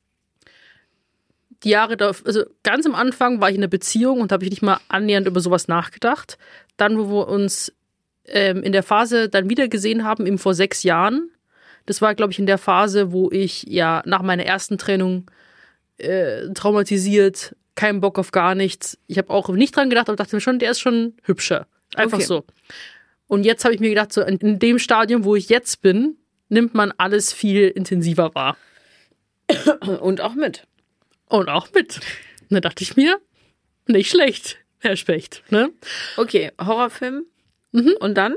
die 1.64 1.70
Jahre, 1.70 1.96
da, 1.96 2.12
also 2.24 2.44
ganz 2.62 2.86
am 2.86 2.94
Anfang 2.94 3.40
war 3.40 3.48
ich 3.48 3.56
in 3.56 3.62
einer 3.62 3.68
Beziehung 3.68 4.20
und 4.20 4.32
habe 4.32 4.44
ich 4.44 4.50
nicht 4.50 4.62
mal 4.62 4.78
annähernd 4.88 5.26
über 5.26 5.40
sowas 5.40 5.66
nachgedacht. 5.66 6.38
Dann, 6.76 6.98
wo 6.98 7.08
wir 7.08 7.28
uns 7.28 7.72
ähm, 8.26 8.62
in 8.62 8.72
der 8.72 8.82
Phase 8.82 9.28
dann 9.28 9.48
wieder 9.48 9.68
gesehen 9.68 10.04
haben, 10.04 10.26
eben 10.26 10.38
vor 10.38 10.54
sechs 10.54 10.82
Jahren, 10.82 11.30
das 11.86 12.00
war, 12.00 12.14
glaube 12.14 12.32
ich, 12.32 12.38
in 12.38 12.46
der 12.46 12.58
Phase, 12.58 13.12
wo 13.12 13.30
ich 13.30 13.64
ja 13.64 14.02
nach 14.06 14.22
meiner 14.22 14.44
ersten 14.44 14.78
Trennung 14.78 15.30
äh, 15.98 16.48
traumatisiert, 16.54 17.56
keinen 17.74 18.00
Bock 18.00 18.18
auf 18.18 18.32
gar 18.32 18.54
nichts. 18.54 18.98
Ich 19.06 19.18
habe 19.18 19.30
auch 19.30 19.48
nicht 19.48 19.74
dran 19.76 19.90
gedacht, 19.90 20.08
aber 20.08 20.16
dachte 20.16 20.36
mir 20.36 20.40
schon, 20.40 20.58
der 20.58 20.70
ist 20.70 20.80
schon 20.80 21.14
hübscher. 21.22 21.66
Einfach 21.94 22.18
Okay. 22.18 22.26
so. 22.26 22.44
Und 23.26 23.44
jetzt 23.44 23.64
habe 23.64 23.74
ich 23.74 23.80
mir 23.80 23.88
gedacht, 23.88 24.12
so 24.12 24.22
in, 24.22 24.58
dem 24.58 24.78
Stadium, 24.78 25.24
wo 25.24 25.34
ich 25.34 25.48
jetzt 25.48 25.80
bin, 25.82 26.16
nimmt 26.48 26.74
man 26.74 26.92
alles 26.98 27.32
viel 27.32 27.68
intensiver 27.68 28.34
wahr. 28.34 28.56
Und 30.00 30.20
auch 30.20 30.34
mit. 30.34 30.66
Und 31.26 31.48
auch 31.48 31.68
mit. 31.72 32.00
Und 32.42 32.54
da 32.54 32.60
dachte 32.60 32.84
ich 32.84 32.96
mir, 32.96 33.18
nicht 33.86 34.10
schlecht, 34.10 34.58
Herr 34.78 34.96
Specht. 34.96 35.42
Ne? 35.50 35.70
Okay, 36.16 36.52
Horrorfilm. 36.60 37.24
Und 37.72 38.14
dann? 38.14 38.34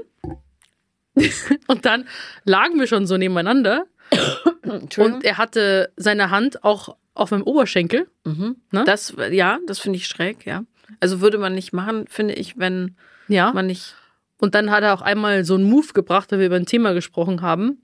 Und 1.67 1.86
dann 1.86 2.08
lagen 2.43 2.80
wir 2.80 2.88
schon 2.88 3.06
so 3.06 3.17
nebeneinander 3.17 3.86
und 4.63 5.23
er 5.26 5.38
hatte 5.38 5.91
seine 5.97 6.30
Hand 6.30 6.63
auch 6.63 6.95
auf 7.19 7.32
meinem 7.32 7.43
Oberschenkel. 7.43 8.08
ne? 8.25 8.84
Das, 8.86 9.13
ja, 9.32 9.60
das 9.67 9.80
finde 9.80 9.97
ich 9.97 10.08
schräg, 10.08 10.45
ja. 10.45 10.63
Also 10.99 11.21
würde 11.21 11.38
man 11.38 11.53
nicht 11.53 11.73
machen, 11.73 12.06
finde 12.08 12.34
ich, 12.36 12.58
wenn 12.58 12.95
Ja. 13.27 13.51
man 13.53 13.67
nicht. 13.67 13.95
Und 14.39 14.56
dann 14.56 14.69
hat 14.71 14.84
er 14.84 14.93
auch 14.93 15.01
einmal 15.01 15.43
so 15.43 15.56
einen 15.56 15.63
Move 15.69 15.93
gebracht, 15.93 16.32
weil 16.32 16.39
wir 16.39 16.45
über 16.47 16.56
ein 16.56 16.65
Thema 16.65 16.93
gesprochen 16.93 17.41
haben. 17.41 17.82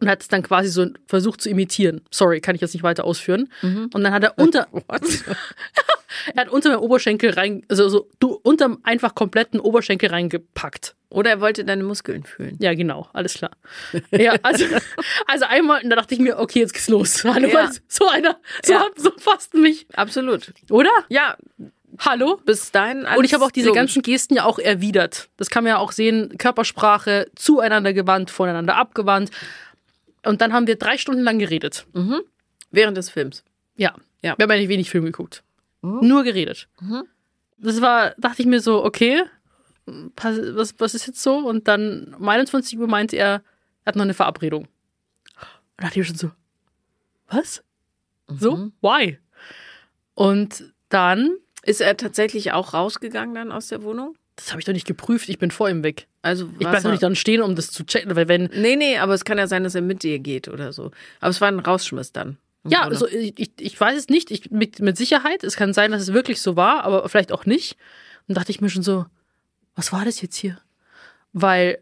Und 0.00 0.08
hat 0.08 0.22
es 0.22 0.28
dann 0.28 0.42
quasi 0.42 0.68
so 0.68 0.86
versucht 1.06 1.40
zu 1.40 1.48
imitieren. 1.48 2.00
Sorry, 2.10 2.40
kann 2.40 2.54
ich 2.54 2.60
jetzt 2.60 2.74
nicht 2.74 2.82
weiter 2.82 3.04
ausführen. 3.04 3.48
Und 3.62 3.94
dann 4.02 4.12
hat 4.12 4.24
er 4.24 4.38
unter, 4.38 4.66
er 6.34 6.40
hat 6.42 6.48
unter 6.48 6.70
meinem 6.70 6.80
Oberschenkel 6.80 7.30
rein, 7.30 7.62
also 7.68 7.88
so, 7.88 8.08
du, 8.20 8.38
unter 8.42 8.76
einfach 8.82 9.14
kompletten 9.14 9.60
Oberschenkel 9.60 10.10
reingepackt. 10.10 10.94
Oder 11.10 11.30
er 11.30 11.40
wollte 11.40 11.64
deine 11.64 11.84
Muskeln 11.84 12.24
fühlen. 12.24 12.56
Ja, 12.60 12.74
genau, 12.74 13.08
alles 13.12 13.34
klar. 13.34 13.52
Ja, 14.10 14.34
also, 14.42 14.64
also 15.28 15.44
einmal, 15.44 15.82
und 15.84 15.90
da 15.90 15.96
dachte 15.96 16.14
ich 16.14 16.20
mir, 16.20 16.38
okay, 16.38 16.58
jetzt 16.60 16.72
geht's 16.74 16.88
los. 16.88 17.22
Hallo, 17.24 17.48
Ja. 17.48 17.70
so 17.86 18.08
einer, 18.08 18.36
so, 18.64 18.72
Ja. 18.72 18.86
so 18.96 19.12
fasst 19.18 19.54
mich, 19.54 19.86
Absolut. 19.94 20.52
oder? 20.70 20.90
Ja, 21.08 21.36
Hallo? 22.00 22.40
bis 22.44 22.72
dahin. 22.72 23.06
Und 23.16 23.24
ich 23.24 23.32
habe 23.32 23.44
auch 23.44 23.52
diese 23.52 23.68
logisch. 23.68 23.80
ganzen 23.80 24.02
Gesten 24.02 24.34
ja 24.34 24.44
auch 24.44 24.58
erwidert. 24.58 25.28
Das 25.36 25.50
kann 25.50 25.62
man 25.62 25.70
ja 25.70 25.78
auch 25.78 25.92
sehen, 25.92 26.36
Körpersprache 26.38 27.30
zueinander 27.36 27.92
gewandt, 27.92 28.32
voneinander 28.32 28.74
abgewandt. 28.76 29.30
Und 30.24 30.40
dann 30.40 30.52
haben 30.52 30.66
wir 30.66 30.76
drei 30.76 30.96
Stunden 30.98 31.22
lang 31.22 31.38
geredet. 31.38 31.86
Während 32.70 32.96
des 32.96 33.10
Films. 33.10 33.44
Ja. 33.76 33.94
Ja. 34.22 34.36
Wir 34.38 34.44
haben 34.44 34.50
eigentlich 34.50 34.68
wenig 34.68 34.90
Film 34.90 35.04
geguckt. 35.04 35.42
Nur 35.82 36.24
geredet. 36.24 36.68
Das 37.58 37.80
war, 37.80 38.14
dachte 38.18 38.42
ich 38.42 38.48
mir 38.48 38.60
so, 38.60 38.84
okay, 38.84 39.22
was, 39.86 40.74
was 40.78 40.94
ist 40.94 41.06
jetzt 41.06 41.22
so? 41.22 41.36
Und 41.36 41.68
dann 41.68 42.14
um 42.18 42.28
21 42.28 42.78
Uhr 42.78 42.86
meinte 42.88 43.16
er, 43.16 43.42
er 43.84 43.86
hat 43.86 43.96
noch 43.96 44.02
eine 44.04 44.14
Verabredung. 44.14 44.64
Und 44.64 44.70
da 45.76 45.84
dachte 45.84 46.00
ich 46.00 46.08
mir 46.08 46.16
schon 46.16 46.16
so, 46.16 46.30
was? 47.28 47.62
So? 48.28 48.70
Why? 48.80 49.18
Und 50.14 50.72
dann, 50.88 51.36
Ist 51.64 51.80
er 51.80 51.96
tatsächlich 51.96 52.52
auch 52.52 52.74
rausgegangen 52.74 53.34
dann 53.34 53.52
aus 53.52 53.68
der 53.68 53.82
Wohnung? 53.82 54.16
Das 54.36 54.50
habe 54.50 54.60
ich 54.60 54.64
doch 54.66 54.72
nicht 54.72 54.86
geprüft, 54.86 55.28
ich 55.28 55.38
bin 55.38 55.50
vor 55.50 55.68
ihm 55.70 55.82
weg. 55.84 56.06
Also 56.22 56.46
Ich 56.58 56.64
war's 56.64 56.70
bleib 56.72 56.82
doch 56.84 56.90
nicht 56.90 57.02
dann 57.02 57.14
stehen, 57.16 57.40
um 57.42 57.54
das 57.54 57.70
zu 57.70 57.84
checken, 57.84 58.14
weil 58.16 58.28
wenn, 58.28 58.44
Nee, 58.54 58.76
nee, 58.76 58.98
aber 58.98 59.14
es 59.14 59.24
kann 59.24 59.38
ja 59.38 59.46
sein, 59.46 59.62
dass 59.64 59.74
er 59.74 59.82
mit 59.82 60.02
dir 60.02 60.18
geht 60.18 60.48
oder 60.48 60.72
so. 60.72 60.90
Aber 61.20 61.30
es 61.30 61.40
war 61.40 61.48
ein 61.48 61.60
Rausschmiss 61.60 62.12
dann. 62.12 62.38
Ja, 62.66 62.80
Grunde. 62.82 62.94
also 62.96 63.06
ich, 63.08 63.34
ich- 63.38 63.50
ich 63.58 63.80
weiß 63.80 63.96
es 63.96 64.08
nicht. 64.08 64.30
Ich, 64.30 64.50
mit, 64.50 64.80
mit 64.80 64.96
Sicherheit. 64.96 65.44
Es 65.44 65.56
kann 65.56 65.72
sein, 65.74 65.90
dass 65.92 66.02
es 66.02 66.12
wirklich 66.12 66.40
so 66.40 66.56
war, 66.56 66.82
aber 66.84 67.08
vielleicht 67.08 67.30
auch 67.30 67.44
nicht. 67.46 67.76
Und 68.26 68.36
dachte 68.36 68.50
ich 68.50 68.60
mir 68.60 68.70
schon 68.70 68.82
so, 68.82 69.04
was 69.76 69.92
war 69.92 70.04
das 70.04 70.20
jetzt 70.22 70.36
hier? 70.36 70.58
Weil 71.32 71.78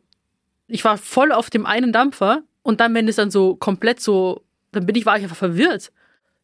ich 0.66 0.84
war 0.84 0.98
voll 0.98 1.32
auf 1.32 1.50
dem 1.50 1.66
einen 1.66 1.92
Dampfer 1.92 2.42
und 2.62 2.80
dann, 2.80 2.94
wenn 2.94 3.06
es 3.08 3.16
dann 3.16 3.30
so 3.30 3.54
komplett 3.56 4.00
so, 4.00 4.42
dann 4.72 4.86
bin 4.86 4.96
ich, 4.96 5.06
war 5.06 5.16
ich 5.16 5.22
einfach 5.22 5.36
verwirrt. 5.36 5.92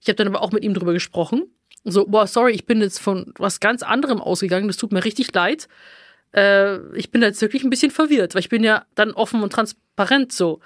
Ich 0.00 0.06
habe 0.08 0.16
dann 0.16 0.28
aber 0.28 0.42
auch 0.42 0.52
mit 0.52 0.62
ihm 0.62 0.74
drüber 0.74 0.92
gesprochen. 0.92 1.44
So, 1.84 2.06
boah, 2.06 2.26
sorry, 2.26 2.52
ich 2.52 2.66
bin 2.66 2.80
jetzt 2.80 2.98
von 2.98 3.32
was 3.38 3.60
ganz 3.60 3.82
anderem 3.82 4.20
ausgegangen. 4.20 4.68
Das 4.68 4.76
tut 4.76 4.92
mir 4.92 5.04
richtig 5.04 5.32
leid. 5.34 5.68
Äh, 6.34 6.78
ich 6.96 7.10
bin 7.10 7.22
jetzt 7.22 7.40
wirklich 7.40 7.64
ein 7.64 7.70
bisschen 7.70 7.90
verwirrt, 7.90 8.34
weil 8.34 8.40
ich 8.40 8.48
bin 8.48 8.64
ja 8.64 8.84
dann 8.94 9.12
offen 9.12 9.42
und 9.42 9.52
transparent 9.52 10.32
so. 10.32 10.60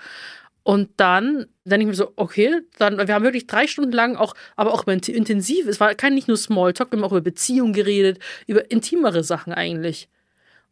Und 0.65 0.91
dann, 0.97 1.47
dann 1.65 1.81
ich 1.81 1.87
mir 1.89 1.95
so, 1.95 2.13
okay, 2.17 2.61
dann, 2.79 2.97
wir 2.97 3.15
haben 3.15 3.25
wirklich 3.25 3.49
drei 3.49 3.67
Stunden 3.67 3.93
lang 3.93 4.15
auch, 4.15 4.35
aber 4.55 4.73
auch 4.73 4.87
intensiv, 4.87 5.67
es 5.67 5.81
war 5.81 5.95
kein 5.95 6.15
nicht 6.15 6.29
nur 6.29 6.37
Smalltalk, 6.37 6.93
wir 6.93 6.99
haben 6.99 7.05
auch 7.05 7.13
über 7.13 7.21
Beziehungen 7.21 7.73
geredet, 7.73 8.21
über 8.47 8.71
intimere 8.71 9.25
Sachen 9.25 9.53
eigentlich. 9.53 10.09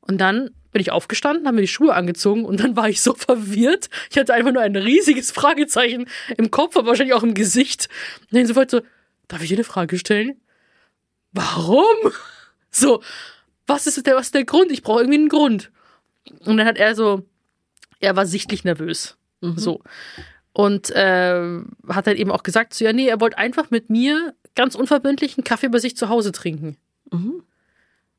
Und 0.00 0.20
dann 0.20 0.50
bin 0.72 0.80
ich 0.80 0.92
aufgestanden, 0.92 1.46
habe 1.46 1.56
mir 1.56 1.62
die 1.62 1.68
Schuhe 1.68 1.94
angezogen 1.94 2.44
und 2.44 2.60
dann 2.60 2.76
war 2.76 2.88
ich 2.88 3.00
so 3.00 3.14
verwirrt. 3.16 3.90
Ich 4.10 4.18
hatte 4.18 4.32
einfach 4.32 4.52
nur 4.52 4.62
ein 4.62 4.76
riesiges 4.76 5.32
Fragezeichen 5.32 6.06
im 6.36 6.52
Kopf, 6.52 6.76
aber 6.76 6.88
wahrscheinlich 6.88 7.14
auch 7.14 7.24
im 7.24 7.34
Gesicht. 7.34 7.88
Und 8.30 8.38
dann 8.38 8.46
sofort 8.46 8.70
so, 8.70 8.82
darf 9.30 9.42
ich 9.42 9.48
dir 9.48 9.56
eine 9.56 9.64
Frage 9.64 9.98
stellen? 9.98 10.40
Warum? 11.32 11.84
So, 12.72 13.02
was 13.66 13.88
ist 13.88 14.06
der, 14.06 14.14
was 14.14 14.26
ist 14.26 14.34
der 14.36 14.44
Grund? 14.44 14.70
Ich 14.70 14.84
brauche 14.84 15.00
irgendwie 15.00 15.18
einen 15.18 15.28
Grund. 15.28 15.72
Und 16.44 16.56
dann 16.56 16.66
hat 16.68 16.78
er 16.78 16.94
so, 16.94 17.24
er 17.98 18.14
war 18.14 18.24
sichtlich 18.24 18.62
nervös. 18.62 19.16
So. 19.58 19.82
Und 20.52 20.90
äh, 20.90 21.62
hat 21.88 22.06
dann 22.06 22.16
eben 22.16 22.30
auch 22.30 22.44
gesagt, 22.44 22.74
so, 22.74 22.84
ja, 22.84 22.92
nee, 22.92 23.08
er 23.08 23.20
wollte 23.20 23.38
einfach 23.38 23.72
mit 23.72 23.90
mir 23.90 24.34
ganz 24.54 24.76
unverbindlich 24.76 25.36
einen 25.36 25.42
Kaffee 25.42 25.68
bei 25.68 25.80
sich 25.80 25.96
zu 25.96 26.08
Hause 26.08 26.30
trinken. 26.30 26.76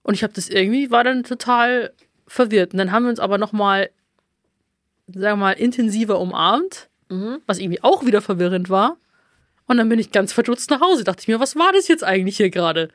Und 0.04 0.16
ich 0.16 0.24
habe 0.24 0.34
das 0.34 0.50
irgendwie, 0.50 0.92
war 0.92 1.06
dann 1.06 1.24
total 1.24 1.94
verwirrt. 2.28 2.74
Und 2.74 2.80
dann 2.80 2.92
haben 2.92 3.04
wir 3.04 3.10
uns 3.10 3.20
aber 3.22 3.38
nochmal, 3.38 3.90
sagen 5.08 5.40
wir 5.40 5.46
mal, 5.46 5.52
intensiver 5.54 6.20
umarmt, 6.20 6.90
was 7.46 7.60
irgendwie 7.60 7.84
auch 7.84 8.06
wieder 8.06 8.22
verwirrend 8.22 8.70
war. 8.70 8.98
Und 9.72 9.78
dann 9.78 9.88
bin 9.88 10.00
ich 10.00 10.12
ganz 10.12 10.34
verdutzt 10.34 10.70
nach 10.70 10.82
Hause. 10.82 11.06
Dachte 11.06 11.22
ich 11.22 11.30
mir, 11.30 11.40
was 11.40 11.56
war 11.56 11.72
das 11.72 11.88
jetzt 11.88 12.04
eigentlich 12.04 12.36
hier 12.36 12.50
gerade? 12.50 12.90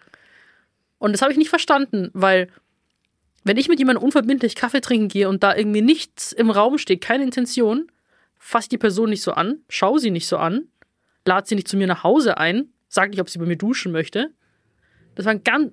Und 0.99 1.13
das 1.13 1.23
habe 1.23 1.33
ich 1.33 1.39
nicht 1.39 1.49
verstanden, 1.49 2.11
weil 2.13 2.49
wenn 3.45 3.57
ich 3.57 3.71
mit 3.71 3.79
jemandem 3.79 4.05
unverbindlich 4.05 4.55
Kaffee 4.55 4.83
trinken 4.83 5.09
gehe 5.09 5.27
und 5.31 5.43
da 5.43 5.57
irgendwie 5.57 5.81
nichts 5.81 6.33
im 6.33 6.51
Raum 6.51 6.77
steht, 6.77 7.01
keine 7.01 7.25
Intention, 7.25 7.91
fass 8.39 8.69
die 8.69 8.77
Person 8.77 9.09
nicht 9.09 9.23
so 9.23 9.33
an, 9.33 9.61
schau 9.71 9.97
sie 9.97 10.11
nicht 10.11 10.27
so 10.27 10.37
an, 10.37 10.69
lad 11.25 11.47
sie 11.47 11.55
nicht 11.55 11.67
zu 11.67 11.79
mir 11.79 11.87
nach 11.87 12.05
Hause 12.05 12.37
ein, 12.37 12.69
sag 12.91 13.09
nicht, 13.09 13.23
ob 13.23 13.31
sie 13.31 13.39
bei 13.39 13.47
mir 13.47 13.57
duschen 13.57 13.91
möchte. 13.91 14.33
Das 15.15 15.25
war 15.25 15.33
ein 15.33 15.45
ganz. 15.45 15.73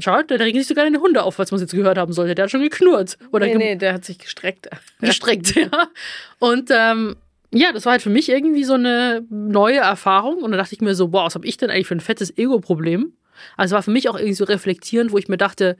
Schau, 0.00 0.20
da 0.22 0.34
regen 0.34 0.58
sich 0.58 0.66
sogar 0.66 0.84
deine 0.84 0.98
Hunde 0.98 1.22
auf, 1.22 1.38
was 1.38 1.52
man 1.52 1.60
jetzt 1.60 1.74
gehört 1.74 1.96
haben 1.96 2.12
sollte. 2.12 2.34
Der 2.34 2.42
hat 2.44 2.50
schon 2.50 2.62
geknurrt. 2.62 3.18
Oder 3.30 3.46
Nee, 3.46 3.54
nee, 3.54 3.76
der 3.76 3.92
hat 3.92 4.04
sich 4.04 4.18
gestreckt. 4.18 4.68
gestreckt, 5.00 5.54
ja. 5.54 5.70
Und 6.40 6.70
ähm, 6.72 7.14
ja, 7.52 7.72
das 7.72 7.84
war 7.84 7.92
halt 7.92 8.02
für 8.02 8.10
mich 8.10 8.28
irgendwie 8.28 8.64
so 8.64 8.74
eine 8.74 9.26
neue 9.28 9.78
Erfahrung. 9.78 10.42
Und 10.42 10.52
da 10.52 10.56
dachte 10.56 10.74
ich 10.74 10.80
mir 10.80 10.94
so, 10.94 11.12
wow, 11.12 11.26
was 11.26 11.34
habe 11.34 11.46
ich 11.46 11.56
denn 11.56 11.70
eigentlich 11.70 11.88
für 11.88 11.96
ein 11.96 12.00
fettes 12.00 12.36
Ego-Problem? 12.36 13.12
Also 13.56 13.74
war 13.74 13.82
für 13.82 13.90
mich 13.90 14.08
auch 14.08 14.16
irgendwie 14.16 14.34
so 14.34 14.44
reflektierend, 14.44 15.12
wo 15.12 15.18
ich 15.18 15.28
mir 15.28 15.36
dachte, 15.36 15.76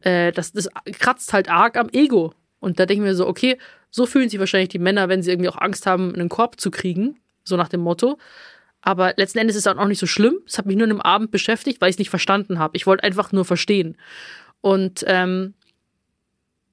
äh, 0.00 0.32
das, 0.32 0.52
das 0.52 0.68
kratzt 0.98 1.32
halt 1.32 1.48
arg 1.48 1.76
am 1.76 1.88
Ego. 1.90 2.34
Und 2.58 2.80
da 2.80 2.86
denke 2.86 3.04
ich 3.04 3.08
mir 3.08 3.14
so, 3.14 3.26
okay, 3.26 3.58
so 3.90 4.06
fühlen 4.06 4.28
sich 4.28 4.40
wahrscheinlich 4.40 4.68
die 4.68 4.78
Männer, 4.78 5.08
wenn 5.08 5.22
sie 5.22 5.30
irgendwie 5.30 5.48
auch 5.48 5.58
Angst 5.58 5.86
haben, 5.86 6.14
einen 6.14 6.28
Korb 6.28 6.60
zu 6.60 6.70
kriegen. 6.70 7.20
So 7.44 7.56
nach 7.56 7.68
dem 7.68 7.80
Motto. 7.80 8.18
Aber 8.82 9.14
letzten 9.16 9.38
Endes 9.38 9.56
ist 9.56 9.66
es 9.66 9.76
auch 9.76 9.86
nicht 9.86 9.98
so 9.98 10.06
schlimm. 10.06 10.38
Es 10.46 10.58
hat 10.58 10.66
mich 10.66 10.76
nur 10.76 10.84
an 10.84 10.90
einem 10.90 11.00
Abend 11.00 11.30
beschäftigt, 11.30 11.80
weil 11.80 11.90
ich 11.90 11.94
es 11.94 11.98
nicht 11.98 12.10
verstanden 12.10 12.58
habe. 12.58 12.76
Ich 12.76 12.86
wollte 12.86 13.04
einfach 13.04 13.32
nur 13.32 13.44
verstehen. 13.44 13.96
Und 14.60 15.04
ähm, 15.06 15.54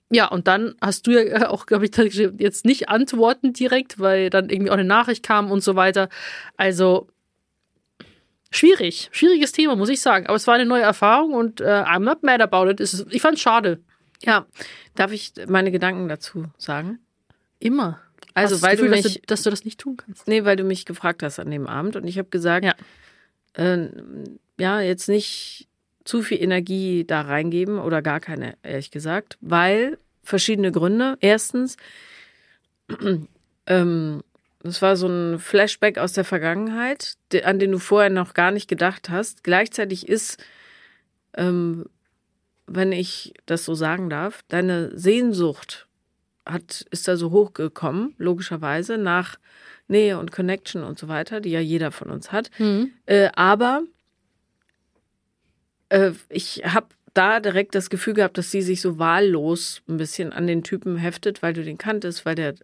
ja, 0.09 0.27
und 0.27 0.47
dann 0.47 0.75
hast 0.81 1.07
du 1.07 1.11
ja 1.11 1.49
auch, 1.49 1.65
glaube 1.65 1.85
ich, 1.85 1.95
jetzt 2.39 2.65
nicht 2.65 2.89
antworten 2.89 3.53
direkt, 3.53 3.99
weil 3.99 4.29
dann 4.29 4.49
irgendwie 4.49 4.69
auch 4.69 4.75
eine 4.75 4.83
Nachricht 4.85 5.23
kam 5.23 5.51
und 5.51 5.61
so 5.63 5.75
weiter. 5.75 6.09
Also 6.55 7.07
schwierig, 8.51 9.09
schwieriges 9.11 9.51
Thema, 9.51 9.75
muss 9.75 9.89
ich 9.89 10.01
sagen. 10.01 10.27
Aber 10.27 10.35
es 10.35 10.47
war 10.47 10.55
eine 10.55 10.65
neue 10.65 10.83
Erfahrung 10.83 11.33
und 11.33 11.61
äh, 11.61 11.65
I'm 11.65 11.99
not 11.99 12.23
mad 12.23 12.41
about 12.41 12.69
it. 12.69 12.79
Es 12.79 12.93
ist, 12.93 13.07
ich 13.11 13.21
fand's 13.21 13.41
schade. 13.41 13.79
Ja, 14.23 14.45
darf 14.95 15.11
ich 15.11 15.33
meine 15.47 15.71
Gedanken 15.71 16.07
dazu 16.07 16.45
sagen? 16.57 16.99
Immer. 17.59 17.99
Also, 18.33 18.55
Hast 18.55 18.61
weil 18.63 18.77
das 18.77 18.79
Gefühl, 18.81 18.89
du 18.89 18.95
dass 18.95 19.03
mich, 19.05 19.13
du, 19.21 19.27
dass 19.27 19.43
du 19.43 19.49
das 19.49 19.65
nicht 19.65 19.79
tun 19.79 19.97
kannst. 19.97 20.27
nee, 20.27 20.43
weil 20.45 20.55
du 20.55 20.63
mich 20.63 20.85
gefragt 20.85 21.23
hast 21.23 21.39
an 21.39 21.51
dem 21.51 21.67
Abend 21.67 21.95
und 21.95 22.07
ich 22.07 22.17
habe 22.17 22.29
gesagt, 22.29 22.65
Ja. 22.65 22.73
äh, 23.53 23.89
ja, 24.59 24.79
jetzt 24.81 25.09
nicht 25.09 25.67
zu 26.07 26.21
viel 26.21 26.41
Energie 26.41 27.03
da 27.05 27.21
reingeben 27.21 27.79
oder 27.79 28.01
gar 28.01 28.19
keine, 28.19 28.55
ehrlich 28.63 28.91
gesagt, 28.91 29.37
weil 29.41 29.97
verschiedene 30.23 30.71
Gründe. 30.71 31.17
Erstens, 31.19 31.77
ähm, 33.67 34.23
das 34.63 34.81
war 34.81 34.95
so 34.95 35.07
ein 35.07 35.39
Flashback 35.39 35.97
aus 35.97 36.13
der 36.13 36.23
Vergangenheit, 36.23 37.17
an 37.43 37.59
den 37.59 37.71
du 37.71 37.79
vorher 37.79 38.09
noch 38.09 38.33
gar 38.33 38.51
nicht 38.51 38.67
gedacht 38.67 39.09
hast. 39.09 39.43
Gleichzeitig 39.43 40.07
ist, 40.07 40.43
ähm, 41.35 41.85
wenn 42.65 42.91
ich 42.91 43.33
das 43.45 43.65
so 43.65 43.75
sagen 43.75 44.09
darf, 44.09 44.43
deine 44.47 44.97
Sehnsucht 44.97 45.87
hat, 46.45 46.85
ist 46.91 47.07
da 47.07 47.17
so 47.17 47.31
hochgekommen, 47.31 48.15
logischerweise, 48.17 48.97
nach 48.97 49.37
Nähe 49.89 50.17
und 50.19 50.31
Connection 50.31 50.83
und 50.83 50.97
so 50.99 51.07
weiter, 51.07 51.39
die 51.41 51.51
ja 51.51 51.59
jeder 51.59 51.91
von 51.91 52.09
uns 52.09 52.31
hat. 52.31 52.49
Äh, 53.05 53.29
aber 53.35 53.83
äh, 55.89 56.11
ich 56.29 56.63
habe 56.65 56.87
da 57.13 57.39
direkt 57.39 57.73
das 57.75 57.89
Gefühl 57.89 58.13
gehabt, 58.13 58.37
dass 58.37 58.51
sie 58.51 58.61
sich 58.61 58.81
so 58.81 58.99
wahllos 58.99 59.81
ein 59.87 59.97
bisschen 59.97 60.31
an 60.31 60.47
den 60.47 60.63
Typen 60.63 60.97
heftet, 60.97 61.41
weil 61.41 61.53
du 61.53 61.63
den 61.63 61.77
kanntest, 61.77 62.25
weil 62.25 62.35
der 62.35 62.55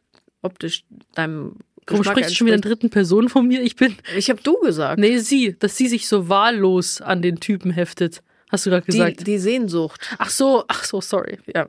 optisch 0.41 0.83
deinem 1.15 1.57
Warum 1.87 2.03
sprichst 2.03 2.31
du 2.31 2.35
schon 2.35 2.47
wieder 2.47 2.55
in 2.55 2.61
dritten 2.61 2.89
Person 2.89 3.29
von 3.29 3.47
mir? 3.47 3.61
Ich 3.61 3.75
bin. 3.75 3.95
Ich 4.15 4.29
habe 4.29 4.41
du 4.41 4.57
gesagt. 4.59 4.99
Nee, 4.99 5.17
sie, 5.17 5.57
dass 5.57 5.75
sie 5.75 5.87
sich 5.87 6.07
so 6.07 6.29
wahllos 6.29 7.01
an 7.01 7.21
den 7.21 7.39
Typen 7.39 7.71
heftet. 7.71 8.23
Hast 8.49 8.65
du 8.65 8.69
gerade 8.69 8.85
die, 8.85 8.91
gesagt. 8.91 9.27
die 9.27 9.37
Sehnsucht. 9.37 9.99
ach 10.17 10.29
so, 10.29 10.63
ach 10.67 10.83
so, 10.83 11.01
sorry. 11.01 11.39
Ja. 11.53 11.67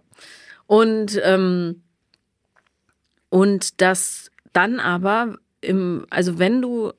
Und, 0.67 1.21
ähm, 1.23 1.83
und 3.29 3.81
das 3.81 4.31
dann 4.53 4.79
aber 4.79 5.39
im, 5.61 6.07
also 6.11 6.39
wenn 6.39 6.63
du 6.63 6.93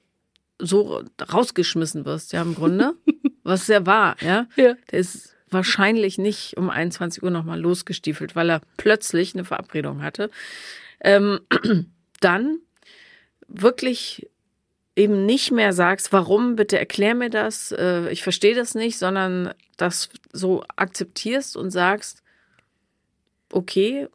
so 0.60 1.04
rausgeschmissen 1.32 2.06
wirst, 2.06 2.34
ja, 2.34 2.42
im 2.42 2.56
Grunde, 2.56 2.96
was 3.46 3.66
sehr 3.66 3.86
war, 3.86 4.18
ja, 4.22 4.48
Ja. 4.58 4.76
der 4.92 5.00
ist 5.00 5.34
wahrscheinlich 5.50 6.18
nicht 6.18 6.58
um 6.58 6.70
21 6.70 7.24
Uhr 7.24 7.30
nochmal 7.32 7.60
losgestiefelt, 7.62 8.36
weil 8.36 8.50
er 8.50 8.62
plötzlich 8.76 9.34
eine 9.34 9.46
Verabredung 9.46 10.02
hatte, 10.02 10.30
ähm, 11.00 11.40
dann 12.20 12.60
wirklich 13.48 14.28
eben 14.96 15.26
nicht 15.26 15.52
mehr 15.52 15.72
sagst, 15.74 16.12
warum, 16.12 16.56
bitte 16.56 16.80
erklär 16.80 17.16
mir 17.16 17.30
das, 17.30 17.72
äh, 17.72 18.10
ich 18.10 18.24
verstehe 18.24 18.56
das 18.56 18.76
nicht, 18.76 18.98
sondern 18.98 19.54
das 19.78 20.10
so 20.34 20.64
akzeptierst 20.76 21.56
und 21.56 21.70
sagst, 21.70 22.24
okay, 23.52 24.08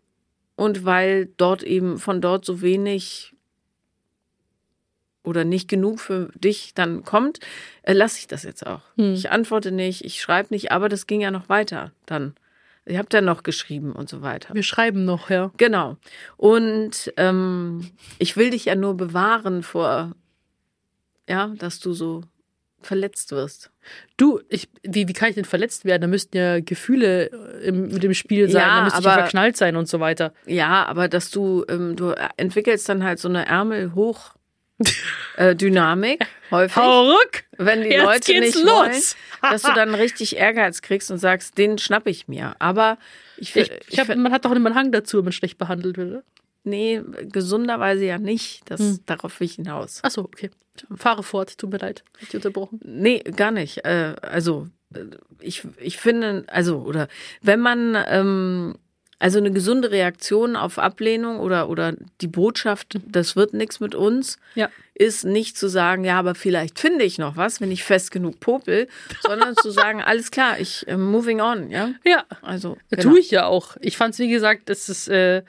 und 0.56 0.84
weil 0.84 1.26
dort 1.36 1.62
eben 1.62 1.98
von 1.98 2.20
dort 2.20 2.44
so 2.44 2.60
wenig 2.60 3.34
oder 5.22 5.44
nicht 5.44 5.68
genug 5.68 6.00
für 6.00 6.30
dich 6.34 6.72
dann 6.74 7.04
kommt, 7.04 7.40
äh, 7.82 7.92
lasse 7.92 8.18
ich 8.18 8.26
das 8.26 8.42
jetzt 8.42 8.66
auch. 8.66 8.80
Hm. 8.96 9.12
Ich 9.14 9.30
antworte 9.30 9.70
nicht, 9.72 10.04
ich 10.04 10.20
schreibe 10.20 10.48
nicht, 10.54 10.72
aber 10.72 10.88
das 10.88 11.06
ging 11.06 11.20
ja 11.20 11.30
noch 11.30 11.48
weiter 11.48 11.92
dann. 12.06 12.34
Ihr 12.86 12.98
habt 12.98 13.12
ja 13.12 13.20
noch 13.20 13.42
geschrieben 13.42 13.92
und 13.92 14.08
so 14.08 14.22
weiter. 14.22 14.54
Wir 14.54 14.62
schreiben 14.62 15.04
noch, 15.04 15.28
ja. 15.30 15.52
Genau. 15.58 15.98
Und 16.38 17.12
ähm, 17.18 17.90
ich 18.18 18.36
will 18.36 18.50
dich 18.50 18.64
ja 18.64 18.74
nur 18.74 18.96
bewahren 18.96 19.62
vor, 19.62 20.12
ja, 21.28 21.48
dass 21.58 21.78
du 21.78 21.92
so 21.92 22.22
verletzt 22.82 23.30
wirst. 23.32 23.70
Du, 24.16 24.40
ich, 24.48 24.68
wie, 24.82 25.06
wie 25.06 25.12
kann 25.12 25.28
ich 25.28 25.34
denn 25.34 25.44
verletzt 25.44 25.84
werden? 25.84 26.00
Da 26.00 26.08
müssten 26.08 26.36
ja 26.38 26.60
Gefühle 26.60 27.30
äh, 27.30 27.68
im, 27.68 27.88
mit 27.88 28.02
dem 28.02 28.14
Spiel 28.14 28.48
sein, 28.48 28.62
Ja, 28.62 28.76
da 28.78 28.84
müsste 28.84 28.98
ich 29.00 29.04
ja 29.04 29.12
aber- 29.12 29.22
verknallt 29.22 29.56
sein 29.58 29.76
und 29.76 29.86
so 29.86 30.00
weiter. 30.00 30.32
Ja, 30.46 30.86
aber 30.86 31.08
dass 31.08 31.30
du, 31.30 31.64
ähm, 31.68 31.94
du 31.94 32.14
entwickelst 32.38 32.88
dann 32.88 33.04
halt 33.04 33.18
so 33.18 33.28
eine 33.28 33.44
Ärmel 33.46 33.94
hoch 33.94 34.34
äh, 35.36 35.54
Dynamik 35.54 36.24
häufig, 36.50 36.76
Hau 36.76 37.10
ruck! 37.12 37.44
wenn 37.58 37.82
die 37.82 37.90
Jetzt 37.90 38.04
Leute 38.04 38.40
nicht 38.40 38.54
los. 38.56 38.66
wollen, 38.66 39.02
dass 39.52 39.62
du 39.62 39.72
dann 39.74 39.94
richtig 39.94 40.36
Ehrgeiz 40.36 40.82
kriegst 40.82 41.10
und 41.10 41.18
sagst, 41.18 41.58
den 41.58 41.78
schnapp 41.78 42.06
ich 42.06 42.28
mir. 42.28 42.54
Aber 42.58 42.98
ich, 43.36 43.54
Ich, 43.56 43.70
ich, 43.70 43.78
ich 43.88 43.98
hab, 43.98 44.08
man 44.08 44.32
hat 44.32 44.44
doch 44.44 44.52
immer 44.52 44.70
einen 44.70 44.78
Hang 44.78 44.92
dazu, 44.92 45.18
wenn 45.18 45.24
man 45.24 45.32
schlecht 45.32 45.58
behandelt 45.58 45.96
wird. 45.96 46.24
nee, 46.64 47.00
gesunderweise 47.30 48.04
ja 48.04 48.18
nicht. 48.18 48.62
Das, 48.70 48.80
Hm. 48.80 49.00
Darauf 49.06 49.38
will 49.40 49.46
ich 49.46 49.54
hinaus. 49.54 50.00
Ach 50.02 50.10
so, 50.10 50.22
okay. 50.22 50.50
Fahre 50.96 51.22
fort, 51.22 51.58
tut 51.58 51.70
mir 51.70 51.78
leid. 51.78 52.04
Hab 52.16 52.22
ich 52.28 52.34
unterbrochen. 52.34 52.80
Nee, 52.84 53.18
gar 53.20 53.50
nicht. 53.50 53.84
Äh, 53.84 54.14
also 54.22 54.68
äh, 54.94 55.00
ich, 55.40 55.62
ich 55.78 55.96
finde, 55.98 56.44
also, 56.48 56.78
oder 56.78 57.08
wenn 57.42 57.60
man 57.60 57.96
ähm, 58.08 58.76
also 59.20 59.38
eine 59.38 59.52
gesunde 59.52 59.90
Reaktion 59.92 60.56
auf 60.56 60.78
Ablehnung 60.78 61.38
oder, 61.38 61.68
oder 61.68 61.94
die 62.20 62.26
Botschaft, 62.26 62.98
das 63.06 63.36
wird 63.36 63.54
nichts 63.54 63.78
mit 63.78 63.94
uns, 63.94 64.38
Ja. 64.56 64.68
ist 64.94 65.24
nicht 65.24 65.56
zu 65.56 65.68
sagen, 65.68 66.04
ja, 66.04 66.18
aber 66.18 66.34
vielleicht 66.34 66.78
finde 66.80 67.04
ich 67.04 67.18
noch 67.18 67.36
was, 67.36 67.60
wenn 67.60 67.70
ich 67.70 67.84
fest 67.84 68.10
genug 68.10 68.40
popel, 68.40 68.88
sondern 69.22 69.54
zu 69.56 69.70
sagen, 69.70 70.02
alles 70.02 70.30
klar, 70.32 70.58
ich 70.58 70.88
äh, 70.88 70.96
moving 70.96 71.40
on, 71.40 71.70
ja. 71.70 71.90
Ja, 72.04 72.24
Also 72.42 72.76
Das 72.90 73.00
genau. 73.00 73.10
Tue 73.12 73.20
ich 73.20 73.30
ja 73.30 73.44
auch. 73.46 73.76
Ich 73.80 73.96
fand 73.96 74.14
es, 74.14 74.18
wie 74.20 74.28
gesagt, 74.30 74.68
es 74.70 74.88
ist, 74.88 75.06
äh, 75.08 75.42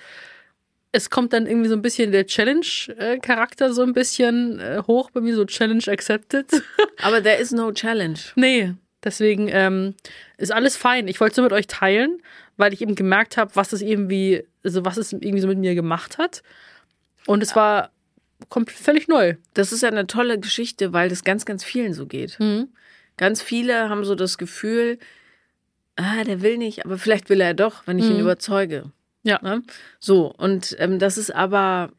es 0.91 1.09
kommt 1.09 1.31
dann 1.31 1.47
irgendwie 1.47 1.69
so 1.69 1.75
ein 1.75 1.81
bisschen 1.81 2.11
der 2.11 2.27
Challenge-Charakter 2.27 3.73
so 3.73 3.81
ein 3.83 3.93
bisschen 3.93 4.59
äh, 4.59 4.81
hoch 4.87 5.09
bei 5.11 5.21
mir, 5.21 5.35
so 5.35 5.45
Challenge 5.45 5.83
accepted. 5.87 6.47
Aber 7.01 7.23
there 7.23 7.37
is 7.39 7.51
no 7.51 7.71
challenge. 7.71 8.19
nee, 8.35 8.73
deswegen 9.03 9.47
ähm, 9.51 9.95
ist 10.37 10.51
alles 10.51 10.75
fein. 10.77 11.07
Ich 11.07 11.19
wollte 11.19 11.31
es 11.31 11.37
nur 11.37 11.45
mit 11.45 11.53
euch 11.53 11.67
teilen, 11.67 12.21
weil 12.61 12.73
ich 12.73 12.81
eben 12.81 12.95
gemerkt 12.95 13.35
habe, 13.35 13.55
was 13.55 13.73
es 13.73 13.81
irgendwie, 13.81 14.45
also 14.63 14.85
was 14.85 14.95
es 14.95 15.11
irgendwie 15.11 15.41
so 15.41 15.47
mit 15.47 15.57
mir 15.57 15.75
gemacht 15.75 16.17
hat. 16.17 16.41
Und 17.27 17.43
es 17.43 17.55
war 17.55 17.91
komplett 18.49 18.77
völlig 18.79 19.07
neu. 19.09 19.35
Das 19.53 19.73
ist 19.73 19.81
ja 19.83 19.89
eine 19.89 20.07
tolle 20.07 20.39
Geschichte, 20.39 20.93
weil 20.93 21.09
das 21.09 21.23
ganz, 21.25 21.45
ganz 21.45 21.63
vielen 21.65 21.93
so 21.93 22.05
geht. 22.07 22.39
Mhm. 22.39 22.69
Ganz 23.17 23.41
viele 23.41 23.89
haben 23.89 24.05
so 24.05 24.15
das 24.15 24.37
Gefühl, 24.37 24.97
ah, 25.97 26.23
der 26.23 26.41
will 26.41 26.57
nicht, 26.57 26.85
aber 26.85 26.97
vielleicht 26.97 27.29
will 27.29 27.41
er 27.41 27.53
doch, 27.53 27.85
wenn 27.85 27.99
ich 27.99 28.05
ihn 28.05 28.13
Mhm. 28.15 28.21
überzeuge. 28.21 28.91
Ja. 29.23 29.39
Ne? 29.43 29.61
So, 29.99 30.33
und 30.33 30.75
ähm, 30.79 30.97
das 30.97 31.17
ist 31.17 31.29
aber 31.35 31.91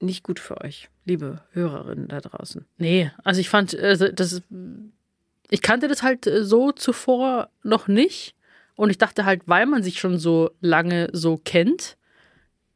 nicht 0.00 0.22
gut 0.24 0.40
für 0.40 0.60
euch, 0.62 0.88
liebe 1.04 1.42
Hörerinnen 1.52 2.08
da 2.08 2.20
draußen. 2.20 2.64
Nee, 2.78 3.10
also 3.24 3.40
ich 3.40 3.48
fand, 3.48 3.78
also 3.78 4.08
das, 4.08 4.42
ich 5.50 5.62
kannte 5.62 5.86
das 5.88 6.02
halt 6.02 6.26
äh, 6.26 6.44
so 6.44 6.72
zuvor 6.72 7.50
noch 7.62 7.86
nicht. 7.88 8.34
Und 8.78 8.90
ich 8.90 8.98
dachte 8.98 9.24
halt, 9.24 9.42
weil 9.46 9.66
man 9.66 9.82
sich 9.82 9.98
schon 9.98 10.18
so 10.18 10.50
lange 10.60 11.08
so 11.12 11.36
kennt, 11.36 11.96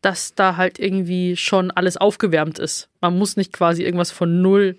dass 0.00 0.34
da 0.34 0.56
halt 0.56 0.80
irgendwie 0.80 1.36
schon 1.36 1.70
alles 1.70 1.96
aufgewärmt 1.96 2.58
ist. 2.58 2.88
Man 3.00 3.16
muss 3.16 3.36
nicht 3.36 3.52
quasi 3.52 3.84
irgendwas 3.84 4.10
von 4.10 4.42
null, 4.42 4.76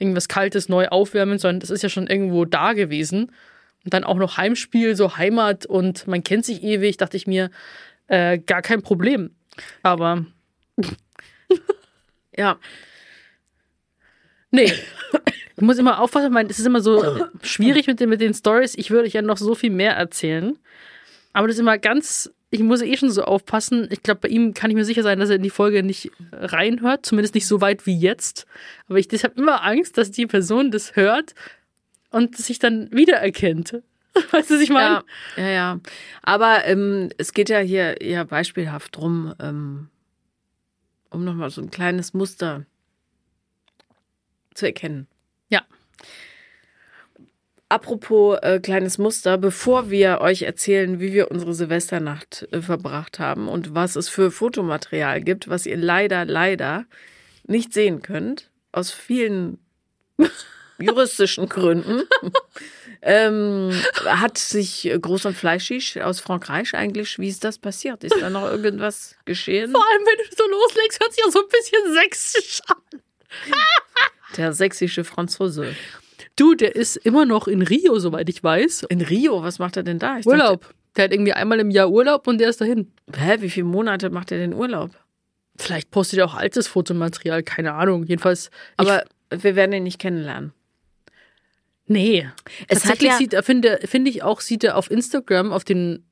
irgendwas 0.00 0.26
Kaltes 0.26 0.68
neu 0.68 0.88
aufwärmen, 0.88 1.38
sondern 1.38 1.60
das 1.60 1.70
ist 1.70 1.82
ja 1.82 1.88
schon 1.88 2.08
irgendwo 2.08 2.44
da 2.44 2.72
gewesen. 2.72 3.30
Und 3.84 3.94
dann 3.94 4.02
auch 4.02 4.16
noch 4.16 4.36
Heimspiel, 4.36 4.96
so 4.96 5.16
Heimat 5.16 5.64
und 5.64 6.08
man 6.08 6.24
kennt 6.24 6.44
sich 6.44 6.64
ewig, 6.64 6.96
dachte 6.96 7.16
ich 7.16 7.28
mir, 7.28 7.50
äh, 8.08 8.38
gar 8.38 8.62
kein 8.62 8.82
Problem. 8.82 9.30
Aber 9.84 10.26
Ja. 12.36 12.58
Nee. 14.54 14.72
Ich 15.56 15.62
muss 15.62 15.78
immer 15.78 16.00
aufpassen, 16.00 16.32
mein, 16.32 16.48
es 16.48 16.58
ist 16.58 16.66
immer 16.66 16.80
so 16.80 17.26
schwierig 17.42 17.86
mit 17.86 18.00
den, 18.00 18.08
mit 18.08 18.20
den 18.20 18.34
Stories. 18.34 18.74
Ich 18.76 18.90
würde 18.90 19.06
euch 19.06 19.12
ja 19.12 19.22
noch 19.22 19.36
so 19.36 19.54
viel 19.54 19.70
mehr 19.70 19.94
erzählen. 19.94 20.58
Aber 21.32 21.46
das 21.46 21.56
ist 21.56 21.60
immer 21.60 21.78
ganz, 21.78 22.32
ich 22.50 22.60
muss 22.60 22.82
eh 22.82 22.96
schon 22.96 23.10
so 23.10 23.24
aufpassen. 23.24 23.88
Ich 23.90 24.02
glaube, 24.02 24.20
bei 24.22 24.28
ihm 24.28 24.54
kann 24.54 24.70
ich 24.70 24.76
mir 24.76 24.84
sicher 24.84 25.02
sein, 25.02 25.18
dass 25.18 25.30
er 25.30 25.36
in 25.36 25.42
die 25.42 25.50
Folge 25.50 25.82
nicht 25.82 26.10
reinhört, 26.32 27.06
zumindest 27.06 27.34
nicht 27.34 27.46
so 27.46 27.60
weit 27.60 27.86
wie 27.86 27.98
jetzt. 27.98 28.46
Aber 28.88 28.98
ich 28.98 29.08
habe 29.24 29.34
immer 29.36 29.64
Angst, 29.64 29.98
dass 29.98 30.10
die 30.10 30.26
Person 30.26 30.70
das 30.70 30.96
hört 30.96 31.34
und 32.10 32.36
sich 32.36 32.58
dann 32.60 32.88
wiedererkennt. 32.92 33.82
Weißt 34.30 34.50
du, 34.50 34.54
was 34.54 34.60
ich 34.60 34.70
meine? 34.70 35.02
Ja, 35.36 35.42
ja, 35.42 35.50
ja. 35.50 35.80
Aber 36.22 36.64
ähm, 36.64 37.10
es 37.18 37.32
geht 37.32 37.48
ja 37.48 37.58
hier 37.58 38.00
eher 38.00 38.24
beispielhaft 38.24 38.96
drum, 38.96 39.34
ähm, 39.40 39.88
um 41.10 41.24
nochmal 41.24 41.50
so 41.50 41.60
ein 41.60 41.70
kleines 41.70 42.14
Muster 42.14 42.66
zu 44.54 44.66
erkennen. 44.66 45.06
Ja. 45.48 45.62
Apropos 47.68 48.38
äh, 48.42 48.60
kleines 48.60 48.98
Muster, 48.98 49.38
bevor 49.38 49.90
wir 49.90 50.20
euch 50.20 50.42
erzählen, 50.42 51.00
wie 51.00 51.12
wir 51.12 51.30
unsere 51.30 51.54
Silvesternacht 51.54 52.46
äh, 52.52 52.60
verbracht 52.60 53.18
haben 53.18 53.48
und 53.48 53.74
was 53.74 53.96
es 53.96 54.08
für 54.08 54.30
Fotomaterial 54.30 55.20
gibt, 55.20 55.48
was 55.48 55.66
ihr 55.66 55.76
leider, 55.76 56.24
leider 56.24 56.84
nicht 57.46 57.72
sehen 57.72 58.02
könnt, 58.02 58.50
aus 58.70 58.90
vielen 58.90 59.58
juristischen 60.78 61.48
Gründen, 61.48 62.02
ähm, 63.02 63.70
hat 64.04 64.38
sich 64.38 64.84
Groß- 64.84 65.28
und 65.28 65.36
Fleischig 65.36 66.02
aus 66.02 66.20
Frankreich 66.20 66.74
eigentlich, 66.74 67.18
wie 67.18 67.28
ist 67.28 67.44
das 67.44 67.58
passiert? 67.58 68.04
Ist 68.04 68.20
da 68.20 68.30
noch 68.30 68.48
irgendwas 68.50 69.16
geschehen? 69.24 69.72
Vor 69.72 69.84
allem, 69.84 70.06
wenn 70.06 70.18
du 70.18 70.36
so 70.36 70.48
loslegst, 70.48 71.00
hört 71.00 71.12
sich 71.12 71.24
ja 71.24 71.30
so 71.30 71.40
ein 71.40 71.48
bisschen 71.48 71.94
sächsisch 71.94 72.60
an. 72.68 73.00
Der 74.36 74.52
sächsische 74.52 75.04
Franzose. 75.04 75.74
Du, 76.36 76.54
der 76.54 76.74
ist 76.74 76.96
immer 76.96 77.24
noch 77.24 77.46
in 77.48 77.62
Rio, 77.62 77.98
soweit 77.98 78.28
ich 78.28 78.42
weiß. 78.42 78.84
In 78.88 79.00
Rio, 79.00 79.42
was 79.42 79.58
macht 79.58 79.76
er 79.76 79.82
denn 79.82 79.98
da? 79.98 80.18
Ich 80.18 80.26
Urlaub. 80.26 80.74
Der 80.96 81.04
hat 81.04 81.12
irgendwie 81.12 81.32
einmal 81.32 81.60
im 81.60 81.70
Jahr 81.70 81.90
Urlaub 81.90 82.26
und 82.26 82.38
der 82.38 82.48
ist 82.50 82.60
dahin. 82.60 82.92
Dachte, 83.06 83.20
hä, 83.20 83.36
wie 83.40 83.50
viele 83.50 83.66
Monate 83.66 84.10
macht 84.10 84.32
er 84.32 84.38
denn 84.38 84.54
Urlaub? 84.54 84.90
Vielleicht 85.56 85.90
postet 85.90 86.18
er 86.20 86.26
auch 86.26 86.34
altes 86.34 86.66
Fotomaterial, 86.68 87.42
keine 87.42 87.74
Ahnung. 87.74 88.04
Jedenfalls. 88.04 88.50
Aber 88.76 89.04
wir 89.30 89.56
werden 89.56 89.72
ihn 89.72 89.82
nicht 89.84 89.98
kennenlernen. 90.00 90.52
Nee. 91.86 92.28
Es 92.68 92.78
hat 92.84 92.90
Tatsächlich 92.98 93.10
ja- 93.10 93.18
sieht 93.18 93.32
er, 93.34 93.42
finde, 93.42 93.78
finde 93.84 94.10
ich 94.10 94.22
auch, 94.22 94.40
sieht 94.40 94.64
er 94.64 94.76
auf 94.76 94.90
Instagram, 94.90 95.52
auf 95.52 95.64
den 95.64 96.04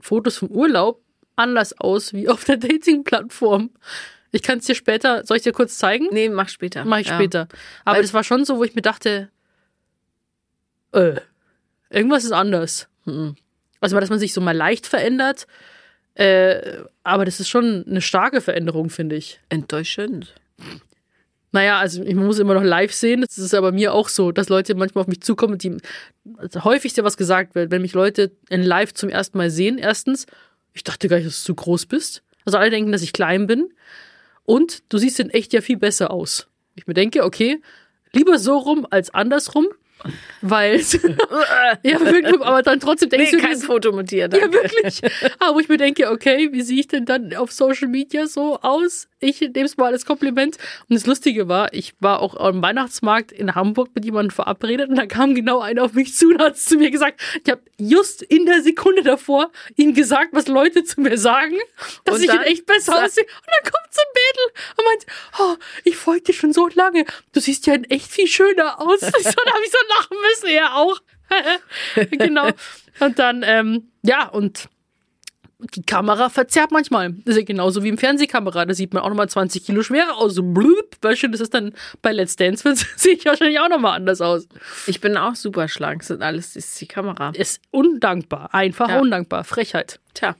Fotos 0.00 0.36
vom 0.38 0.50
Urlaub 0.50 1.00
anders 1.36 1.78
aus 1.80 2.12
wie 2.12 2.28
auf 2.28 2.44
der 2.44 2.56
Dating-Plattform. 2.58 3.70
Ich 4.34 4.42
kann 4.42 4.58
es 4.58 4.66
dir 4.66 4.74
später, 4.74 5.24
soll 5.24 5.36
ich 5.36 5.44
dir 5.44 5.52
kurz 5.52 5.78
zeigen? 5.78 6.08
Nee, 6.10 6.28
mach 6.28 6.48
später. 6.48 6.84
Mach 6.84 6.98
ich 6.98 7.06
Ja. 7.06 7.14
später. 7.14 7.48
Aber 7.84 7.96
Weil- 7.96 8.02
das 8.02 8.12
war 8.14 8.24
schon 8.24 8.44
so, 8.44 8.58
wo 8.58 8.64
ich 8.64 8.74
mir 8.74 8.82
dachte, 8.82 9.30
äh, 10.92 11.20
irgendwas 11.90 12.24
ist 12.24 12.32
anders. 12.32 12.88
Mhm. 13.04 13.36
Also, 13.80 13.98
dass 14.00 14.10
man 14.10 14.18
sich 14.18 14.32
so 14.32 14.40
mal 14.40 14.56
leicht 14.56 14.86
verändert. 14.86 15.46
Äh, 16.14 16.78
aber 17.02 17.24
das 17.24 17.38
ist 17.40 17.48
schon 17.48 17.84
eine 17.88 18.00
starke 18.00 18.40
Veränderung, 18.40 18.90
finde 18.90 19.16
ich. 19.16 19.40
Enttäuschend. 19.50 20.34
Naja, 21.52 21.78
also 21.78 22.02
ich 22.02 22.14
muss 22.16 22.38
immer 22.40 22.54
noch 22.54 22.62
live 22.64 22.92
sehen. 22.92 23.20
Das 23.20 23.38
ist 23.38 23.54
aber 23.54 23.70
mir 23.72 23.92
auch 23.92 24.08
so, 24.08 24.32
dass 24.32 24.48
Leute 24.48 24.74
manchmal 24.74 25.02
auf 25.02 25.08
mich 25.08 25.20
zukommen, 25.22 25.58
die 25.58 25.76
also 26.38 26.64
häufigste, 26.64 27.04
was 27.04 27.16
gesagt 27.16 27.54
wird, 27.54 27.70
wenn 27.70 27.82
mich 27.82 27.92
Leute 27.94 28.32
in 28.48 28.62
live 28.64 28.94
zum 28.94 29.08
ersten 29.10 29.38
Mal 29.38 29.50
sehen, 29.50 29.78
erstens, 29.78 30.26
ich 30.72 30.82
dachte 30.82 31.06
gar 31.08 31.16
nicht, 31.18 31.26
dass 31.28 31.38
du 31.40 31.46
zu 31.46 31.54
groß 31.54 31.86
bist. 31.86 32.22
Also 32.44 32.58
alle 32.58 32.70
denken, 32.70 32.90
dass 32.92 33.02
ich 33.02 33.12
klein 33.12 33.46
bin. 33.46 33.72
Und 34.44 34.82
du 34.90 34.98
siehst 34.98 35.20
in 35.20 35.30
echt 35.30 35.52
ja 35.52 35.60
viel 35.60 35.76
besser 35.76 36.10
aus. 36.10 36.48
Ich 36.74 36.86
mir 36.86 36.94
denke, 36.94 37.24
okay, 37.24 37.60
lieber 38.12 38.38
so 38.38 38.58
rum 38.58 38.86
als 38.90 39.10
andersrum, 39.10 39.66
weil 40.42 40.78
ja 41.82 42.00
wirklich, 42.00 42.40
aber 42.40 42.62
dann 42.62 42.80
trotzdem 42.80 43.08
denkst 43.10 43.32
Nee, 43.32 43.38
du, 43.38 43.44
kein 43.46 43.58
Foto 43.58 43.92
mit 43.92 44.10
dir. 44.10 44.20
ja, 44.22 44.28
Danke. 44.28 44.52
wirklich. 44.52 45.00
Aber 45.38 45.54
wo 45.56 45.60
ich 45.60 45.68
mir 45.68 45.78
denke, 45.78 46.10
okay, 46.10 46.50
wie 46.52 46.62
sehe 46.62 46.80
ich 46.80 46.88
denn 46.88 47.04
dann 47.06 47.34
auf 47.34 47.52
Social 47.52 47.88
Media 47.88 48.26
so 48.26 48.58
aus? 48.60 49.08
Ich 49.20 49.40
nehme 49.40 49.64
es 49.64 49.76
mal 49.78 49.92
als 49.92 50.04
Kompliment. 50.04 50.58
Und 50.88 50.94
das 50.96 51.06
Lustige 51.06 51.48
war, 51.48 51.72
ich 51.72 51.94
war 52.00 52.20
auch 52.20 52.36
am 52.36 52.60
Weihnachtsmarkt 52.62 53.32
in 53.32 53.54
Hamburg 53.54 53.88
mit 53.94 54.04
jemandem 54.04 54.30
verabredet 54.32 54.90
und 54.90 54.96
da 54.96 55.06
kam 55.06 55.34
genau 55.34 55.60
einer 55.60 55.82
auf 55.84 55.94
mich 55.94 56.14
zu 56.14 56.28
und 56.28 56.40
hat 56.42 56.58
zu 56.58 56.76
mir 56.76 56.90
gesagt, 56.90 57.20
ich 57.42 57.50
habe 57.50 57.62
just 57.78 58.20
in 58.22 58.44
der 58.44 58.62
Sekunde 58.62 59.02
davor 59.02 59.50
ihm 59.76 59.94
gesagt, 59.94 60.28
was 60.32 60.46
Leute 60.48 60.84
zu 60.84 61.00
mir 61.00 61.16
sagen, 61.16 61.56
dass 62.04 62.16
Und 62.16 62.22
ich 62.24 62.28
in 62.30 62.36
dann? 62.36 62.44
echt 62.44 62.66
besser 62.66 63.02
aussehe. 63.04 63.24
Und 63.24 63.46
dann 63.46 63.72
kommt 63.72 63.94
so 63.94 64.00
ein 64.02 64.12
Mädel 64.14 64.62
und 64.76 64.84
meint, 64.84 65.06
oh, 65.38 65.56
ich 65.84 65.96
folge 65.96 66.22
dir 66.24 66.34
schon 66.34 66.52
so 66.52 66.68
lange. 66.74 67.04
Du 67.32 67.40
siehst 67.40 67.66
ja 67.66 67.74
in 67.74 67.84
echt 67.84 68.10
viel 68.10 68.26
schöner 68.26 68.78
aus. 68.80 69.00
so, 69.00 69.06
da 69.10 69.52
habe 69.52 69.64
ich 69.64 69.70
so 69.72 69.78
lachen 69.96 70.16
müssen, 70.30 70.48
er 70.48 70.74
auch. 70.76 71.00
genau. 72.10 72.48
Und 73.00 73.18
dann, 73.18 73.42
ähm, 73.44 73.90
ja, 74.02 74.28
und 74.28 74.68
die 75.74 75.82
Kamera 75.82 76.28
verzerrt 76.28 76.72
manchmal. 76.72 77.12
Das 77.24 77.34
ist 77.34 77.38
ja 77.38 77.44
genauso 77.44 77.82
wie 77.82 77.88
im 77.88 77.96
Fernsehkamera. 77.96 78.66
Da 78.66 78.74
sieht 78.74 78.92
man 78.92 79.02
auch 79.02 79.08
nochmal 79.08 79.28
20 79.28 79.64
Kilo 79.64 79.82
schwerer 79.82 80.16
aus. 80.18 80.34
So 80.34 80.42
blüb. 80.42 80.96
Weißt 81.00 81.22
du, 81.22 81.28
das 81.28 81.40
ist 81.40 81.54
dann 81.54 81.72
bei 82.02 82.12
Let's 82.12 82.36
Dance, 82.36 82.64
wird- 82.64 82.78
sehe 82.96 83.14
ich 83.14 83.24
wahrscheinlich 83.24 83.58
auch 83.60 83.68
nochmal 83.70 83.96
anders 83.96 84.20
aus. 84.20 84.46
Ich 84.86 85.00
bin 85.00 85.16
auch 85.16 85.34
super 85.36 85.68
schlank. 85.68 86.00
Das 86.00 86.08
sind 86.08 86.22
alles 86.22 86.52
das 86.54 86.66
ist 86.66 86.80
die 86.80 86.86
Kamera. 86.86 87.30
Ist 87.34 87.62
undankbar. 87.70 88.52
Einfach 88.52 88.88
Ja. 88.90 89.00
undankbar. 89.00 89.44
Frechheit. 89.44 90.00
Tja. 90.12 90.36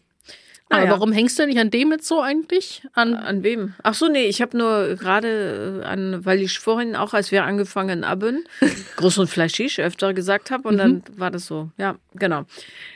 Aber 0.74 0.82
Naja. 0.86 0.90
warum 0.92 1.12
hängst 1.12 1.38
du 1.38 1.46
nicht 1.46 1.58
an 1.58 1.70
dem 1.70 1.92
jetzt 1.92 2.08
so 2.08 2.20
eigentlich? 2.20 2.82
An, 2.94 3.14
An 3.14 3.42
wem? 3.44 3.74
Ach 3.82 3.94
so, 3.94 4.08
nee, 4.08 4.26
ich 4.26 4.42
habe 4.42 4.56
nur 4.58 4.96
gerade 4.96 5.82
äh, 5.82 5.86
an, 5.86 6.24
weil 6.24 6.40
ich 6.40 6.58
vorhin 6.58 6.96
auch, 6.96 7.14
als 7.14 7.30
wir 7.30 7.44
angefangen 7.44 8.06
haben, 8.06 8.44
groß 8.96 9.18
und 9.18 9.28
fleischig 9.28 9.80
öfter 9.80 10.12
gesagt 10.14 10.50
habe 10.50 10.68
und 10.68 10.76
dann 10.78 11.02
war 11.16 11.30
das 11.30 11.46
so. 11.46 11.70
Ja, 11.78 11.96
genau. 12.14 12.44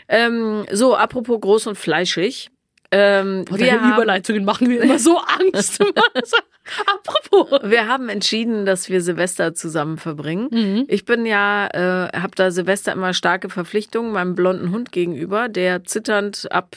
Ähm, 0.09 0.65
so, 0.73 0.97
apropos 0.97 1.41
groß 1.41 1.67
und 1.69 1.79
fleischig. 1.79 2.51
Ähm, 2.91 3.45
Boah, 3.45 3.59
wir, 3.59 3.81
haben, 3.81 3.93
Überleitungen 3.93 4.45
machen 4.45 4.67
mir 4.69 4.83
immer 4.83 4.99
so 4.99 5.19
Angst. 5.39 5.81
Apropos. 6.87 7.61
wir 7.71 7.87
haben 7.89 8.09
entschieden, 8.09 8.67
dass 8.67 8.89
wir 8.89 9.01
Silvester 9.01 9.55
zusammen 9.55 9.97
verbringen. 9.99 10.85
Ich 10.89 11.05
bin 11.05 11.25
ja, 11.27 11.67
äh, 11.69 12.19
habe 12.19 12.33
da 12.35 12.51
Silvester 12.51 12.93
immer 12.93 13.15
starke 13.15 13.49
Verpflichtungen 13.49 14.13
meinem 14.13 14.35
blonden 14.35 14.71
Hund 14.71 14.93
gegenüber, 14.93 15.49
der 15.49 15.85
zitternd 15.85 16.51
ab 16.51 16.77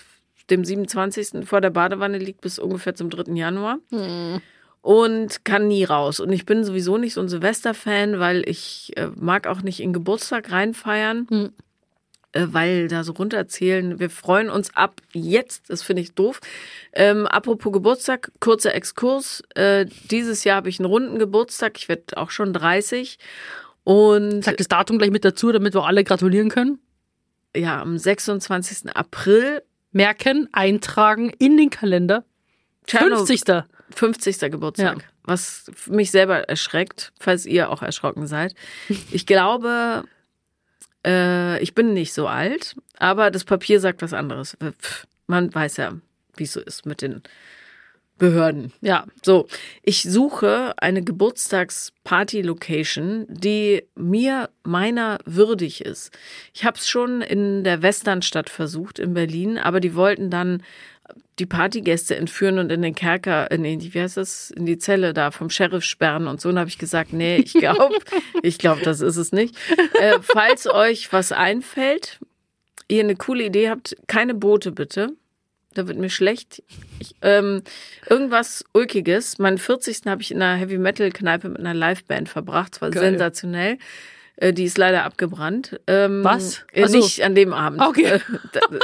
dem 0.51 0.63
27. 0.65 1.47
vor 1.47 1.61
der 1.61 1.69
Badewanne 1.71 2.17
liegt 2.19 2.41
bis 2.41 2.59
ungefähr 2.59 2.93
zum 2.95 3.09
3. 3.09 3.33
Januar. 3.33 3.79
und 4.81 5.45
kann 5.45 5.67
nie 5.67 5.83
raus. 5.83 6.19
Und 6.19 6.31
ich 6.31 6.45
bin 6.45 6.63
sowieso 6.63 6.97
nicht 6.97 7.13
so 7.13 7.21
ein 7.21 7.29
Silvester-Fan, 7.29 8.19
weil 8.19 8.47
ich 8.49 8.91
äh, 8.97 9.07
mag 9.15 9.47
auch 9.47 9.61
nicht 9.61 9.79
in 9.79 9.93
Geburtstag 9.93 10.51
reinfeiern, 10.51 11.27
Hm. 11.29 11.53
äh, 12.31 12.47
weil 12.49 12.87
da 12.87 13.03
so 13.03 13.11
runterzählen. 13.13 13.99
Wir 13.99 14.09
freuen 14.09 14.49
uns 14.49 14.75
ab 14.75 15.01
jetzt, 15.13 15.69
das 15.69 15.83
finde 15.83 16.01
ich 16.01 16.13
doof. 16.15 16.39
Ähm, 16.93 17.27
apropos 17.27 17.71
Geburtstag, 17.71 18.31
kurzer 18.39 18.73
Exkurs. 18.73 19.43
Äh, 19.53 19.85
dieses 20.09 20.43
Jahr 20.45 20.55
habe 20.57 20.69
ich 20.69 20.79
einen 20.79 20.87
runden 20.89 21.19
Geburtstag. 21.19 21.77
Ich 21.77 21.87
werde 21.87 22.17
auch 22.17 22.31
schon 22.31 22.51
30. 22.51 23.19
Und 23.83 24.43
Sag 24.43 24.57
das 24.57 24.67
Datum 24.67 24.97
gleich 24.97 25.11
mit 25.11 25.23
dazu, 25.25 25.51
damit 25.51 25.75
wir 25.75 25.85
alle 25.85 26.03
gratulieren 26.03 26.49
können. 26.49 26.79
ja, 27.55 27.81
am 27.81 27.97
26. 27.99 28.95
April, 28.95 29.61
Merken, 29.91 30.47
eintragen 30.51 31.31
in 31.39 31.57
den 31.57 31.69
Kalender. 31.69 32.23
Tschernobyl- 32.87 33.25
50. 33.27 33.63
50. 33.93 34.39
Geburtstag. 34.51 34.97
Ja. 34.99 35.03
Was 35.23 35.69
mich 35.87 36.11
selber 36.11 36.47
erschreckt, 36.49 37.11
falls 37.19 37.45
ihr 37.45 37.69
auch 37.69 37.81
erschrocken 37.81 38.25
seid. 38.27 38.55
Ich 39.11 39.25
glaube, 39.25 40.03
äh, 41.05 41.61
ich 41.61 41.75
bin 41.75 41.93
nicht 41.93 42.13
so 42.13 42.27
alt, 42.27 42.75
aber 42.97 43.31
das 43.31 43.43
Papier 43.43 43.79
sagt 43.79 44.01
was 44.01 44.13
anderes. 44.13 44.57
Pff, 44.81 45.05
Man 45.27 45.53
weiß 45.53 45.77
ja, 45.77 45.93
wie 46.37 46.43
es 46.43 46.53
so 46.53 46.61
ist 46.61 46.85
mit 46.85 47.01
den 47.01 47.21
Behörden. 48.21 48.71
Ja, 48.81 49.05
So, 49.23 49.47
ich 49.81 50.03
suche 50.03 50.75
eine 50.77 51.01
Geburtstagsparty-Location, 51.01 53.25
die 53.27 53.81
mir 53.95 54.51
meiner 54.63 55.17
würdig 55.25 55.83
ist. 55.83 56.11
Ich 56.53 56.63
habe 56.63 56.77
es 56.77 56.87
schon 56.87 57.23
in 57.23 57.63
der 57.63 57.81
Westernstadt 57.81 58.51
versucht 58.51 58.99
in 58.99 59.15
Berlin, 59.15 59.57
aber 59.57 59.79
die 59.79 59.95
wollten 59.95 60.29
dann 60.29 60.61
die 61.39 61.47
Partygäste 61.47 62.15
entführen 62.15 62.59
und 62.59 62.71
in 62.71 62.83
den 62.83 62.93
Kerker, 62.93 63.49
in 63.49 63.63
den, 63.63 63.81
wie 63.81 63.99
heißt 63.99 64.17
das, 64.17 64.51
in 64.51 64.67
die 64.67 64.77
Zelle 64.77 65.13
da 65.13 65.31
vom 65.31 65.49
Sheriff 65.49 65.83
sperren 65.83 66.27
und 66.27 66.39
so. 66.39 66.49
Und 66.49 66.59
habe 66.59 66.69
ich 66.69 66.77
gesagt, 66.77 67.13
nee, 67.13 67.37
ich 67.37 67.53
glaube, 67.53 67.95
ich 68.43 68.59
glaube, 68.59 68.83
das 68.83 69.01
ist 69.01 69.17
es 69.17 69.31
nicht. 69.31 69.55
Äh, 69.99 70.19
falls 70.21 70.67
euch 70.67 71.11
was 71.11 71.31
einfällt, 71.31 72.19
ihr 72.87 73.03
eine 73.03 73.15
coole 73.15 73.45
Idee 73.45 73.71
habt, 73.71 73.95
keine 74.05 74.35
Boote 74.35 74.71
bitte. 74.71 75.15
Da 75.73 75.87
wird 75.87 75.97
mir 75.97 76.09
schlecht. 76.09 76.61
Ich, 76.99 77.15
ähm, 77.21 77.63
irgendwas 78.09 78.65
Ulkiges. 78.73 79.39
Meinen 79.39 79.57
40. 79.57 80.01
habe 80.07 80.21
ich 80.21 80.31
in 80.31 80.41
einer 80.41 80.59
Heavy-Metal-Kneipe 80.59 81.47
mit 81.49 81.59
einer 81.59 81.73
Liveband 81.73 82.27
verbracht. 82.29 82.73
Das 82.75 82.81
war 82.81 82.89
Geil. 82.91 83.03
sensationell. 83.11 83.77
Äh, 84.35 84.53
die 84.53 84.65
ist 84.65 84.77
leider 84.77 85.03
abgebrannt. 85.05 85.79
Ähm, 85.87 86.23
Was? 86.23 86.65
Äh, 86.73 86.87
so. 86.87 86.97
Nicht 86.97 87.23
an 87.23 87.35
dem 87.35 87.53
Abend. 87.53 87.81
Okay. 87.81 88.03
Äh, 88.05 88.19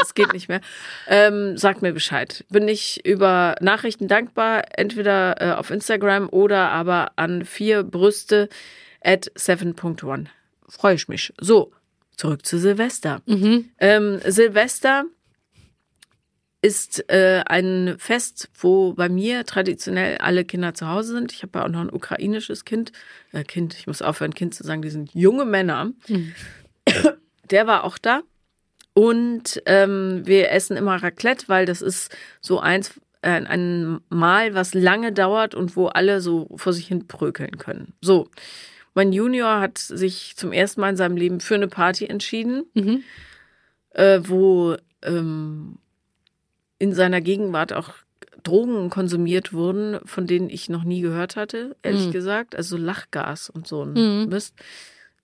Es 0.01 0.13
geht 0.13 0.31
nicht 0.31 0.47
mehr. 0.47 0.61
Ähm, 1.07 1.57
sagt 1.57 1.81
mir 1.81 1.91
Bescheid. 1.93 2.45
Bin 2.49 2.67
ich 2.69 3.05
über 3.05 3.55
Nachrichten 3.59 4.07
dankbar, 4.07 4.63
entweder 4.77 5.41
äh, 5.41 5.51
auf 5.55 5.69
Instagram 5.71 6.29
oder 6.29 6.69
aber 6.71 7.11
an 7.17 7.43
vier 7.43 7.83
Brüste 7.83 8.47
at 9.01 9.31
7.1. 9.35 10.27
Freue 10.69 10.95
ich 10.95 11.07
mich. 11.07 11.33
So, 11.39 11.71
zurück 12.15 12.45
zu 12.45 12.59
Silvester. 12.59 13.21
Ähm, 13.79 14.19
Silvester 14.25 15.05
ist 16.67 17.09
äh, 17.09 17.43
ein 17.45 17.95
Fest, 17.97 18.49
wo 18.59 18.91
bei 18.91 19.07
mir 19.07 19.45
traditionell 19.45 20.17
alle 20.17 20.43
Kinder 20.43 20.73
zu 20.73 20.89
Hause 20.89 21.13
sind. 21.13 21.31
Ich 21.31 21.41
habe 21.41 21.57
ja 21.57 21.65
auch 21.65 21.69
noch 21.69 21.79
ein 21.79 21.93
ukrainisches 21.93 22.65
Kind. 22.65 22.91
Äh, 23.31 23.45
kind, 23.45 23.73
ich 23.79 23.87
muss 23.87 24.01
aufhören, 24.01 24.33
Kind 24.33 24.53
zu 24.53 24.63
sagen, 24.63 24.81
die 24.81 24.89
sind 24.89 25.13
junge 25.13 25.45
Männer. 25.45 25.93
Der 27.49 27.67
war 27.67 27.85
auch 27.85 27.97
da. 27.97 28.21
Und 28.93 29.61
ähm, 29.65 30.23
wir 30.25 30.51
essen 30.51 30.75
immer 30.75 31.01
Raclette, 31.01 31.47
weil 31.47 31.65
das 31.65 31.81
ist 31.81 32.13
so 32.41 32.59
eins, 32.59 32.99
äh, 33.21 33.29
ein 33.29 34.01
Mahl, 34.09 34.53
was 34.53 34.73
lange 34.73 35.13
dauert 35.13 35.55
und 35.55 35.77
wo 35.77 35.87
alle 35.87 36.19
so 36.19 36.49
vor 36.57 36.73
sich 36.73 36.87
hin 36.87 37.07
prökeln 37.07 37.57
können. 37.57 37.93
So. 38.01 38.29
Mein 38.93 39.13
Junior 39.13 39.61
hat 39.61 39.77
sich 39.77 40.35
zum 40.35 40.51
ersten 40.51 40.81
Mal 40.81 40.89
in 40.89 40.97
seinem 40.97 41.15
Leben 41.15 41.39
für 41.39 41.55
eine 41.55 41.69
Party 41.69 42.07
entschieden, 42.07 42.65
äh, 43.91 44.19
wo 44.23 44.75
ähm, 45.03 45.77
in 46.79 46.93
seiner 46.93 47.21
Gegenwart 47.21 47.73
auch 47.73 47.89
Drogen 48.43 48.89
konsumiert 48.89 49.51
wurden, 49.53 49.99
von 50.05 50.27
denen 50.27 50.49
ich 50.49 50.69
noch 50.69 50.83
nie 50.83 51.01
gehört 51.01 51.35
hatte, 51.35 51.75
ehrlich 51.83 52.11
gesagt. 52.11 52.55
Also 52.55 52.77
Lachgas 52.77 53.49
und 53.49 53.67
so 53.67 53.83
ein 53.83 54.29
Mist. 54.29 54.55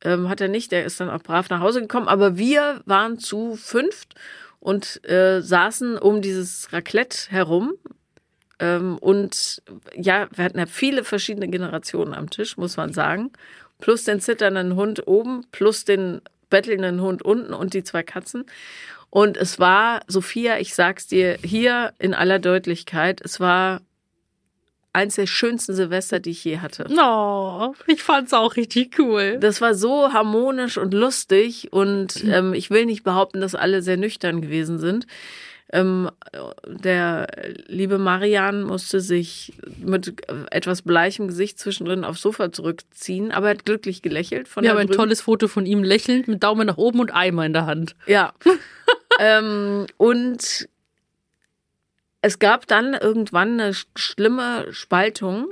Ähm, 0.01 0.27
hat 0.27 0.41
er 0.41 0.49
nicht, 0.49 0.71
der 0.71 0.83
ist 0.83 0.99
dann 0.99 1.09
auch 1.09 1.21
brav 1.21 1.49
nach 1.49 1.61
Hause 1.61 1.81
gekommen. 1.81 2.07
Aber 2.07 2.37
wir 2.37 2.81
waren 2.85 3.19
zu 3.19 3.55
fünft 3.55 4.15
und 4.59 5.07
äh, 5.09 5.41
saßen 5.41 5.97
um 5.97 6.21
dieses 6.21 6.73
Raclette 6.73 7.29
herum. 7.29 7.73
Ähm, 8.59 8.97
und 8.97 9.61
ja, 9.95 10.27
wir 10.33 10.43
hatten 10.43 10.59
ja 10.59 10.65
viele 10.65 11.03
verschiedene 11.03 11.47
Generationen 11.47 12.13
am 12.13 12.29
Tisch, 12.29 12.57
muss 12.57 12.75
man 12.75 12.91
sagen. 12.91 13.31
Plus 13.79 14.03
den 14.03 14.19
zitternden 14.19 14.75
Hund 14.75 15.07
oben, 15.07 15.45
plus 15.51 15.85
den 15.85 16.21
bettelnden 16.49 17.01
Hund 17.01 17.23
unten 17.23 17.53
und 17.53 17.73
die 17.73 17.83
zwei 17.83 18.03
Katzen. 18.03 18.45
Und 19.13 19.37
es 19.37 19.59
war, 19.59 20.01
Sophia, 20.07 20.57
ich 20.57 20.73
sag's 20.73 21.05
dir 21.05 21.37
hier 21.43 21.93
in 21.99 22.15
aller 22.15 22.39
Deutlichkeit, 22.39 23.21
es 23.23 23.39
war 23.39 23.81
eins 24.91 25.13
der 25.13 25.27
schönsten 25.27 25.75
Silvester, 25.75 26.19
die 26.19 26.31
ich 26.31 26.43
je 26.43 26.57
hatte. 26.57 26.87
Oh, 26.99 27.75
ich 27.85 28.01
fand's 28.01 28.33
auch 28.33 28.55
richtig 28.55 28.97
cool. 28.97 29.37
Das 29.39 29.61
war 29.61 29.75
so 29.75 30.13
harmonisch 30.13 30.79
und 30.79 30.95
lustig 30.95 31.71
und 31.71 32.23
ähm, 32.23 32.55
ich 32.55 32.71
will 32.71 32.87
nicht 32.87 33.03
behaupten, 33.03 33.39
dass 33.39 33.53
alle 33.53 33.83
sehr 33.83 33.97
nüchtern 33.97 34.41
gewesen 34.41 34.79
sind. 34.79 35.05
Ähm, 35.71 36.09
der 36.67 37.27
liebe 37.67 37.99
Marian 37.99 38.63
musste 38.63 38.99
sich 38.99 39.53
mit 39.77 40.23
etwas 40.49 40.81
bleichem 40.81 41.27
Gesicht 41.27 41.59
zwischendrin 41.59 42.03
aufs 42.03 42.21
Sofa 42.21 42.51
zurückziehen, 42.51 43.31
aber 43.31 43.47
er 43.47 43.57
hat 43.57 43.65
glücklich 43.65 44.01
gelächelt. 44.01 44.47
Von 44.47 44.63
da 44.63 44.71
haben 44.71 44.77
ein 44.77 44.87
drüben. 44.87 44.97
tolles 44.97 45.21
Foto 45.21 45.47
von 45.47 45.67
ihm 45.67 45.83
lächelnd 45.83 46.27
mit 46.27 46.43
Daumen 46.43 46.65
nach 46.65 46.77
oben 46.77 46.99
und 46.99 47.13
Eimer 47.13 47.45
in 47.45 47.53
der 47.53 47.67
Hand. 47.67 47.95
Ja. 48.07 48.33
Ähm, 49.19 49.87
und 49.97 50.67
es 52.21 52.39
gab 52.39 52.67
dann 52.67 52.93
irgendwann 52.93 53.59
eine 53.59 53.71
sch- 53.71 53.85
schlimme 53.95 54.71
Spaltung 54.73 55.49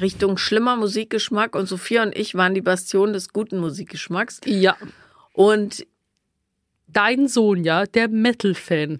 Richtung 0.00 0.36
schlimmer 0.36 0.76
Musikgeschmack 0.76 1.56
und 1.56 1.66
Sophia 1.66 2.02
und 2.04 2.16
ich 2.16 2.34
waren 2.36 2.54
die 2.54 2.60
Bastion 2.60 3.12
des 3.12 3.32
guten 3.32 3.58
Musikgeschmacks. 3.58 4.40
Ja. 4.46 4.76
Und 5.32 5.86
Dein 6.92 7.28
Sohn, 7.28 7.62
ja, 7.62 7.86
der 7.86 8.08
Metal-Fan 8.08 8.98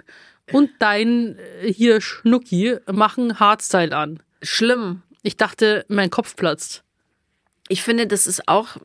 und 0.52 0.70
dein 0.78 1.36
äh, 1.60 1.72
hier 1.72 2.00
Schnucki 2.00 2.76
machen 2.90 3.40
Hardstyle 3.40 3.96
an. 3.96 4.22
schlimm. 4.42 5.02
Ich 5.22 5.36
dachte, 5.36 5.84
mein 5.88 6.08
Kopf 6.08 6.36
platzt. 6.36 6.84
Ich 7.68 7.82
finde, 7.82 8.06
das 8.06 8.26
ist 8.28 8.46
auch 8.48 8.76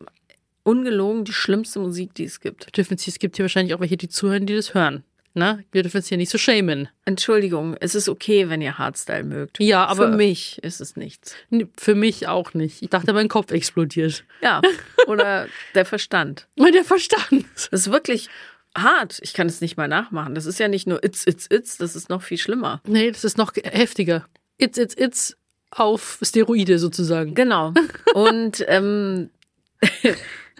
ungelogen 0.65 1.23
die 1.23 1.31
schlimmste 1.33 1.79
Musik, 1.79 2.13
die 2.15 2.25
es 2.25 2.39
gibt. 2.41 2.75
Dürfen 2.75 2.97
Sie, 2.97 3.09
es 3.11 3.19
gibt 3.19 3.37
hier 3.37 3.43
wahrscheinlich 3.45 3.73
auch 3.73 3.79
welche, 3.79 3.95
die 3.97 4.09
zuhören, 4.09 4.45
die 4.45 4.55
das 4.55 4.73
hören. 4.73 5.03
Ne? 5.37 5.65
Wir 5.73 5.83
dürfen 5.83 5.97
es 5.97 6.07
hier 6.07 6.17
nicht 6.17 6.29
so 6.31 6.37
shamen. 6.37 6.87
Entschuldigung, 7.03 7.75
es 7.81 7.93
ist 7.93 8.07
okay, 8.07 8.47
wenn 8.49 8.61
ihr 8.61 8.77
Hardstyle 8.77 9.23
mögt. 9.25 9.59
Ja, 9.59 9.85
aber- 9.85 10.09
Für 10.11 10.15
mich 10.15 10.59
ist 10.63 10.79
es 10.79 10.95
nichts. 10.95 11.35
Für 11.77 11.93
mich 11.93 12.27
auch 12.29 12.53
nicht. 12.53 12.81
Ich 12.81 12.89
dachte, 12.89 13.11
mein 13.13 13.27
Kopf 13.27 13.51
explodiert. 13.51 14.23
Ja. 14.41 14.61
Oder 15.07 15.47
der 15.75 15.85
Verstand. 15.85 16.47
Und 16.57 16.73
der 16.73 16.85
Verstand. 16.85 17.45
Das 17.53 17.67
ist 17.67 17.91
wirklich 17.91 18.29
hart. 18.77 19.19
Ich 19.23 19.33
kann 19.33 19.47
es 19.47 19.59
nicht 19.59 19.75
mal 19.75 19.89
nachmachen. 19.89 20.35
Das 20.35 20.45
ist 20.45 20.57
ja 20.57 20.69
nicht 20.69 20.87
nur 20.87 21.03
It's, 21.03 21.27
It's, 21.27 21.47
It's, 21.51 21.77
das 21.77 21.97
ist 21.97 22.09
noch 22.09 22.21
viel 22.21 22.37
schlimmer. 22.37 22.81
Nee, 22.87 23.11
das 23.11 23.25
ist 23.25 23.37
noch 23.37 23.51
heftiger. 23.61 24.25
It's, 24.57 24.77
it's, 24.77 24.95
it's 24.97 25.35
auf 25.69 26.17
Steroide 26.23 26.79
sozusagen. 26.79 27.33
Genau. 27.35 27.73
Und 28.13 28.63
ähm, 28.69 29.29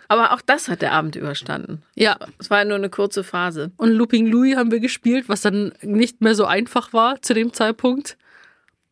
aber 0.08 0.34
auch 0.34 0.42
das 0.42 0.68
hat 0.68 0.82
der 0.82 0.92
Abend 0.92 1.16
überstanden. 1.16 1.84
Ja. 1.96 2.18
Es 2.40 2.50
war 2.50 2.60
ja 2.60 2.66
nur 2.66 2.78
eine 2.78 2.90
kurze 2.90 3.24
Phase. 3.24 3.72
Und 3.78 3.92
Looping 3.92 4.28
Louis 4.28 4.56
haben 4.56 4.72
wir 4.72 4.80
gespielt, 4.80 5.30
was 5.30 5.42
dann 5.42 5.74
nicht 5.82 6.22
mehr 6.22 6.36
so 6.36 6.46
einfach 6.46 6.94
war 6.94 7.22
zu 7.22 7.34
dem 7.34 7.54
Zeitpunkt. 7.54 8.18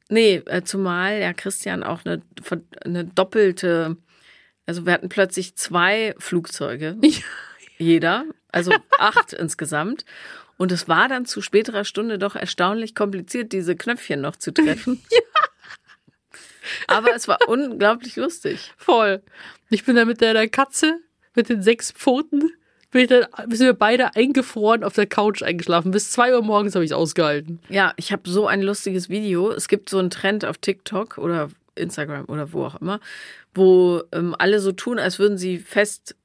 Nee, 0.10 0.42
äh, 0.46 0.64
zumal 0.64 1.20
ja 1.20 1.34
Christian 1.34 1.84
auch 1.84 2.02
eine, 2.06 2.22
eine 2.84 3.06
doppelte, 3.06 3.98
also 4.66 4.86
wir 4.86 4.94
hatten 4.94 5.10
plötzlich 5.10 5.56
zwei 5.56 6.14
Flugzeuge, 6.20 6.98
jeder, 7.78 8.26
also 8.52 8.74
acht 9.00 9.34
insgesamt. 9.34 10.06
Und 10.58 10.72
es 10.72 10.88
war 10.88 11.10
dann 11.10 11.26
zu 11.26 11.42
späterer 11.42 11.84
Stunde 11.84 12.20
doch 12.20 12.36
erstaunlich 12.36 12.96
kompliziert, 12.96 13.52
diese 13.52 13.76
Knöpfchen 13.76 14.22
noch 14.22 14.36
zu 14.36 14.54
treffen. 14.54 15.02
Aber 16.88 17.14
es 17.16 17.28
war 17.28 17.40
unglaublich 17.48 18.16
lustig. 18.16 18.74
Voll. 18.78 19.22
Ich 19.70 19.84
bin 19.86 19.96
da 19.96 20.06
mit 20.06 20.22
der, 20.22 20.48
Katze, 20.50 21.00
mit 21.36 21.50
den 21.50 21.62
sechs 21.62 21.92
Pfoten, 21.92 22.52
bin 22.94 23.02
ich 23.02 23.08
dann, 23.08 23.26
sind 23.50 23.66
wir 23.66 23.74
beide 23.74 24.16
eingefroren 24.16 24.84
auf 24.84 24.94
der 24.94 25.08
Couch 25.08 25.42
eingeschlafen. 25.42 25.92
Bis 25.92 26.12
zwei 26.12 26.34
Uhr 26.34 26.44
morgens 26.44 26.76
habe 26.76 26.86
ich 26.86 26.92
es 26.92 26.96
ausgehalten. 26.96 27.60
Ja, 27.70 27.94
ich 27.98 28.12
habe 28.12 28.30
so 28.30 28.48
ein 28.48 28.62
lustiges 28.62 29.10
Video. 29.10 29.52
Es 29.52 29.68
gibt 29.68 29.90
so 29.90 29.98
einen 29.98 30.12
Trend 30.12 30.46
auf 30.46 30.60
TikTok 30.60 31.18
oder 31.18 31.50
Instagram 31.76 32.26
oder 32.26 32.54
wo 32.54 32.66
auch 32.66 32.80
immer, 32.80 33.00
wo 33.56 34.04
ähm, 34.12 34.36
alle 34.38 34.60
so 34.60 34.72
tun, 34.72 35.00
als 35.00 35.18
würden 35.18 35.40
sie 35.40 35.58
fest, 35.58 36.16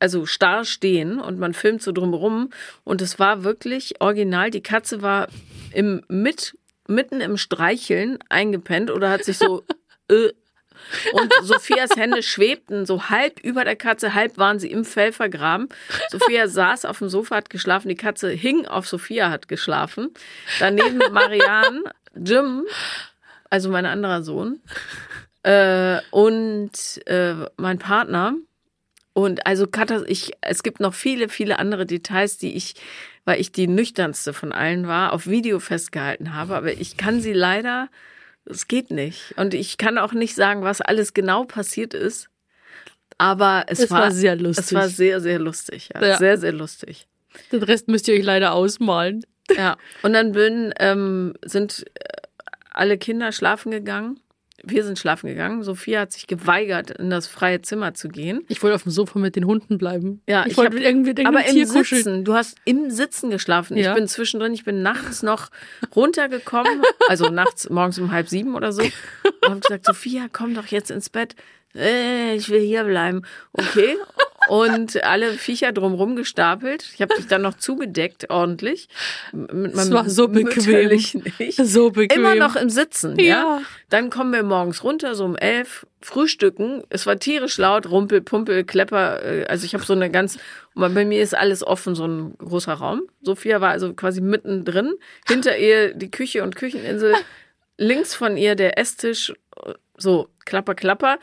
also 0.00 0.26
starr 0.26 0.64
stehen 0.64 1.20
und 1.20 1.38
man 1.38 1.54
filmt 1.54 1.82
so 1.82 1.92
drumherum. 1.92 2.50
Und 2.82 3.02
es 3.02 3.18
war 3.20 3.44
wirklich 3.44 4.00
original. 4.00 4.50
Die 4.50 4.62
Katze 4.62 5.02
war 5.02 5.28
im 5.72 6.02
mit, 6.08 6.58
mitten 6.90 7.20
im 7.20 7.36
Streicheln 7.36 8.18
eingepennt 8.28 8.90
oder 8.90 9.10
hat 9.10 9.24
sich 9.24 9.38
so 9.38 9.64
äh, 10.08 10.30
und 11.12 11.32
Sophias 11.42 11.90
Hände 11.96 12.22
schwebten 12.22 12.86
so 12.86 13.10
halb 13.10 13.40
über 13.40 13.64
der 13.64 13.76
Katze, 13.76 14.14
halb 14.14 14.38
waren 14.38 14.58
sie 14.58 14.70
im 14.70 14.84
Fell 14.84 15.12
vergraben. 15.12 15.68
Sophia 16.10 16.48
saß 16.48 16.84
auf 16.84 16.98
dem 16.98 17.08
Sofa, 17.08 17.36
hat 17.36 17.50
geschlafen, 17.50 17.88
die 17.88 17.96
Katze 17.96 18.30
hing 18.30 18.66
auf 18.66 18.88
Sophia, 18.88 19.30
hat 19.30 19.48
geschlafen. 19.48 20.12
Daneben 20.58 20.98
Marianne, 21.12 21.84
Jim, 22.14 22.64
also 23.50 23.70
mein 23.70 23.86
anderer 23.86 24.22
Sohn, 24.22 24.60
äh, 25.42 26.00
und 26.10 26.72
äh, 27.06 27.34
mein 27.56 27.78
Partner. 27.78 28.34
Und 29.12 29.46
also 29.46 29.66
Katha, 29.66 30.02
ich, 30.06 30.32
es 30.40 30.62
gibt 30.62 30.80
noch 30.80 30.94
viele, 30.94 31.28
viele 31.28 31.58
andere 31.58 31.84
Details, 31.84 32.38
die 32.38 32.56
ich, 32.56 32.74
weil 33.24 33.40
ich 33.40 33.52
die 33.52 33.66
nüchternste 33.66 34.32
von 34.32 34.52
allen 34.52 34.86
war, 34.86 35.12
auf 35.12 35.26
Video 35.26 35.58
festgehalten 35.60 36.34
habe. 36.34 36.56
Aber 36.56 36.72
ich 36.72 36.96
kann 36.96 37.20
sie 37.20 37.32
leider, 37.32 37.88
es 38.44 38.68
geht 38.68 38.90
nicht. 38.90 39.34
Und 39.36 39.54
ich 39.54 39.78
kann 39.78 39.98
auch 39.98 40.12
nicht 40.12 40.34
sagen, 40.34 40.62
was 40.62 40.80
alles 40.80 41.14
genau 41.14 41.44
passiert 41.44 41.94
ist. 41.94 42.28
Aber 43.18 43.64
es, 43.68 43.80
Es 43.80 43.90
war 43.90 44.10
sehr 44.10 44.36
lustig. 44.36 44.64
Es 44.66 44.72
war 44.72 44.88
sehr, 44.88 45.20
sehr 45.20 45.38
lustig. 45.38 45.90
Ja. 45.94 46.06
Ja. 46.06 46.16
Sehr, 46.18 46.38
sehr 46.38 46.52
lustig. 46.52 47.06
Den 47.52 47.62
Rest 47.62 47.88
müsst 47.88 48.08
ihr 48.08 48.14
euch 48.14 48.24
leider 48.24 48.52
ausmalen. 48.52 49.22
Ja. 49.54 49.76
Und 50.02 50.12
dann 50.14 50.32
bin, 50.32 50.72
ähm, 50.78 51.34
sind 51.44 51.84
äh, 51.94 52.04
alle 52.70 52.98
Kinder 52.98 53.32
schlafen 53.32 53.70
gegangen. 53.70 54.20
Wir 54.64 54.84
sind 54.84 54.98
schlafen 54.98 55.28
gegangen. 55.28 55.62
Sophia 55.62 56.00
hat 56.00 56.12
sich 56.12 56.26
geweigert, 56.26 56.90
in 56.90 57.10
das 57.10 57.26
freie 57.26 57.62
Zimmer 57.62 57.94
zu 57.94 58.08
gehen. 58.08 58.42
Ich 58.48 58.62
wollte 58.62 58.74
auf 58.74 58.82
dem 58.82 58.92
Sofa 58.92 59.18
mit 59.18 59.36
den 59.36 59.46
Hunden 59.46 59.78
bleiben. 59.78 60.20
Ja, 60.28 60.42
ich, 60.44 60.52
ich 60.52 60.56
wollte 60.58 60.76
hab- 60.76 60.84
irgendwie 60.84 61.10
mit 61.10 61.26
Aber 61.26 61.38
irgendeinem 61.40 61.58
im 61.62 61.66
Tier 61.66 61.78
kuscheln. 61.80 62.02
Sitzen. 62.04 62.24
Du 62.24 62.34
hast 62.34 62.56
im 62.64 62.90
Sitzen 62.90 63.30
geschlafen. 63.30 63.76
Ja. 63.76 63.90
Ich 63.90 63.94
bin 63.96 64.08
zwischendrin, 64.08 64.52
ich 64.52 64.64
bin 64.64 64.82
nachts 64.82 65.22
noch 65.22 65.48
runtergekommen, 65.96 66.82
also 67.08 67.28
nachts, 67.30 67.68
morgens 67.70 67.98
um 67.98 68.10
halb 68.12 68.28
sieben 68.28 68.54
oder 68.54 68.72
so, 68.72 68.82
und 68.82 68.90
habe 69.50 69.60
gesagt, 69.60 69.86
Sophia, 69.86 70.26
komm 70.32 70.54
doch 70.54 70.66
jetzt 70.66 70.90
ins 70.90 71.08
Bett. 71.10 71.34
Äh, 71.74 72.34
ich 72.34 72.48
will 72.50 72.60
hier 72.60 72.84
bleiben. 72.84 73.22
Okay. 73.52 73.96
Und 74.50 75.04
alle 75.04 75.34
Viecher 75.34 75.72
drumrum 75.72 76.16
gestapelt. 76.16 76.90
Ich 76.94 77.00
habe 77.00 77.14
dich 77.14 77.28
dann 77.28 77.42
noch 77.42 77.54
zugedeckt, 77.54 78.30
ordentlich. 78.30 78.88
Es 79.32 79.90
war 79.92 80.08
so 80.08 80.26
bequem. 80.26 80.90
Ich. 80.90 81.56
So 81.56 81.90
bequem. 81.90 82.18
Immer 82.18 82.34
noch 82.34 82.56
im 82.56 82.68
Sitzen, 82.68 83.16
ja. 83.18 83.24
Ja. 83.24 83.62
Dann 83.90 84.10
kommen 84.10 84.32
wir 84.32 84.42
morgens 84.42 84.82
runter, 84.82 85.14
so 85.14 85.24
um 85.24 85.36
elf, 85.36 85.86
frühstücken. 86.00 86.82
Es 86.90 87.06
war 87.06 87.16
tierisch 87.18 87.58
laut, 87.58 87.88
Rumpel, 87.88 88.22
Pumpel, 88.22 88.64
Klepper. 88.64 89.22
äh, 89.24 89.44
Also 89.46 89.64
ich 89.66 89.74
habe 89.74 89.84
so 89.84 89.92
eine 89.92 90.10
ganz, 90.10 90.38
bei 90.74 90.88
mir 90.88 91.22
ist 91.22 91.36
alles 91.36 91.64
offen, 91.64 91.94
so 91.94 92.06
ein 92.06 92.34
großer 92.38 92.74
Raum. 92.74 93.02
Sophia 93.22 93.60
war 93.60 93.70
also 93.70 93.92
quasi 93.94 94.20
mittendrin. 94.20 94.94
Hinter 95.28 95.58
ihr 95.58 95.94
die 95.94 96.10
Küche 96.10 96.42
und 96.42 96.56
Kücheninsel. 96.56 97.14
Links 97.76 98.14
von 98.14 98.36
ihr 98.36 98.56
der 98.56 98.78
Esstisch. 98.78 99.32
So, 99.96 100.28
Klapper, 100.44 100.74
Klapper. 100.74 101.18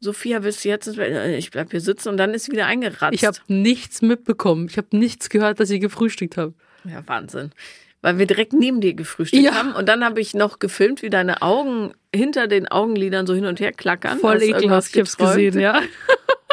Sophia, 0.00 0.42
willst 0.44 0.64
du 0.64 0.68
jetzt 0.68 0.86
ins 0.86 0.96
Bett? 0.96 1.12
Äh, 1.12 1.36
Ich 1.36 1.50
bleib 1.50 1.70
hier 1.70 1.80
sitzen 1.80 2.08
und 2.10 2.16
dann 2.16 2.34
ist 2.34 2.44
sie 2.44 2.52
wieder 2.52 2.66
eingeratzt. 2.66 3.14
Ich 3.14 3.24
habe 3.24 3.38
nichts 3.48 4.00
mitbekommen. 4.02 4.68
Ich 4.70 4.76
habe 4.76 4.88
nichts 4.96 5.28
gehört, 5.28 5.58
dass 5.60 5.70
ihr 5.70 5.78
gefrühstückt 5.80 6.36
habt. 6.36 6.54
Ja, 6.84 7.02
Wahnsinn. 7.06 7.50
Weil 8.00 8.18
wir 8.18 8.26
direkt 8.26 8.52
neben 8.52 8.80
dir 8.80 8.94
gefrühstückt 8.94 9.42
Ja. 9.42 9.54
haben. 9.54 9.72
Und 9.74 9.88
dann 9.88 10.04
habe 10.04 10.20
ich 10.20 10.32
noch 10.34 10.60
gefilmt, 10.60 11.02
wie 11.02 11.10
deine 11.10 11.42
Augen 11.42 11.92
hinter 12.14 12.46
den 12.46 12.68
Augenlidern 12.68 13.26
so 13.26 13.34
hin 13.34 13.44
und 13.46 13.58
her 13.58 13.72
klackern. 13.72 14.20
Voll 14.20 14.40
ekelhaft, 14.42 14.94
ich 14.94 15.00
hab's 15.00 15.16
gesehen, 15.16 15.58
ja. 15.58 15.82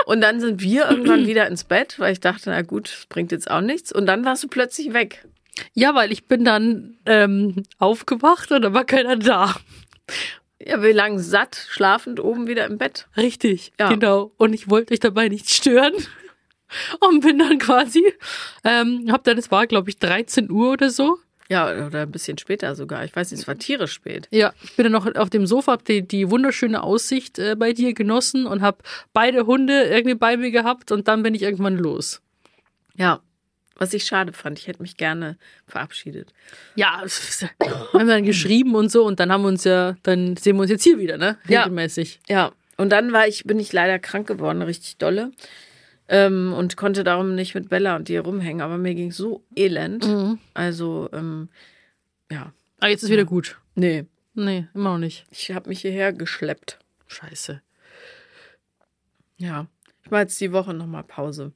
Und 0.08 0.22
dann 0.22 0.39
sind 0.39 0.62
wir 0.62 0.88
irgendwann 0.89 1.26
wieder 1.26 1.48
ins 1.48 1.64
Bett, 1.64 1.98
weil 1.98 2.14
ich 2.14 2.20
dachte, 2.20 2.52
na 2.52 2.62
gut, 2.62 2.89
das 2.89 3.06
bringt 3.08 3.32
jetzt 3.32 3.50
auch 3.50 3.62
nichts. 3.62 3.91
Und 3.91 4.06
dann 4.06 4.24
warst 4.24 4.43
du 4.43 4.48
plötzlich 4.48 4.93
weg. 4.93 5.26
Ja, 5.74 5.96
weil 5.96 6.12
ich 6.12 6.26
bin 6.26 6.43
dann 6.46 6.98
ähm, 7.08 7.64
aufgewacht 7.80 8.52
und 8.52 8.62
da 8.62 8.72
war 8.74 8.86
keiner 8.86 9.16
da. 9.16 9.56
Ja, 10.66 10.82
wir 10.82 10.93
lagen 10.93 11.20
satt, 11.20 11.68
schlafend 11.70 12.20
oben 12.20 12.47
wieder 12.47 12.66
im 12.66 12.78
Bett. 12.78 13.07
Richtig, 13.16 13.72
Ja. 13.80 13.89
genau. 13.89 14.32
Und 14.38 14.53
ich 14.53 14.70
wollte 14.70 14.93
euch 14.93 14.99
dabei 14.99 15.30
nicht 15.30 15.49
stören. 15.49 15.93
Und 16.99 17.22
bin 17.22 17.38
dann 17.38 17.59
quasi, 17.59 18.03
ähm, 18.63 19.07
hab 19.11 19.24
dann, 19.24 19.38
es 19.38 19.51
war 19.51 19.68
glaube 19.68 19.89
ich 19.89 19.99
13 19.99 20.49
Uhr 20.49 20.72
oder 20.72 20.89
so. 20.89 21.20
Ja, 21.47 21.86
oder 21.86 22.01
ein 22.01 22.11
bisschen 22.11 22.39
später 22.39 22.74
sogar. 22.76 23.05
Ich 23.05 23.16
weiß 23.16 23.30
nicht, 23.30 23.41
es 23.41 23.47
war 23.47 23.55
tierisch 23.55 23.91
spät. 23.93 24.28
Ja, 24.32 24.51
ich 24.63 24.76
bin 24.76 24.84
dann 24.86 24.91
noch 24.91 25.05
auf 25.16 25.30
dem 25.30 25.45
Sofa, 25.45 25.74
hab 25.74 25.86
die, 25.86 26.01
die 26.01 26.32
wunderschöne 26.32 26.82
Aussicht 26.82 27.38
äh, 27.38 27.55
bei 27.55 27.72
dir 27.72 27.93
genossen 27.93 28.47
und 28.47 28.63
hab 28.63 28.82
beide 29.13 29.45
Hunde 29.45 29.84
irgendwie 29.84 30.16
bei 30.16 30.38
mir 30.38 30.49
gehabt 30.49 30.91
und 30.91 31.07
dann 31.07 31.22
bin 31.22 31.36
ich 31.36 31.43
irgendwann 31.43 31.78
los. 31.78 32.22
Ja, 32.95 33.20
was 33.78 33.93
ich 33.93 34.05
schade 34.05 34.34
fand. 34.34 34.59
Ich 34.59 34.67
hätte 34.67 34.82
mich 34.82 34.97
gerne 34.97 35.38
verabschiedet. 35.67 36.34
Ja, 36.76 37.03
haben 37.93 38.07
dann 38.07 38.23
geschrieben 38.23 38.76
und 38.76 38.91
so 38.91 39.05
und 39.05 39.19
dann 39.19 39.32
haben 39.32 39.43
wir 39.43 39.49
uns 39.49 39.63
ja, 39.63 39.95
dann 40.03 40.38
sehen 40.38 40.55
wir 40.55 40.61
uns 40.61 40.71
jetzt 40.71 40.84
hier 40.84 40.97
wieder, 40.99 41.17
ne? 41.17 41.38
Ja. 41.47 41.63
Regelmäßig. 41.63 42.19
Ja, 42.28 42.51
und 42.78 42.89
dann 42.89 43.11
war 43.13 43.28
ich, 43.28 43.43
bin 43.45 43.59
ich 43.59 43.71
leider 43.73 43.99
krank 43.99 44.28
geworden, 44.28 44.61
richtig 44.61 44.97
dolle. 44.97 45.32
Ähm, 46.07 46.53
und 46.53 46.78
konnte 46.78 47.03
darum 47.03 47.34
nicht 47.34 47.55
mit 47.55 47.69
Bella 47.69 47.95
und 47.95 48.07
dir 48.09 48.21
rumhängen. 48.21 48.61
Aber 48.61 48.78
mir 48.78 48.93
ging 48.93 49.11
so 49.11 49.43
elend. 49.55 50.05
Mhm. 50.07 50.39
Also, 50.53 51.09
ähm, 51.13 51.49
ja. 52.32 52.53
Aber 52.80 52.89
jetzt 52.91 53.03
ist 53.03 53.09
wieder 53.09 53.26
gut. 53.26 53.57
Nee, 53.73 54.05
Nee, 54.36 54.67
immer 54.73 54.91
noch 54.91 54.97
nicht. 54.97 55.26
ich 55.32 55.51
habe 55.51 55.69
mich 55.69 55.82
hierher 55.82 56.11
geschleppt. 56.13 56.78
Scheiße. 57.07 57.61
Ja. 59.38 59.67
Ich 60.03 60.11
mache 60.11 60.21
jetzt 60.21 60.39
die 60.41 60.51
Woche 60.51 60.73
nochmal 60.73 61.03
Pause. 61.03 61.53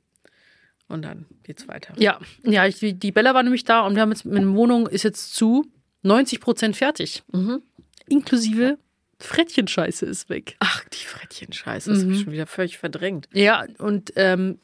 Und 0.90 1.04
dann 1.04 1.26
geht's 1.44 1.68
weiter. 1.68 1.94
Ja, 1.98 2.20
ja, 2.44 2.66
ich, 2.66 2.80
die 2.80 3.12
Bella 3.12 3.34
war 3.34 3.44
nämlich 3.44 3.64
da 3.64 3.86
und 3.86 3.96
wir 3.96 4.02
haben 4.02 4.12
jetzt, 4.12 4.26
meine 4.26 4.54
Wohnung 4.56 4.88
ist 4.88 5.04
jetzt 5.04 5.34
zu 5.36 5.66
90 6.02 6.42
Prozent 6.42 6.76
fertig. 6.76 7.24
Mhm. 7.32 7.62
Inklusive 8.08 8.78
Frettchenscheiße 9.20 10.06
ist 10.06 10.30
weg. 10.30 10.56
Ach, 10.60 10.84
die 10.86 11.06
Frettchen-Scheiße. 11.06 11.92
Das 11.92 12.00
Mhm. 12.04 12.08
hab 12.08 12.12
ich 12.16 12.24
schon 12.24 12.34
wieder 12.34 12.48
völlig 12.48 12.78
verdrängt. 12.78 13.28
Ja, 13.34 13.66
und 13.78 14.14
ähm, 14.16 14.60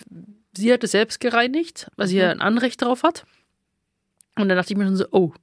sie 0.56 0.72
hat 0.74 0.84
es 0.84 0.92
selbst 0.92 1.20
gereinigt, 1.20 1.92
weil 1.98 2.08
sie 2.08 2.18
ja 2.18 2.32
ein 2.32 2.42
Anrecht 2.42 2.82
drauf 2.82 3.04
hat. 3.04 3.26
Und 4.38 4.50
dann 4.50 4.58
dachte 4.58 4.74
ich 4.74 4.78
mir 4.78 4.86
schon 4.86 4.96
so, 4.96 5.06
oh, 5.12 5.34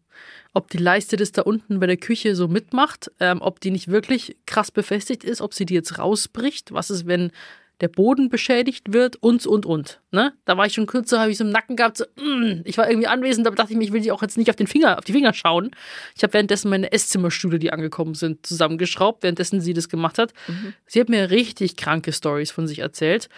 ob 0.55 0.69
die 0.71 0.79
Leiste 0.79 1.17
das 1.17 1.33
da 1.33 1.43
unten 1.43 1.79
bei 1.81 1.87
der 1.87 1.97
Küche 1.97 2.35
so 2.35 2.49
mitmacht, 2.49 3.11
ähm, 3.21 3.41
ob 3.41 3.61
die 3.61 3.71
nicht 3.71 3.89
wirklich 3.89 4.37
krass 4.47 4.71
befestigt 4.71 5.25
ist, 5.25 5.41
ob 5.41 5.55
sie 5.55 5.65
die 5.67 5.75
jetzt 5.75 5.99
rausbricht, 5.99 6.73
was 6.73 6.91
ist, 6.91 7.07
wenn 7.07 7.31
der 7.83 7.89
Boden 7.89 8.31
beschädigt 8.31 8.93
wird 8.93 9.17
und, 9.17 9.45
und, 9.45 9.67
und. 9.67 10.01
Ne? 10.13 10.33
Da 10.45 10.57
war 10.57 10.67
ich 10.67 10.73
schon 10.73 10.87
kurz 10.87 11.11
so, 11.11 11.19
habe 11.19 11.31
ich 11.31 11.37
so 11.37 11.45
im 11.45 11.51
Nacken 11.51 11.77
gehabt, 11.77 11.99
so, 11.99 12.05
mm, 12.17 12.63
ich 12.65 12.79
war 12.79 12.89
irgendwie 12.89 13.09
anwesend, 13.09 13.47
aber 13.47 13.57
dachte 13.57 13.73
ich 13.73 13.79
mir, 13.79 13.85
ich 13.85 13.93
will 13.93 14.01
die 14.01 14.13
auch 14.13 14.23
jetzt 14.23 14.39
nicht 14.39 14.49
auf 14.49 14.57
den 14.57 14.69
Finger, 14.69 14.99
auf 14.99 15.05
die 15.05 15.13
Finger 15.13 15.35
schauen. 15.35 15.73
Ich 16.17 16.23
habe 16.23 16.33
währenddessen 16.33 16.71
meine 16.71 16.93
Esszimmerstühle, 16.93 17.59
die 17.59 17.73
angekommen 17.73 18.15
sind, 18.15 18.47
zusammengeschraubt, 18.47 19.25
währenddessen 19.25 19.61
sie 19.61 19.75
das 19.75 19.89
gemacht 19.89 20.19
hat. 20.19 20.33
Sie 20.87 21.01
hat 21.01 21.09
mir 21.09 21.31
richtig 21.31 21.77
kranke 21.77 22.13
Stories 22.13 22.53
von 22.53 22.67
sich 22.67 22.79
erzählt. 22.79 23.29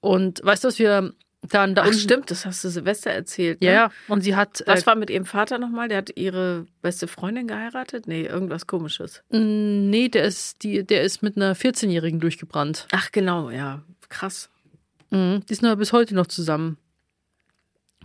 Und 0.00 0.40
weißt 0.44 0.64
du, 0.64 0.68
was 0.68 0.78
wir 0.78 1.12
dann 1.42 1.74
da 1.74 1.82
Ach, 1.82 1.86
unten. 1.86 1.98
stimmt, 1.98 2.30
das 2.30 2.44
hast 2.46 2.64
du 2.64 2.68
Silvester 2.68 3.10
erzählt. 3.10 3.60
Ne? 3.60 3.68
Ja, 3.68 3.72
ja. 3.72 3.90
Und 4.08 4.22
sie 4.22 4.34
hat. 4.34 4.62
Was 4.66 4.82
äh, 4.82 4.86
war 4.86 4.94
mit 4.96 5.08
ihrem 5.10 5.24
Vater 5.24 5.58
nochmal? 5.58 5.88
Der 5.88 5.98
hat 5.98 6.16
ihre 6.16 6.66
beste 6.82 7.06
Freundin 7.06 7.46
geheiratet? 7.46 8.06
Nee, 8.06 8.26
irgendwas 8.26 8.66
komisches. 8.66 9.22
nee, 9.30 10.08
der 10.08 10.24
ist, 10.24 10.62
die, 10.62 10.84
der 10.84 11.02
ist 11.02 11.22
mit 11.22 11.36
einer 11.36 11.54
14-Jährigen 11.54 12.20
durchgebrannt. 12.20 12.86
Ach, 12.92 13.12
genau, 13.12 13.50
ja. 13.50 13.82
Krass. 14.08 14.50
Mhm. 15.10 15.42
Die 15.48 15.54
sind 15.54 15.66
aber 15.66 15.76
bis 15.76 15.92
heute 15.92 16.14
noch 16.14 16.26
zusammen. 16.26 16.78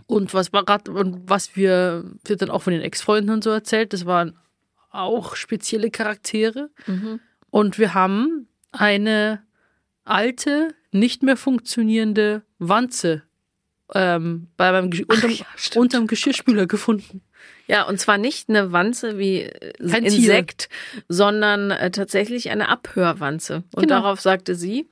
Und 0.06 0.34
was 0.34 0.52
war 0.52 0.64
grad, 0.64 0.88
und 0.88 1.28
was 1.28 1.56
wir, 1.56 2.04
wird 2.24 2.42
dann 2.42 2.50
auch 2.50 2.62
von 2.62 2.72
den 2.72 2.82
Ex-Freunden 2.82 3.30
und 3.30 3.42
so 3.42 3.50
erzählt, 3.50 3.92
das 3.92 4.04
waren 4.04 4.36
auch 4.90 5.34
spezielle 5.34 5.90
Charaktere. 5.90 6.70
Mhm. 6.86 7.20
Und 7.50 7.78
wir 7.78 7.94
haben 7.94 8.48
eine 8.70 9.42
alte, 10.04 10.74
nicht 10.92 11.22
mehr 11.22 11.36
funktionierende 11.36 12.42
Wanze 12.68 13.22
ähm, 13.94 14.48
bei 14.56 14.72
beim, 14.72 14.90
Gesch- 14.90 15.06
unterm, 15.06 15.30
ja, 15.30 15.46
unterm 15.76 16.06
Geschirrspüler 16.06 16.66
gefunden. 16.66 17.20
Ja, 17.66 17.84
und 17.84 17.98
zwar 18.00 18.18
nicht 18.18 18.48
eine 18.48 18.72
Wanze 18.72 19.18
wie 19.18 19.50
Kein 19.78 20.04
Tier. 20.04 20.18
Insekt, 20.18 20.68
sondern 21.08 21.70
äh, 21.70 21.90
tatsächlich 21.90 22.50
eine 22.50 22.68
Abhörwanze. 22.68 23.62
Und 23.74 23.82
Genau. 23.82 24.00
darauf 24.00 24.20
sagte 24.20 24.54
sie, 24.54 24.88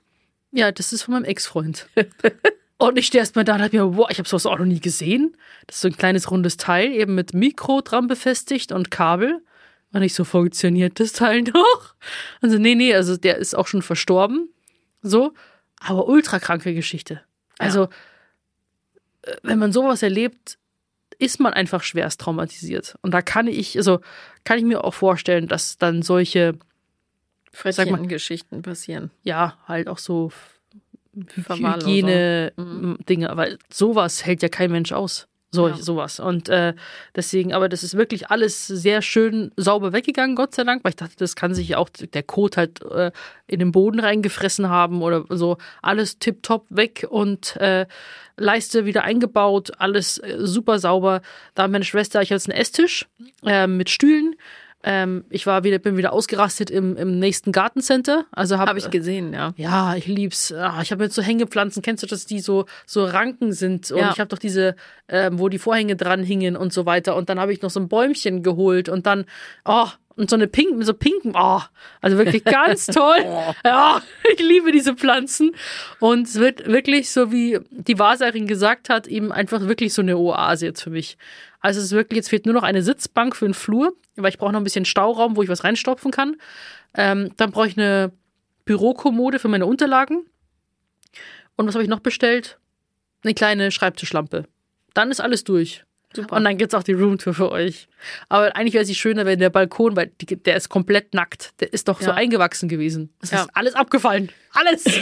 Ja, 0.52 0.70
das 0.72 0.92
ist 0.92 1.02
von 1.02 1.14
meinem 1.14 1.24
Ex-Freund. 1.24 1.88
und 2.78 2.98
ich 2.98 3.06
stehe 3.06 3.20
erstmal 3.20 3.44
da 3.44 3.54
und 3.54 3.60
dachte 3.60 3.76
mir, 3.76 3.86
boah, 3.86 4.10
ich 4.10 4.18
habe 4.18 4.28
sowas 4.28 4.44
auch 4.46 4.58
noch 4.58 4.66
nie 4.66 4.80
gesehen. 4.80 5.36
Das 5.66 5.76
ist 5.76 5.82
so 5.82 5.88
ein 5.88 5.96
kleines 5.96 6.30
rundes 6.30 6.56
Teil, 6.58 6.92
eben 6.92 7.14
mit 7.14 7.32
Mikro 7.34 7.80
dran 7.80 8.06
befestigt 8.06 8.72
und 8.72 8.90
Kabel. 8.90 9.42
Und 9.94 10.02
ich 10.02 10.14
so, 10.14 10.24
funktioniert 10.24 11.00
das 11.00 11.12
Teil 11.12 11.42
noch? 11.54 11.94
Also, 12.42 12.58
nee, 12.58 12.74
nee, 12.74 12.94
also 12.94 13.16
der 13.16 13.36
ist 13.38 13.54
auch 13.54 13.66
schon 13.66 13.82
verstorben. 13.82 14.48
So, 15.02 15.32
aber 15.80 16.06
ultra 16.08 16.38
kranke 16.38 16.74
Geschichte. 16.74 17.22
Also, 17.58 17.88
äh, 19.22 19.36
wenn 19.42 19.58
man 19.58 19.72
sowas 19.72 20.02
erlebt, 20.02 20.58
ist 21.18 21.40
man 21.40 21.52
einfach 21.52 21.82
schwerst 21.82 22.20
traumatisiert. 22.20 22.96
Und 23.02 23.12
da 23.12 23.22
kann 23.22 23.46
ich, 23.46 23.76
also 23.76 24.00
kann 24.44 24.58
ich 24.58 24.64
mir 24.64 24.84
auch 24.84 24.94
vorstellen, 24.94 25.46
dass 25.46 25.78
dann 25.78 26.02
solche, 26.02 26.58
Sag 27.52 27.90
mal. 27.90 28.06
Geschichten 28.06 28.62
passieren. 28.62 29.10
ja, 29.22 29.58
halt 29.68 29.88
auch 29.88 29.98
so. 29.98 30.32
Hygiene-Dinge, 31.14 33.28
aber 33.28 33.48
sowas 33.70 34.24
hält 34.24 34.42
ja 34.42 34.48
kein 34.48 34.72
Mensch 34.72 34.92
aus. 34.92 35.28
So, 35.54 35.68
Ja. 35.68 35.76
sowas. 35.76 36.18
Und 36.18 36.48
äh, 36.48 36.72
deswegen, 37.14 37.52
aber 37.52 37.68
das 37.68 37.82
ist 37.82 37.94
wirklich 37.94 38.30
alles 38.30 38.66
sehr 38.66 39.02
schön 39.02 39.52
sauber 39.58 39.92
weggegangen, 39.92 40.34
Gott 40.34 40.54
sei 40.54 40.64
Dank, 40.64 40.82
weil 40.82 40.90
ich 40.90 40.96
dachte, 40.96 41.14
das 41.18 41.36
kann 41.36 41.54
sich 41.54 41.68
ja 41.68 41.76
auch 41.78 41.90
der 41.90 42.22
Kot 42.22 42.56
halt 42.56 42.82
äh, 42.90 43.10
in 43.46 43.58
den 43.58 43.70
Boden 43.70 44.00
reingefressen 44.00 44.70
haben 44.70 45.02
oder 45.02 45.24
so. 45.28 45.58
Alles 45.82 46.18
tipptopp 46.18 46.64
weg 46.70 47.06
und 47.10 47.54
äh, 47.56 47.84
Leiste 48.38 48.86
wieder 48.86 49.02
eingebaut, 49.04 49.72
alles 49.78 50.16
äh, 50.18 50.38
super 50.40 50.78
sauber. 50.78 51.20
Da 51.54 51.64
hat 51.64 51.70
meine 51.70 51.84
Schwester, 51.84 52.22
ich 52.22 52.30
habe 52.30 52.36
jetzt 52.36 52.48
einen 52.48 52.58
Esstisch 52.58 53.06
äh, 53.44 53.66
mit 53.66 53.90
Stühlen. 53.90 54.34
Ähm, 54.84 55.24
ich 55.30 55.46
war 55.46 55.62
wieder, 55.64 55.78
bin 55.78 55.96
wieder 55.96 56.12
ausgerastet 56.12 56.70
im, 56.70 56.96
im 56.96 57.18
nächsten 57.18 57.52
Gartencenter. 57.52 58.24
Also 58.32 58.58
habe 58.58 58.68
Habe 58.70 58.78
ich 58.78 58.90
gesehen, 58.90 59.32
ja. 59.32 59.52
ja, 59.56 59.94
ich 59.94 60.06
lieb's. 60.06 60.52
Ah, 60.52 60.80
Ich 60.82 60.90
habe 60.90 61.04
jetzt 61.04 61.14
so 61.14 61.22
Hängepflanzen. 61.22 61.82
Kennst 61.82 62.02
du, 62.02 62.06
dass 62.08 62.26
die 62.26 62.40
so 62.40 62.66
so 62.86 63.04
Ranken 63.04 63.52
sind? 63.52 63.90
Und 63.92 63.98
Ja. 64.00 64.10
ich 64.12 64.18
habe 64.18 64.28
doch 64.28 64.38
diese, 64.38 64.74
ähm, 65.08 65.38
wo 65.38 65.48
die 65.48 65.58
Vorhänge 65.58 65.94
dran 65.96 66.24
hingen 66.24 66.56
und 66.56 66.72
so 66.72 66.84
weiter. 66.86 67.14
Und 67.16 67.28
dann 67.28 67.38
habe 67.38 67.52
ich 67.52 67.62
noch 67.62 67.70
so 67.70 67.78
ein 67.80 67.88
Bäumchen 67.88 68.42
geholt 68.42 68.88
und 68.88 69.06
dann, 69.06 69.24
oh, 69.64 69.86
und 70.16 70.30
so 70.30 70.36
eine 70.36 70.46
pinken, 70.46 70.82
so 70.82 70.94
pinken, 70.94 71.32
oh, 71.34 71.60
also 72.00 72.18
wirklich 72.18 72.44
ganz 72.44 72.86
toll. 72.86 73.24
Ja, 73.64 74.02
ich 74.32 74.40
liebe 74.40 74.72
diese 74.72 74.94
Pflanzen. 74.94 75.54
Und 76.00 76.26
es 76.26 76.36
wird 76.36 76.66
wirklich 76.66 77.10
so, 77.10 77.32
wie 77.32 77.60
die 77.70 77.98
Wahrsagerin 77.98 78.46
gesagt 78.46 78.88
hat, 78.88 79.06
eben 79.06 79.32
einfach 79.32 79.60
wirklich 79.62 79.94
so 79.94 80.02
eine 80.02 80.16
Oase 80.16 80.66
jetzt 80.66 80.82
für 80.82 80.90
mich. 80.90 81.16
Also 81.60 81.78
es 81.78 81.86
ist 81.86 81.92
wirklich, 81.92 82.16
jetzt 82.16 82.28
fehlt 82.28 82.46
nur 82.46 82.54
noch 82.54 82.64
eine 82.64 82.82
Sitzbank 82.82 83.36
für 83.36 83.46
den 83.46 83.54
Flur, 83.54 83.94
weil 84.16 84.30
ich 84.30 84.38
brauche 84.38 84.52
noch 84.52 84.60
ein 84.60 84.64
bisschen 84.64 84.84
Stauraum, 84.84 85.36
wo 85.36 85.42
ich 85.42 85.48
was 85.48 85.64
reinstopfen 85.64 86.10
kann. 86.10 86.36
Ähm, 86.94 87.30
dann 87.36 87.52
brauche 87.52 87.68
ich 87.68 87.78
eine 87.78 88.12
Bürokommode 88.64 89.38
für 89.38 89.48
meine 89.48 89.66
Unterlagen. 89.66 90.26
Und 91.56 91.66
was 91.66 91.74
habe 91.74 91.84
ich 91.84 91.90
noch 91.90 92.00
bestellt? 92.00 92.58
Eine 93.22 93.34
kleine 93.34 93.70
Schreibtischlampe. 93.70 94.46
Dann 94.94 95.10
ist 95.10 95.20
alles 95.20 95.44
durch. 95.44 95.84
Super. 96.14 96.36
Und 96.36 96.44
dann 96.44 96.58
gibt's 96.58 96.74
auch 96.74 96.82
die 96.82 96.92
Roomtour 96.92 97.34
für 97.34 97.50
euch. 97.50 97.88
Aber 98.28 98.54
eigentlich 98.56 98.74
wäre 98.74 98.84
es 98.84 98.96
schöner, 98.96 99.24
wenn 99.26 99.38
der 99.38 99.50
Balkon, 99.50 99.96
weil 99.96 100.12
die, 100.20 100.26
der 100.36 100.56
ist 100.56 100.68
komplett 100.68 101.14
nackt. 101.14 101.54
Der 101.60 101.72
ist 101.72 101.88
doch 101.88 102.00
so 102.00 102.08
Ja. 102.10 102.14
eingewachsen 102.14 102.68
gewesen. 102.68 103.12
Es 103.20 103.30
Ja. 103.30 103.42
ist 103.42 103.50
alles 103.54 103.74
abgefallen. 103.74 104.30
Alles. 104.52 104.84
Das 104.84 104.94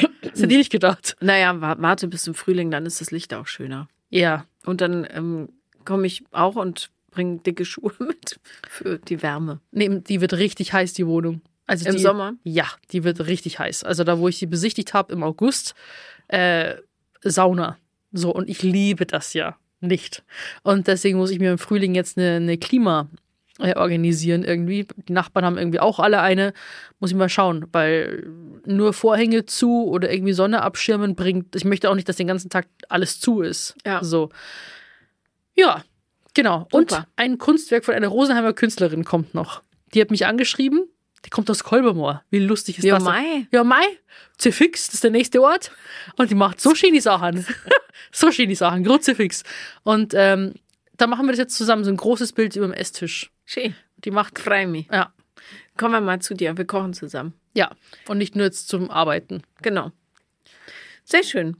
hätte 0.43 0.53
ich 0.53 0.59
nicht 0.59 0.71
gedacht. 0.73 1.17
Naja, 1.21 1.61
wa- 1.61 1.77
warte 1.79 2.07
bis 2.09 2.23
zum 2.23 2.35
Frühling, 2.35 2.71
dann 2.71 2.87
ist 2.87 3.01
das 3.01 3.11
Licht 3.11 3.35
auch 3.35 3.47
schöner. 3.47 3.89
Ja. 4.11 4.47
Und 4.65 4.81
dann 4.81 5.07
ähm, 5.11 5.49
komme 5.85 6.07
ich 6.07 6.23
auch 6.31 6.57
und 6.57 6.91
bringe 7.11 7.39
dicke 7.39 7.65
Schuhe 7.65 7.93
mit 7.99 8.39
für 8.69 8.99
die 8.99 9.23
Wärme. 9.23 9.61
Nee, 9.73 9.89
die 10.01 10.21
wird 10.21 10.35
richtig 10.35 10.73
heiß, 10.73 10.93
die 10.93 11.07
Wohnung. 11.07 11.41
Also 11.67 11.89
Im 11.89 11.97
die, 11.97 12.03
Sommer? 12.03 12.35
Ja, 12.45 12.67
die 12.93 13.05
wird 13.05 13.21
richtig 13.27 13.59
heiß. 13.59 13.85
Also 13.85 14.03
da, 14.05 14.19
wo 14.19 14.29
ich 14.29 14.39
sie 14.39 14.47
besichtigt 14.47 14.93
habe 14.95 15.13
im 15.13 15.23
August, 15.23 15.75
äh, 16.29 16.75
Sauna. 17.23 17.79
So, 18.13 18.35
und 18.35 18.49
ich 18.49 18.63
liebe 18.63 19.07
das 19.07 19.35
ja 19.35 19.57
nicht. 19.81 20.23
Und 20.63 20.87
deswegen 20.87 21.19
muss 21.19 21.31
ich 21.31 21.39
mir 21.39 21.53
im 21.53 21.59
Frühling 21.59 21.95
jetzt 21.95 22.19
eine, 22.19 22.37
eine 22.37 22.59
Klima 22.59 23.09
äh, 23.59 23.75
organisieren 23.77 24.45
irgendwie. 24.45 24.87
Die 25.09 25.13
Nachbarn 25.13 25.45
haben 25.45 25.59
irgendwie 25.59 25.81
auch 25.81 25.99
alle 25.99 26.21
eine. 26.21 26.53
Muss 26.99 27.11
ich 27.11 27.17
mal 27.17 27.29
schauen, 27.29 27.67
weil 27.73 28.27
nur 28.65 28.93
Vorhänge 28.93 29.47
zu 29.47 29.87
oder 29.87 30.13
irgendwie 30.13 30.33
Sonne 30.33 30.63
abschirmen 30.63 31.15
bringt. 31.15 31.55
Ich 31.57 31.65
möchte 31.65 31.91
auch 31.91 31.95
nicht, 31.95 32.09
dass 32.09 32.17
den 32.17 32.27
ganzen 32.27 32.51
Tag 32.51 32.67
alles 32.89 33.21
zu 33.21 33.41
ist. 33.41 33.75
Ja. 33.85 34.03
So. 34.03 34.31
Ja, 35.55 35.85
genau. 36.35 36.67
Und 36.73 36.91
Super. 36.91 37.07
ein 37.17 37.39
Kunstwerk 37.39 37.85
von 37.85 37.95
einer 37.95 38.09
Rosenheimer 38.09 38.53
Künstlerin 38.53 39.05
kommt 39.05 39.35
noch. 39.35 39.63
Die 39.95 40.01
hat 40.01 40.11
mich 40.11 40.27
angeschrieben. 40.27 40.89
Die 41.25 41.31
kommt 41.31 41.51
aus 41.51 41.63
Kolbermoor. 41.65 42.23
Wie 42.31 42.39
lustig 42.39 42.79
ist 42.79 42.85
Ja, 42.85 42.95
das? 42.95 43.05
Mai. 43.05 43.47
Ja, 43.53 43.63
Mai. 43.65 43.85
Zifix, 44.39 44.87
das 44.87 44.95
ist 44.95 45.05
der 45.05 45.11
nächste 45.11 45.43
Ort. 45.43 45.71
Und 46.17 46.31
die 46.31 46.35
macht 46.35 46.61
so 46.61 46.75
schöne 46.75 47.01
Sachen. 47.01 47.45
so 48.13 48.33
schöne 48.33 48.57
Sachen. 48.57 48.85
Kruzifix. 48.85 49.43
Und 49.83 50.15
ähm, 50.17 50.55
da 50.97 51.07
machen 51.07 51.27
wir 51.27 51.33
das 51.33 51.39
jetzt 51.39 51.57
zusammen. 51.57 51.85
So 51.85 51.91
ein 51.91 51.97
großes 51.97 52.33
Bild 52.33 52.57
über 52.57 52.67
dem 52.67 52.73
Esstisch. 52.73 53.31
Schön. 53.45 53.75
Die 53.99 54.11
macht, 54.11 54.39
Freu 54.39 54.67
mich. 54.67 54.87
ja, 54.91 55.13
Kommen 55.77 55.93
wir 55.95 56.01
mal 56.01 56.21
zu 56.21 56.35
dir. 56.35 56.57
Wir 56.57 56.65
kochen 56.67 56.95
zusammen. 56.95 57.35
ja. 57.55 57.71
Und 58.09 58.19
nicht 58.19 58.35
nur 58.37 58.45
jetzt 58.47 58.69
zum 58.69 58.91
Arbeiten. 58.91 59.43
Genau. 59.63 59.93
Sehr 61.11 61.25
schön. 61.25 61.57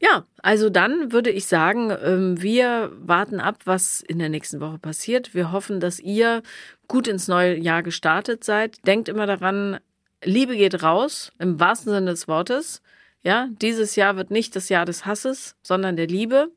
Ja, 0.00 0.26
also 0.42 0.68
dann 0.68 1.12
würde 1.12 1.30
ich 1.30 1.46
sagen, 1.46 1.96
ähm, 2.02 2.42
wir 2.42 2.92
warten 2.94 3.40
ab, 3.40 3.60
was 3.64 4.02
in 4.02 4.18
der 4.18 4.28
nächsten 4.28 4.60
Woche 4.60 4.78
passiert. 4.78 5.34
Wir 5.34 5.50
hoffen, 5.50 5.80
dass 5.80 5.98
ihr 5.98 6.42
gut 6.88 7.08
ins 7.08 7.26
neue 7.26 7.56
Jahr 7.58 7.82
gestartet 7.82 8.44
seid. 8.44 8.86
Denkt 8.86 9.08
immer 9.08 9.26
daran, 9.26 9.78
Liebe 10.22 10.56
geht 10.56 10.82
raus, 10.82 11.32
im 11.38 11.58
wahrsten 11.58 11.92
Sinne 11.92 12.10
des 12.10 12.28
Wortes. 12.28 12.82
Ja, 13.22 13.48
dieses 13.62 13.96
Jahr 13.96 14.16
wird 14.16 14.30
nicht 14.30 14.54
das 14.56 14.68
Jahr 14.68 14.84
des 14.84 15.06
Hasses, 15.06 15.56
sondern 15.62 15.96
der 15.96 16.08
Liebe. 16.08 16.48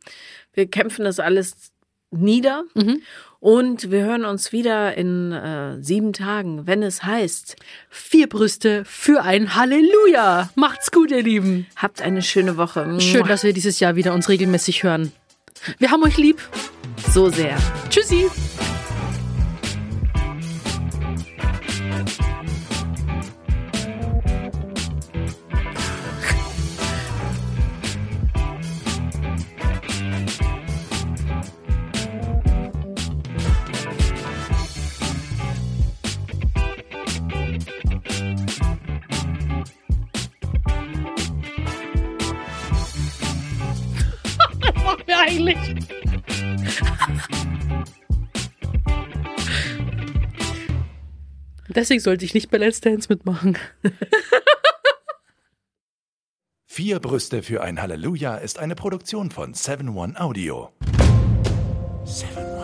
Wir 0.51 0.69
kämpfen 0.69 1.05
das 1.05 1.21
alles 1.21 1.71
nieder. 2.21 2.63
Und 3.39 3.91
wir 3.91 4.03
hören 4.03 4.25
uns 4.25 4.51
wieder 4.51 4.97
in 4.97 5.31
äh, 5.31 5.79
sieben 5.81 6.13
Tagen, 6.13 6.65
wenn 6.65 6.81
es 6.81 7.03
heißt, 7.03 7.55
Vier 7.89 8.27
Brüste 8.27 8.83
für 8.85 9.21
ein 9.21 9.55
Halleluja. 9.55 10.49
Macht's 10.55 10.91
gut, 10.91 11.11
ihr 11.11 11.21
Lieben. 11.21 11.67
habt 11.75 12.01
eine 12.01 12.21
schöne 12.23 12.57
Woche. 12.57 12.99
Schön, 12.99 13.27
dass 13.27 13.43
wir 13.43 13.53
dieses 13.53 13.79
Jahr 13.79 13.95
wieder 13.95 14.13
uns 14.13 14.29
regelmäßig 14.29 14.81
hören. 14.83 15.11
Wir 15.77 15.91
haben 15.91 16.03
euch 16.03 16.17
lieb. 16.17 16.41
so 17.13 17.29
sehr. 17.29 17.57
Tschüssi. 17.89 18.29
Deswegen 51.85 52.01
sollte 52.01 52.25
ich 52.25 52.33
nicht 52.33 52.49
bei 52.49 52.57
Let's 52.57 52.81
Dance 52.81 53.05
mitmachen. 53.09 53.59
Vier 56.65 56.99
Brüste 56.99 57.43
für 57.43 57.61
ein 57.61 57.79
Halleluja 57.79 58.37
ist 58.37 58.57
eine 58.57 58.73
Produktion 58.73 59.29
von 59.29 59.53
7 59.53 59.95
One 59.95 60.19
Audio. 60.19 60.71
7 62.03 62.54